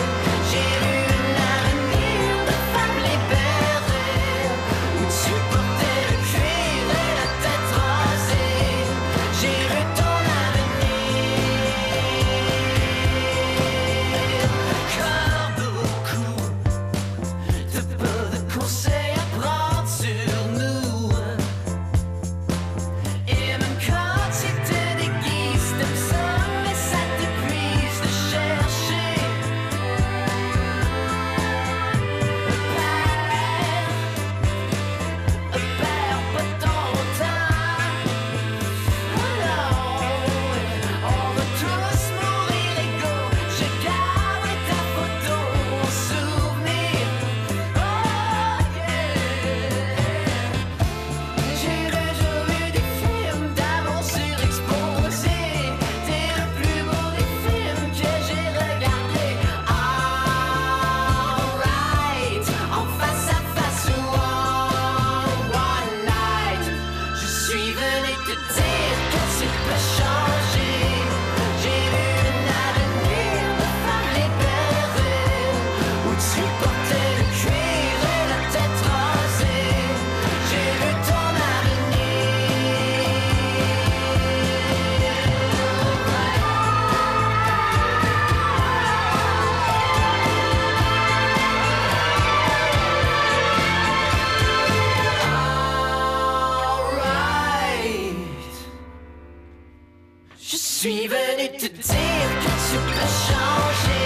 Suis 100.81 101.05
venu 101.05 101.47
te 101.59 101.67
dire 101.67 102.29
que 102.41 102.51
tu 102.67 102.77
peux 102.87 103.07
changer. 103.27 104.00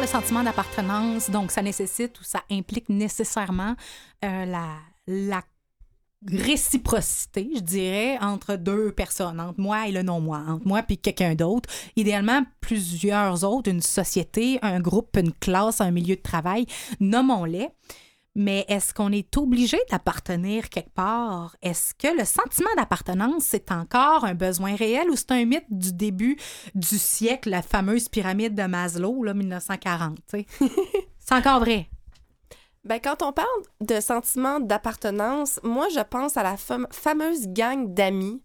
De 0.00 0.06
sentiment 0.06 0.42
d'appartenance, 0.42 1.28
donc 1.28 1.50
ça 1.50 1.60
nécessite 1.60 2.18
ou 2.20 2.24
ça 2.24 2.42
implique 2.50 2.88
nécessairement 2.88 3.74
euh, 4.24 4.46
la, 4.46 4.66
la 5.06 5.42
réciprocité, 6.26 7.50
je 7.54 7.60
dirais, 7.60 8.18
entre 8.20 8.56
deux 8.56 8.92
personnes, 8.92 9.40
entre 9.40 9.60
moi 9.60 9.88
et 9.88 9.92
le 9.92 10.02
non-moi, 10.02 10.42
entre 10.48 10.66
moi 10.66 10.82
et 10.88 10.96
quelqu'un 10.96 11.34
d'autre. 11.34 11.68
Idéalement, 11.96 12.42
plusieurs 12.60 13.44
autres, 13.44 13.70
une 13.70 13.82
société, 13.82 14.58
un 14.62 14.80
groupe, 14.80 15.16
une 15.18 15.32
classe, 15.32 15.82
un 15.82 15.90
milieu 15.90 16.16
de 16.16 16.22
travail, 16.22 16.64
nommons-les. 17.00 17.68
Mais 18.36 18.64
est-ce 18.68 18.94
qu'on 18.94 19.10
est 19.10 19.36
obligé 19.36 19.76
d'appartenir 19.90 20.68
quelque 20.68 20.92
part? 20.94 21.56
Est-ce 21.62 21.94
que 21.94 22.16
le 22.16 22.24
sentiment 22.24 22.70
d'appartenance, 22.76 23.42
c'est 23.44 23.72
encore 23.72 24.24
un 24.24 24.34
besoin 24.34 24.76
réel 24.76 25.10
ou 25.10 25.16
c'est 25.16 25.32
un 25.32 25.44
mythe 25.44 25.66
du 25.68 25.92
début 25.92 26.38
du 26.74 26.96
siècle, 26.96 27.50
la 27.50 27.62
fameuse 27.62 28.08
pyramide 28.08 28.54
de 28.54 28.62
Maslow, 28.62 29.24
là, 29.24 29.34
1940? 29.34 30.18
tu 30.28 30.38
sais? 30.38 30.46
c'est 31.18 31.34
encore 31.34 31.58
vrai. 31.60 31.88
Ben, 32.84 32.98
quand 32.98 33.20
on 33.22 33.32
parle 33.32 33.48
de 33.80 34.00
sentiment 34.00 34.60
d'appartenance, 34.60 35.60
moi, 35.62 35.88
je 35.94 36.00
pense 36.00 36.36
à 36.36 36.42
la 36.42 36.54
fam- 36.56 36.86
fameuse 36.92 37.48
gang 37.48 37.92
d'amis. 37.92 38.42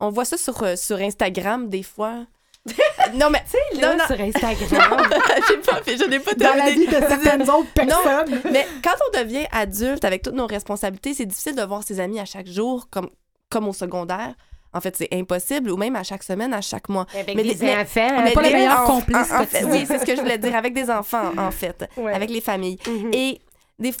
On 0.00 0.10
voit 0.10 0.24
ça 0.24 0.38
sur, 0.38 0.62
euh, 0.62 0.76
sur 0.76 0.96
Instagram 0.96 1.68
des 1.68 1.82
fois. 1.82 2.26
non, 3.14 3.30
mais. 3.30 3.42
Là, 3.80 3.92
non, 3.92 3.98
non. 3.98 4.04
sur 4.06 4.20
Instagram. 4.20 5.02
J'ai 5.48 5.56
pas 5.58 5.82
fait, 5.82 5.96
je 5.96 6.04
n'ai 6.04 6.20
pas 6.20 6.34
Dans 6.34 6.54
la 6.54 6.64
terminé. 6.66 6.86
vie 6.86 6.86
de 6.86 7.00
certaines 7.06 7.42
autres 7.50 7.72
personnes. 7.72 8.40
Mais 8.52 8.66
quand 8.84 8.94
on 9.08 9.18
devient 9.22 9.46
adulte 9.50 10.04
avec 10.04 10.22
toutes 10.22 10.34
nos 10.34 10.46
responsabilités, 10.46 11.14
c'est 11.14 11.26
difficile 11.26 11.56
de 11.56 11.62
voir 11.62 11.82
ses 11.82 12.00
amis 12.00 12.20
à 12.20 12.24
chaque 12.26 12.46
jour 12.46 12.88
comme, 12.90 13.08
comme 13.48 13.66
au 13.68 13.72
secondaire. 13.72 14.34
En 14.72 14.80
fait, 14.80 14.94
c'est 14.96 15.08
impossible, 15.12 15.70
ou 15.72 15.76
même 15.76 15.96
à 15.96 16.04
chaque 16.04 16.22
semaine, 16.22 16.54
à 16.54 16.60
chaque 16.60 16.88
mois. 16.88 17.06
Avec 17.14 17.34
Mais 17.34 17.42
des 17.42 17.54
les- 17.54 17.74
enfants. 17.76 18.08
On 18.18 18.22
n'est 18.22 18.32
pas 18.32 18.42
les 18.42 18.52
meilleurs 18.52 18.82
en- 18.82 18.86
complices 18.86 19.32
en- 19.32 19.38
en 19.38 19.40
que 19.40 19.46
fait, 19.46 19.58
tu 19.60 19.64
Oui, 19.64 19.84
c'est 19.86 19.98
ce 19.98 20.04
que 20.06 20.14
je 20.14 20.20
voulais 20.20 20.38
dire, 20.38 20.54
avec 20.54 20.74
des 20.74 20.88
enfants, 20.90 21.32
en 21.36 21.50
fait, 21.50 21.88
Ouais. 21.96 22.12
avec 22.14 22.30
les 22.30 22.40
familles. 22.40 22.78
Mhm. 22.86 23.10
Et 23.12 23.40
des, 23.80 23.92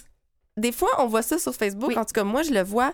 des 0.56 0.70
fois, 0.70 0.90
on 0.98 1.06
voit 1.06 1.22
ça 1.22 1.38
sur 1.38 1.52
Facebook. 1.54 1.88
Oui. 1.88 1.98
En 1.98 2.04
tout 2.04 2.12
cas, 2.12 2.22
moi, 2.22 2.42
je 2.42 2.52
le 2.52 2.62
vois. 2.62 2.92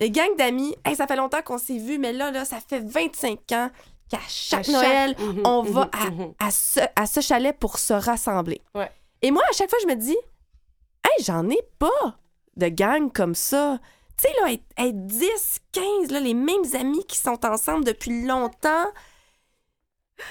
Les 0.00 0.10
gangs 0.10 0.34
d'amis, 0.38 0.74
Hey, 0.84 0.94
ça 0.96 1.06
fait 1.06 1.16
longtemps 1.16 1.42
qu'on 1.44 1.58
s'est 1.58 1.76
vus, 1.76 1.98
mais 1.98 2.12
là, 2.14 2.30
là, 2.30 2.44
ça 2.46 2.56
fait 2.66 2.78
25 2.80 3.40
ans 3.52 3.70
qu'à 4.08 4.18
chaque 4.28 4.64
chaque- 4.64 4.68
Noël, 4.68 5.16
Mhm, 5.18 5.42
on 5.44 5.62
mhm, 5.64 5.70
va 5.72 5.88
à, 5.92 6.10
mhm. 6.10 6.34
à 6.38 6.50
ce, 6.50 6.80
à 6.96 7.06
ce 7.06 7.20
chalet 7.20 7.56
pour 7.58 7.78
se 7.78 7.92
rassembler. 7.94 8.60
Ouais. 8.74 8.90
Et 9.22 9.30
moi, 9.30 9.42
à 9.48 9.52
chaque 9.52 9.70
fois, 9.70 9.78
je 9.82 9.86
me 9.88 9.94
dis, 9.96 10.16
hey, 11.04 11.24
j'en 11.24 11.48
ai 11.48 11.60
pas 11.78 12.18
de 12.56 12.68
gang 12.68 13.10
comme 13.12 13.34
ça. 13.34 13.78
Tu 14.16 14.28
sais, 14.28 14.34
là, 14.40 14.52
être, 14.52 14.64
être 14.78 15.06
10, 15.06 15.58
15, 15.72 16.10
là, 16.10 16.20
les 16.20 16.34
mêmes 16.34 16.64
amis 16.78 17.04
qui 17.06 17.18
sont 17.18 17.44
ensemble 17.44 17.84
depuis 17.84 18.24
longtemps. 18.26 18.86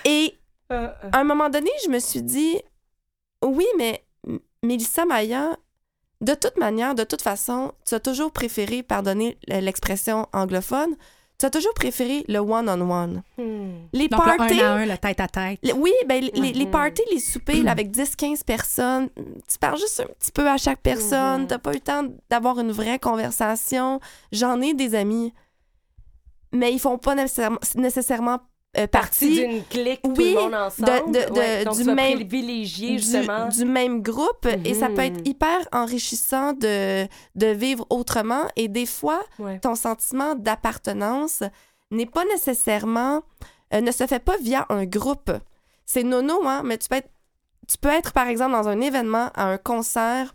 Et 0.05 0.36
Euh, 0.71 0.88
euh. 1.03 1.09
à 1.11 1.19
un 1.19 1.24
moment 1.24 1.49
donné, 1.49 1.69
je 1.84 1.89
me 1.89 1.99
suis 1.99 2.21
dit, 2.24 2.57
oui, 3.43 3.65
mais 3.78 4.05
Mélissa 4.63 5.05
Maya, 5.05 5.57
de 6.21 6.34
toute 6.34 6.57
manière, 6.57 6.95
de 6.95 7.03
toute 7.03 7.21
façon, 7.21 7.74
tu 7.86 7.93
as 7.95 7.99
toujours 7.99 8.32
préféré, 8.32 8.82
pardonner 8.82 9.38
l'expression 9.47 10.28
anglophone, 10.32 10.95
tu 11.44 11.48
as 11.48 11.50
toujours 11.50 11.74
préféré 11.74 12.24
le 12.30 12.38
one-on-one? 12.39 13.22
Hmm. 13.38 13.88
Les 13.91 14.08
Donc, 14.08 14.26
le 14.26 14.38
parties... 14.38 14.62
un 14.62 14.66
à 14.66 14.72
un, 14.76 14.86
le 14.86 14.98
tête 14.98 15.20
à 15.20 15.28
tête. 15.28 15.60
le- 15.62 15.74
Oui, 15.74 15.91
ben, 16.08 16.24
les, 16.34 16.54
les 16.54 16.66
Mhm. 16.66 16.72
parties, 16.72 17.04
les 17.12 17.20
soupers 17.20 17.62
là, 17.64 17.72
avec 17.72 17.91
10-15 17.91 18.44
personnes, 18.46 19.10
tu 19.16 19.58
parles 19.60 19.78
juste 19.78 20.00
un 20.00 20.06
petit 20.18 20.32
peu 20.32 20.48
à 20.50 20.56
chaque 20.58 20.80
personne, 20.82 21.41
Mhm. 21.41 21.48
t'as 21.48 21.58
pas 21.60 21.72
eu 21.72 21.76
le 21.76 21.80
temps 21.82 22.04
d'avoir 22.30 22.60
une 22.60 22.72
vraie 22.72 22.98
conversation. 23.00 24.00
J'en 24.32 24.62
ai 24.62 24.74
des 24.74 24.96
amis, 24.96 25.34
mais 26.54 26.72
ils 26.72 26.80
font 26.80 26.98
pas 26.98 27.16
nécessairement, 27.16 27.60
nécessairement 27.76 28.39
euh, 28.78 28.88
Partie 28.88 29.30
d'une 29.36 29.63
clique, 29.65 30.01
tout 30.01 30.13
Oui, 30.17 30.34
le 30.34 30.41
monde 30.41 30.53
ensemble. 30.55 31.11
de- 31.11 31.30
de- 31.30 31.34
Ouais, 31.38 31.63
donc 31.63 31.76
du 31.78 31.84
même- 31.84 32.17
justement. 32.65 33.47
du 33.47 33.65
même 33.65 34.01
groupe 34.01 34.47
et 34.65 34.74
ça 34.74 34.89
peut 34.89 35.01
être 35.01 35.19
Mhm. 35.19 35.26
hyper 35.28 35.59
enrichissant 35.71 36.53
de, 36.53 37.07
de 37.36 37.47
vivre 37.47 37.86
autrement 37.91 38.45
et 38.55 38.67
des 38.67 38.86
fois 38.88 39.21
Ouais. 39.39 39.59
ton 39.59 39.76
sentiment 39.76 40.34
d'appartenance 40.36 41.43
n'est 41.91 42.05
pas 42.07 42.26
nécessairement 42.26 43.21
euh, 43.74 43.82
ne 43.82 43.91
se 43.91 44.05
fait 44.07 44.19
pas 44.19 44.38
via 44.38 44.65
un 44.69 44.86
groupe 44.86 45.32
c'est 45.86 46.03
nono 46.03 46.41
hein 46.47 46.61
mais 46.65 46.78
tu 46.78 46.89
peux 46.89 46.95
être 46.95 47.09
tu 47.67 47.78
peux 47.78 47.89
être 47.89 48.11
par 48.13 48.28
exemple 48.28 48.51
dans 48.53 48.67
un 48.67 48.82
événement 48.82 49.30
à 49.36 49.45
un 49.45 49.57
concert 49.57 50.34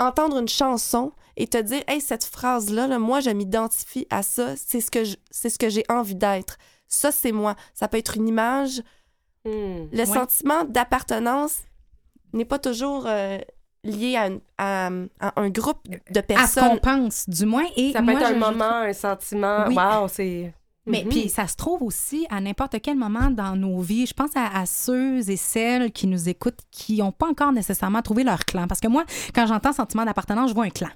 entendre 0.00 0.38
une 0.38 0.48
chanson 0.48 1.12
et 1.36 1.46
te 1.46 1.58
dire 1.58 1.82
hey 1.88 2.00
cette 2.00 2.24
phrase 2.24 2.70
là, 2.72 2.98
moi 2.98 3.20
je 3.20 3.30
m'identifie 3.30 4.06
à 4.10 4.22
ça 4.22 4.54
c'est 4.56 4.80
ce 4.80 4.90
que 4.90 5.04
c'est 5.30 5.50
ce 5.50 5.58
que 5.58 5.68
j'ai 5.68 5.84
envie 5.88 6.14
d'être 6.16 6.56
ça 6.88 7.10
c'est 7.12 7.32
moi 7.32 7.54
ça 7.74 7.88
peut 7.88 7.98
être 7.98 8.16
une 8.16 8.28
image 8.28 8.82
Hmm. 9.44 9.86
le 9.92 10.04
sentiment 10.04 10.64
d'appartenance 10.64 11.58
n'est 12.32 12.44
pas 12.44 12.58
toujours 12.58 13.04
euh, 13.06 13.38
lié 13.84 14.16
à, 14.16 14.26
une- 14.26 14.40
à- 14.58 14.90
à 15.20 15.40
un 15.40 15.50
groupe 15.50 15.78
de 15.88 15.94
À 16.34 16.46
ce 16.48 16.54
qu'on 16.58 16.76
personnes. 16.76 16.80
pense, 16.80 17.28
du 17.28 17.46
moins. 17.46 17.62
Et 17.76 17.92
Ça 17.92 18.00
peut 18.00 18.06
moi, 18.06 18.14
être 18.20 18.26
un 18.30 18.34
je- 18.34 18.38
moment, 18.40 18.64
un 18.82 18.92
sentiment. 18.92 19.64
Oui. 19.68 19.76
Wow, 19.76 20.08
c'est. 20.08 20.52
Mais 20.88 21.02
Mhm. 21.04 21.08
puis 21.10 21.28
ça 21.28 21.46
se 21.46 21.54
trouve 21.54 21.82
aussi 21.84 22.26
à 22.30 22.40
n'importe 22.40 22.80
quel 22.82 22.96
moment 22.96 23.30
dans 23.30 23.54
nos 23.56 23.80
vies. 23.80 24.06
Je 24.06 24.14
pense 24.14 24.30
à, 24.36 24.46
à 24.56 24.66
ceux 24.66 25.28
et 25.30 25.36
celles 25.36 25.92
qui 25.92 26.08
nous 26.08 26.28
écoutent 26.28 26.60
qui 26.72 26.98
n'ont 26.98 27.12
pas 27.12 27.26
encore 27.28 27.52
nécessairement 27.52 28.02
trouvé 28.02 28.24
leur 28.24 28.44
clan. 28.44 28.66
Parce 28.66 28.80
que 28.80 28.88
moi, 28.88 29.04
quand 29.34 29.46
j'entends 29.46 29.72
sentiment 29.72 30.04
d'appartenance, 30.04 30.50
je 30.50 30.54
vois 30.54 30.64
un 30.64 30.70
clan. 30.70 30.90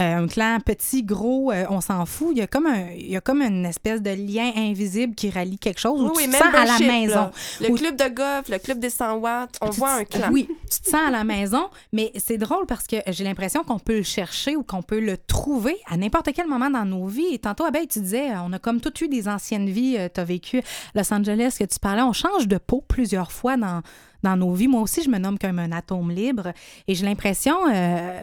Euh, 0.00 0.16
un 0.16 0.26
clan 0.26 0.58
petit, 0.64 1.02
gros, 1.02 1.52
euh, 1.52 1.64
on 1.70 1.80
s'en 1.80 2.04
fout. 2.06 2.28
Il 2.32 2.38
y, 2.38 2.42
a 2.42 2.46
comme 2.46 2.66
un, 2.66 2.90
il 2.96 3.10
y 3.10 3.16
a 3.16 3.20
comme 3.20 3.42
une 3.42 3.66
espèce 3.66 4.02
de 4.02 4.10
lien 4.10 4.50
invisible 4.56 5.14
qui 5.14 5.30
relie 5.30 5.58
quelque 5.58 5.80
chose 5.80 6.00
où 6.00 6.12
Oui, 6.16 6.24
tu 6.24 6.30
te 6.30 6.36
sens 6.36 6.54
à 6.54 6.64
la 6.64 6.78
maison. 6.78 7.14
là. 7.14 7.30
Le 7.60 7.74
club 7.74 7.96
de 7.96 8.08
golf, 8.08 8.48
le 8.48 8.58
club 8.58 8.78
des 8.78 8.90
100 8.90 9.16
watts, 9.16 9.56
on 9.60 9.70
Tu 9.70 9.78
voit 9.78 9.92
un 9.92 10.04
clan. 10.04 10.28
Oui, 10.32 10.48
tu 10.70 10.80
te 10.80 10.88
sens 10.88 11.00
à 11.06 11.10
la 11.10 11.24
maison, 11.24 11.68
mais 11.92 12.12
c'est 12.16 12.38
drôle 12.38 12.66
parce 12.66 12.86
que 12.86 12.96
j'ai 13.08 13.24
l'impression 13.24 13.62
qu'on 13.62 13.78
peut 13.78 13.96
le 13.96 14.02
chercher 14.02 14.56
ou 14.56 14.62
qu'on 14.62 14.82
peut 14.82 15.00
le 15.00 15.16
trouver 15.16 15.76
à 15.88 15.96
n'importe 15.96 16.30
quel 16.34 16.46
moment 16.46 16.70
dans 16.70 16.84
nos 16.84 17.06
vies. 17.06 17.32
Et 17.32 17.38
tantôt, 17.38 17.64
Abeille, 17.64 17.88
tu 17.88 18.00
disais, 18.00 18.30
on 18.44 18.52
a 18.52 18.58
comme 18.58 18.80
toutes 18.80 19.00
eu 19.00 19.08
des 19.08 19.28
anciennes 19.28 19.68
vies. 19.68 19.98
Tu 20.14 20.20
as 20.20 20.24
vécu 20.24 20.62
Los 20.94 21.12
Angeles, 21.12 21.56
que 21.58 21.64
tu 21.64 21.78
parlais. 21.78 22.02
On 22.02 22.12
change 22.12 22.48
de 22.48 22.58
peau 22.58 22.82
plusieurs 22.86 23.32
fois 23.32 23.56
dans, 23.56 23.82
dans 24.24 24.36
nos 24.36 24.52
vies. 24.52 24.66
Moi 24.66 24.80
aussi, 24.80 25.02
je 25.04 25.08
me 25.08 25.18
nomme 25.18 25.38
comme 25.38 25.58
un 25.60 25.70
atome 25.70 26.10
libre. 26.10 26.52
Et 26.88 26.94
j'ai 26.96 27.06
l'impression, 27.06 27.56
euh, 27.72 28.20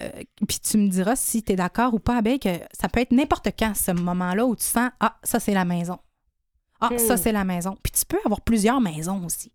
puis 0.48 0.60
tu 0.60 0.78
me 0.78 0.90
diras 0.90 1.16
si 1.16 1.42
tu 1.44 1.54
es 1.54 1.56
d'accord 1.56 1.94
ou 1.94 2.00
pas, 2.00 2.18
Abeille, 2.18 2.40
que 2.40 2.50
ça 2.78 2.90
peut 2.90 3.00
être 3.00 3.12
n'importe 3.14 3.48
quand, 3.58 3.74
ce 3.76 3.92
moment-là 3.92 4.46
où 4.46 4.56
tu 4.56 4.66
sens, 4.66 4.90
ah, 5.00 5.16
ça, 5.24 5.40
c'est 5.40 5.54
la 5.54 5.64
maison. 5.66 5.98
Ah, 6.82 6.90
Hmm. 6.92 6.98
ça, 6.98 7.16
c'est 7.16 7.32
la 7.32 7.44
maison. 7.46 7.78
Puis 7.82 7.92
tu 7.94 8.06
peux 8.06 8.18
avoir 8.26 8.42
plusieurs 8.42 8.82
maisons 8.82 9.24
aussi. 9.26 9.52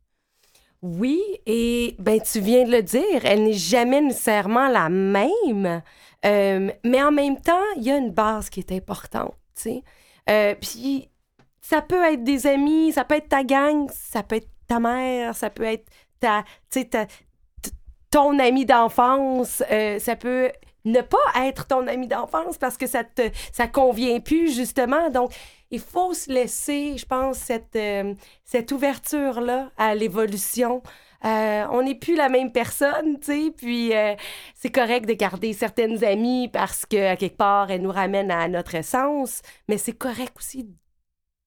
Oui, 0.82 1.20
et 1.47 1.97
ben 1.99 2.20
tu 2.20 2.38
viens 2.40 2.64
de 2.64 2.70
le 2.70 2.82
dire, 2.82 3.24
elle 3.24 3.44
n'est 3.44 3.53
jamais 3.53 4.01
nécessairement 4.01 4.68
la 4.68 4.88
même, 4.88 5.82
Euh, 6.24 6.70
mais 6.84 7.03
en 7.03 7.12
même 7.12 7.40
temps, 7.40 7.62
il 7.76 7.84
y 7.84 7.90
a 7.90 7.97
une 7.99 8.11
base 8.11 8.49
qui 8.51 8.59
est 8.61 8.72
importante, 8.72 9.34
tu 9.55 9.62
sais. 9.62 9.82
Euh, 10.30 10.55
Puis 10.61 11.09
ça 11.61 11.82
peut 11.82 12.03
être 12.05 12.24
des 12.24 12.47
amis, 12.47 12.92
ça 12.92 13.05
peut 13.05 13.16
être 13.16 13.28
ta 13.28 13.44
gang, 13.44 13.88
ça 13.92 14.22
peut 14.22 14.36
être 14.36 14.49
ta 14.66 14.80
mère, 14.80 15.34
ça 15.36 15.51
peut 15.51 15.64
être 15.64 15.86
ta, 16.20 16.44
ta- 16.70 17.06
ton 18.10 18.38
ami 18.38 18.64
d'enfance, 18.64 19.62
euh, 19.70 19.98
ça 19.98 20.16
peut 20.16 20.50
ne 20.84 21.00
pas 21.00 21.18
être 21.44 21.66
ton 21.66 21.86
ami 21.88 22.06
d'enfance 22.06 22.58
parce 22.58 22.76
que 22.76 22.86
ça 22.86 23.02
te 23.02 23.22
ça 23.52 23.66
convient 23.66 24.20
plus 24.20 24.54
justement. 24.54 25.10
Donc 25.10 25.32
il 25.70 25.80
faut 25.80 26.14
se 26.14 26.32
laisser, 26.32 26.96
je 26.96 27.04
pense, 27.04 27.38
cette 27.38 27.74
euh, 27.76 28.14
cette 28.44 28.70
ouverture 28.72 29.40
là 29.40 29.70
à 29.76 29.94
l'évolution. 29.94 30.82
Euh, 31.24 31.66
on 31.72 31.82
n'est 31.82 31.96
plus 31.96 32.14
la 32.14 32.28
même 32.28 32.52
personne, 32.52 33.18
tu 33.18 33.26
sais, 33.46 33.52
puis 33.56 33.92
c'est 34.54 34.70
correct 34.70 35.06
de 35.06 35.14
garder 35.14 35.52
certaines 35.54 36.04
amies 36.04 36.48
parce 36.48 36.86
que 36.86 37.12
à 37.12 37.16
quelque 37.16 37.38
part 37.38 37.70
elles 37.70 37.82
nous 37.82 37.90
ramènent 37.90 38.30
à 38.30 38.46
notre 38.48 38.76
essence, 38.76 39.42
mais 39.66 39.78
c'est 39.78 39.94
correct 39.96 40.34
aussi 40.36 40.68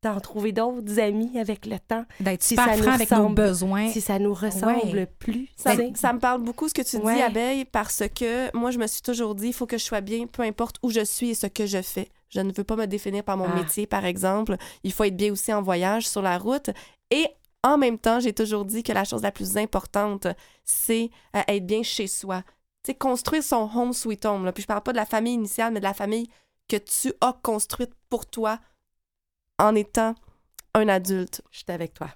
d'en 0.01 0.19
trouver 0.19 0.51
d'autres 0.51 0.99
amis 0.99 1.37
avec 1.37 1.65
le 1.65 1.77
temps 1.79 2.05
D'être 2.19 2.41
Si 2.41 2.49
super 2.49 2.65
ça 2.65 2.77
nous 2.77 2.83
franc 2.83 2.91
avec 2.93 3.11
nos 3.11 3.17
ressemble. 3.17 3.35
besoins. 3.35 3.89
si 3.89 4.01
ça 4.01 4.17
nous 4.19 4.33
ressemble 4.33 4.95
Ouais. 4.95 5.05
plus. 5.19 5.49
Ça, 5.57 5.73
me 6.13 6.19
parle 6.19 6.41
beaucoup 6.41 6.69
ce 6.69 6.73
que 6.73 6.81
tu 6.81 6.97
dis. 6.99 7.21
Abeille, 7.21 7.65
parce 7.65 8.03
que 8.15 8.55
moi, 8.55 8.71
je 8.71 8.79
me 8.79 8.87
suis 8.87 9.01
toujours 9.01 9.35
dit, 9.35 9.47
il 9.47 9.53
faut 9.53 9.65
que 9.67 9.77
je 9.77 9.83
sois 9.83 10.01
bien, 10.01 10.25
peu 10.27 10.43
importe 10.43 10.77
où 10.83 10.89
je 10.89 11.03
suis 11.03 11.31
et 11.31 11.35
ce 11.35 11.47
que 11.47 11.65
je 11.65 11.81
fais. 11.81 12.09
Je 12.29 12.39
ne 12.39 12.53
veux 12.55 12.63
pas 12.63 12.75
me 12.75 12.85
définir 12.85 13.23
par 13.23 13.35
mon 13.37 13.45
Ah. 13.51 13.55
métier, 13.55 13.87
par 13.87 14.05
exemple. 14.05 14.55
Il 14.83 14.93
faut 14.93 15.03
être 15.03 15.17
bien 15.17 15.31
aussi 15.33 15.51
en 15.51 15.61
voyage, 15.61 16.07
sur 16.07 16.21
la 16.21 16.37
route. 16.37 16.69
Et 17.11 17.27
en 17.63 17.77
même 17.77 17.97
temps, 17.97 18.19
j'ai 18.21 18.33
toujours 18.33 18.63
dit 18.65 18.83
que 18.83 18.93
la 18.93 19.03
chose 19.03 19.23
la 19.23 19.31
plus 19.33 19.57
importante, 19.57 20.27
c'est 20.63 21.09
euh, 21.35 21.41
être 21.47 21.65
bien 21.65 21.83
chez 21.83 22.07
soi. 22.07 22.43
Tu 22.83 22.91
sais, 22.91 22.95
construire 22.95 23.43
son 23.43 23.69
home 23.75 23.91
sweet 23.91 24.25
home. 24.25 24.45
Là. 24.45 24.53
Puis 24.53 24.61
je 24.61 24.67
parle 24.67 24.81
pas 24.83 24.91
de 24.93 24.97
la 24.97 25.05
famille 25.05 25.33
initiale, 25.33 25.73
mais 25.73 25.79
de 25.81 25.85
la 25.85 25.93
famille 25.93 26.27
que 26.69 26.77
tu 26.77 27.11
as 27.19 27.33
construite 27.41 27.91
pour 28.09 28.25
toi 28.27 28.59
en 29.59 29.75
étant 29.75 30.15
un 30.73 30.87
adulte. 30.87 31.41
Je 31.51 31.59
suis 31.59 31.71
avec 31.71 31.93
toi. 31.93 32.09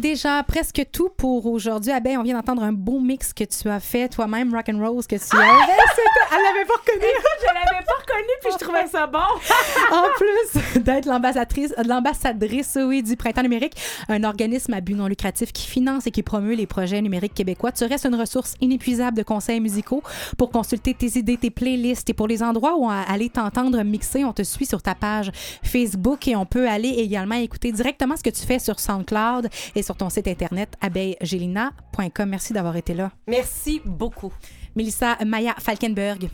Déjà 0.00 0.42
presque 0.42 0.84
tout 0.90 1.10
pour 1.16 1.46
aujourd'hui. 1.46 1.92
Abeille, 1.92 2.16
on 2.16 2.22
vient 2.22 2.34
d'entendre 2.34 2.62
un 2.62 2.72
beau 2.72 2.98
mix 2.98 3.32
que 3.32 3.44
tu 3.44 3.68
as 3.68 3.80
fait 3.80 4.08
toi-même, 4.08 4.54
Rock 4.54 4.68
and 4.72 4.78
Rose, 4.78 5.06
que 5.06 5.16
tu 5.16 5.36
as. 5.36 5.40
Elle 6.32 6.42
l'avait 6.42 6.64
pas 6.64 6.74
reconnu. 6.74 7.06
Je 7.40 7.46
l'avais 7.46 7.84
pas 7.84 7.94
reconnu, 8.00 8.28
puis 8.42 8.52
je 8.52 8.58
trouvais 8.58 8.86
ça 8.86 9.06
bon. 9.06 9.18
en 9.92 10.04
plus 10.16 10.80
d'être 10.82 11.06
l'ambassadrice, 11.06 11.74
l'ambassadrice 11.84 12.78
oui, 12.80 13.02
du 13.02 13.16
Printemps 13.16 13.42
numérique, 13.42 13.74
un 14.08 14.24
organisme 14.24 14.72
à 14.72 14.80
but 14.80 14.94
non 14.94 15.06
lucratif 15.06 15.52
qui 15.52 15.66
finance 15.66 16.06
et 16.06 16.10
qui 16.10 16.22
promeut 16.22 16.54
les 16.54 16.66
projets 16.66 17.02
numériques 17.02 17.34
québécois, 17.34 17.72
tu 17.72 17.84
restes 17.84 18.06
une 18.06 18.14
ressource 18.14 18.54
inépuisable 18.60 19.16
de 19.16 19.22
conseils 19.22 19.60
musicaux 19.60 20.02
pour 20.38 20.50
consulter 20.50 20.94
tes 20.94 21.18
idées, 21.18 21.36
tes 21.36 21.50
playlists 21.50 22.08
et 22.08 22.14
pour 22.14 22.26
les 22.26 22.42
endroits 22.42 22.76
où 22.76 22.88
aller 22.88 23.28
t'entendre 23.28 23.82
mixer, 23.82 24.24
on 24.24 24.32
te 24.32 24.42
suit 24.42 24.66
sur 24.66 24.82
ta 24.82 24.94
page 24.94 25.30
Facebook 25.62 26.26
et 26.26 26.36
on 26.36 26.46
peut 26.46 26.68
aller 26.68 26.88
également 26.88 27.36
écouter 27.36 27.72
directement 27.72 28.16
ce 28.16 28.22
que 28.22 28.30
tu 28.30 28.46
fais 28.46 28.58
sur 28.58 28.80
SoundCloud 28.80 29.48
et 29.74 29.82
sur 29.82 29.89
ton 29.96 30.10
site 30.10 30.28
internet 30.28 30.74
abeillegelina.com. 30.80 32.28
Merci 32.28 32.52
d'avoir 32.52 32.76
été 32.76 32.94
là. 32.94 33.10
Merci 33.26 33.80
beaucoup. 33.84 34.32
Mélissa 34.76 35.16
Maya 35.26 35.54
Falkenberg. 35.58 36.28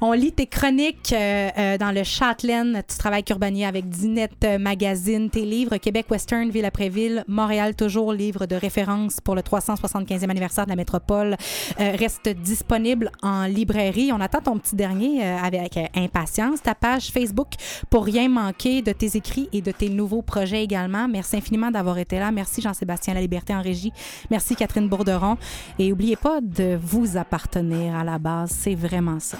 On 0.00 0.12
lit 0.12 0.32
tes 0.32 0.46
chroniques 0.46 1.12
euh, 1.12 1.50
euh, 1.58 1.78
dans 1.78 1.92
le 1.92 2.02
Châtelaine. 2.04 2.82
Tu 2.88 2.96
travailles 2.96 3.24
qu'Urbania 3.24 3.68
avec 3.68 3.88
Dinette 3.88 4.46
Magazine. 4.58 5.28
Tes 5.30 5.44
livres 5.44 5.76
Québec 5.76 6.06
Western, 6.10 6.48
Ville 6.50 6.64
après 6.64 6.88
Ville, 6.88 7.24
Montréal 7.28 7.74
toujours, 7.74 8.12
livre 8.12 8.46
de 8.46 8.56
référence 8.56 9.20
pour 9.20 9.34
le 9.34 9.42
375e 9.42 10.30
anniversaire 10.30 10.64
de 10.64 10.70
la 10.70 10.76
métropole, 10.76 11.36
euh, 11.80 11.92
reste 11.98 12.28
disponible 12.28 13.10
en 13.22 13.44
librairie. 13.44 14.10
On 14.12 14.20
attend 14.20 14.40
ton 14.40 14.58
petit 14.58 14.76
dernier 14.76 15.22
avec 15.24 15.78
impatience. 15.94 16.62
Ta 16.62 16.74
page 16.74 17.10
Facebook 17.10 17.48
pour 17.90 18.04
rien 18.04 18.28
manquer 18.28 18.82
de 18.82 18.92
tes 18.92 19.16
écrits 19.16 19.48
et 19.52 19.60
de 19.60 19.70
tes 19.70 19.88
nouveaux 19.88 20.22
projets 20.22 20.62
également. 20.62 21.08
Merci 21.08 21.36
infiniment 21.36 21.70
d'avoir 21.70 21.98
été 21.98 22.18
là. 22.18 22.30
Merci 22.30 22.62
Jean-Sébastien 22.62 23.14
La 23.14 23.20
Liberté 23.20 23.54
en 23.54 23.62
régie. 23.62 23.92
Merci 24.30 24.56
Catherine 24.56 24.88
Bourderon. 24.88 25.36
Et 25.78 25.90
n'oubliez 25.90 26.16
pas 26.16 26.40
de 26.40 26.78
vous 26.80 27.16
appartenir 27.16 27.81
à 27.90 28.04
la 28.04 28.18
base. 28.18 28.50
C'est 28.50 28.74
vraiment 28.74 29.20
ça. 29.20 29.38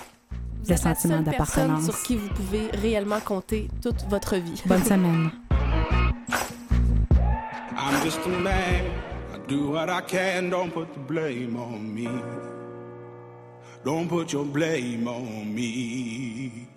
Vous 0.64 0.70
Le 0.70 0.76
sentiment 0.76 1.20
d'appartenance. 1.22 1.84
sur 1.84 2.02
qui 2.02 2.16
vous 2.16 2.28
pouvez 2.28 2.68
réellement 2.74 3.20
compter 3.20 3.68
toute 3.82 4.04
votre 4.08 4.36
vie. 4.36 4.62
Bonne 4.66 4.84
semaine. 4.84 5.30
I'm 7.76 8.04
just 8.04 8.20
a 8.24 8.28
man. 8.28 8.84
I 9.34 9.38
do 9.48 9.70
what 9.72 9.88
I 9.88 10.00
can. 10.06 10.50
Don't 10.50 10.70
put 10.70 10.86
the 10.94 11.00
blame 11.00 11.56
on 11.56 11.80
me. 11.94 12.08
Don't 13.84 14.06
put 14.08 14.32
your 14.32 14.44
blame 14.44 15.08
on 15.08 15.52
me. 15.52 16.68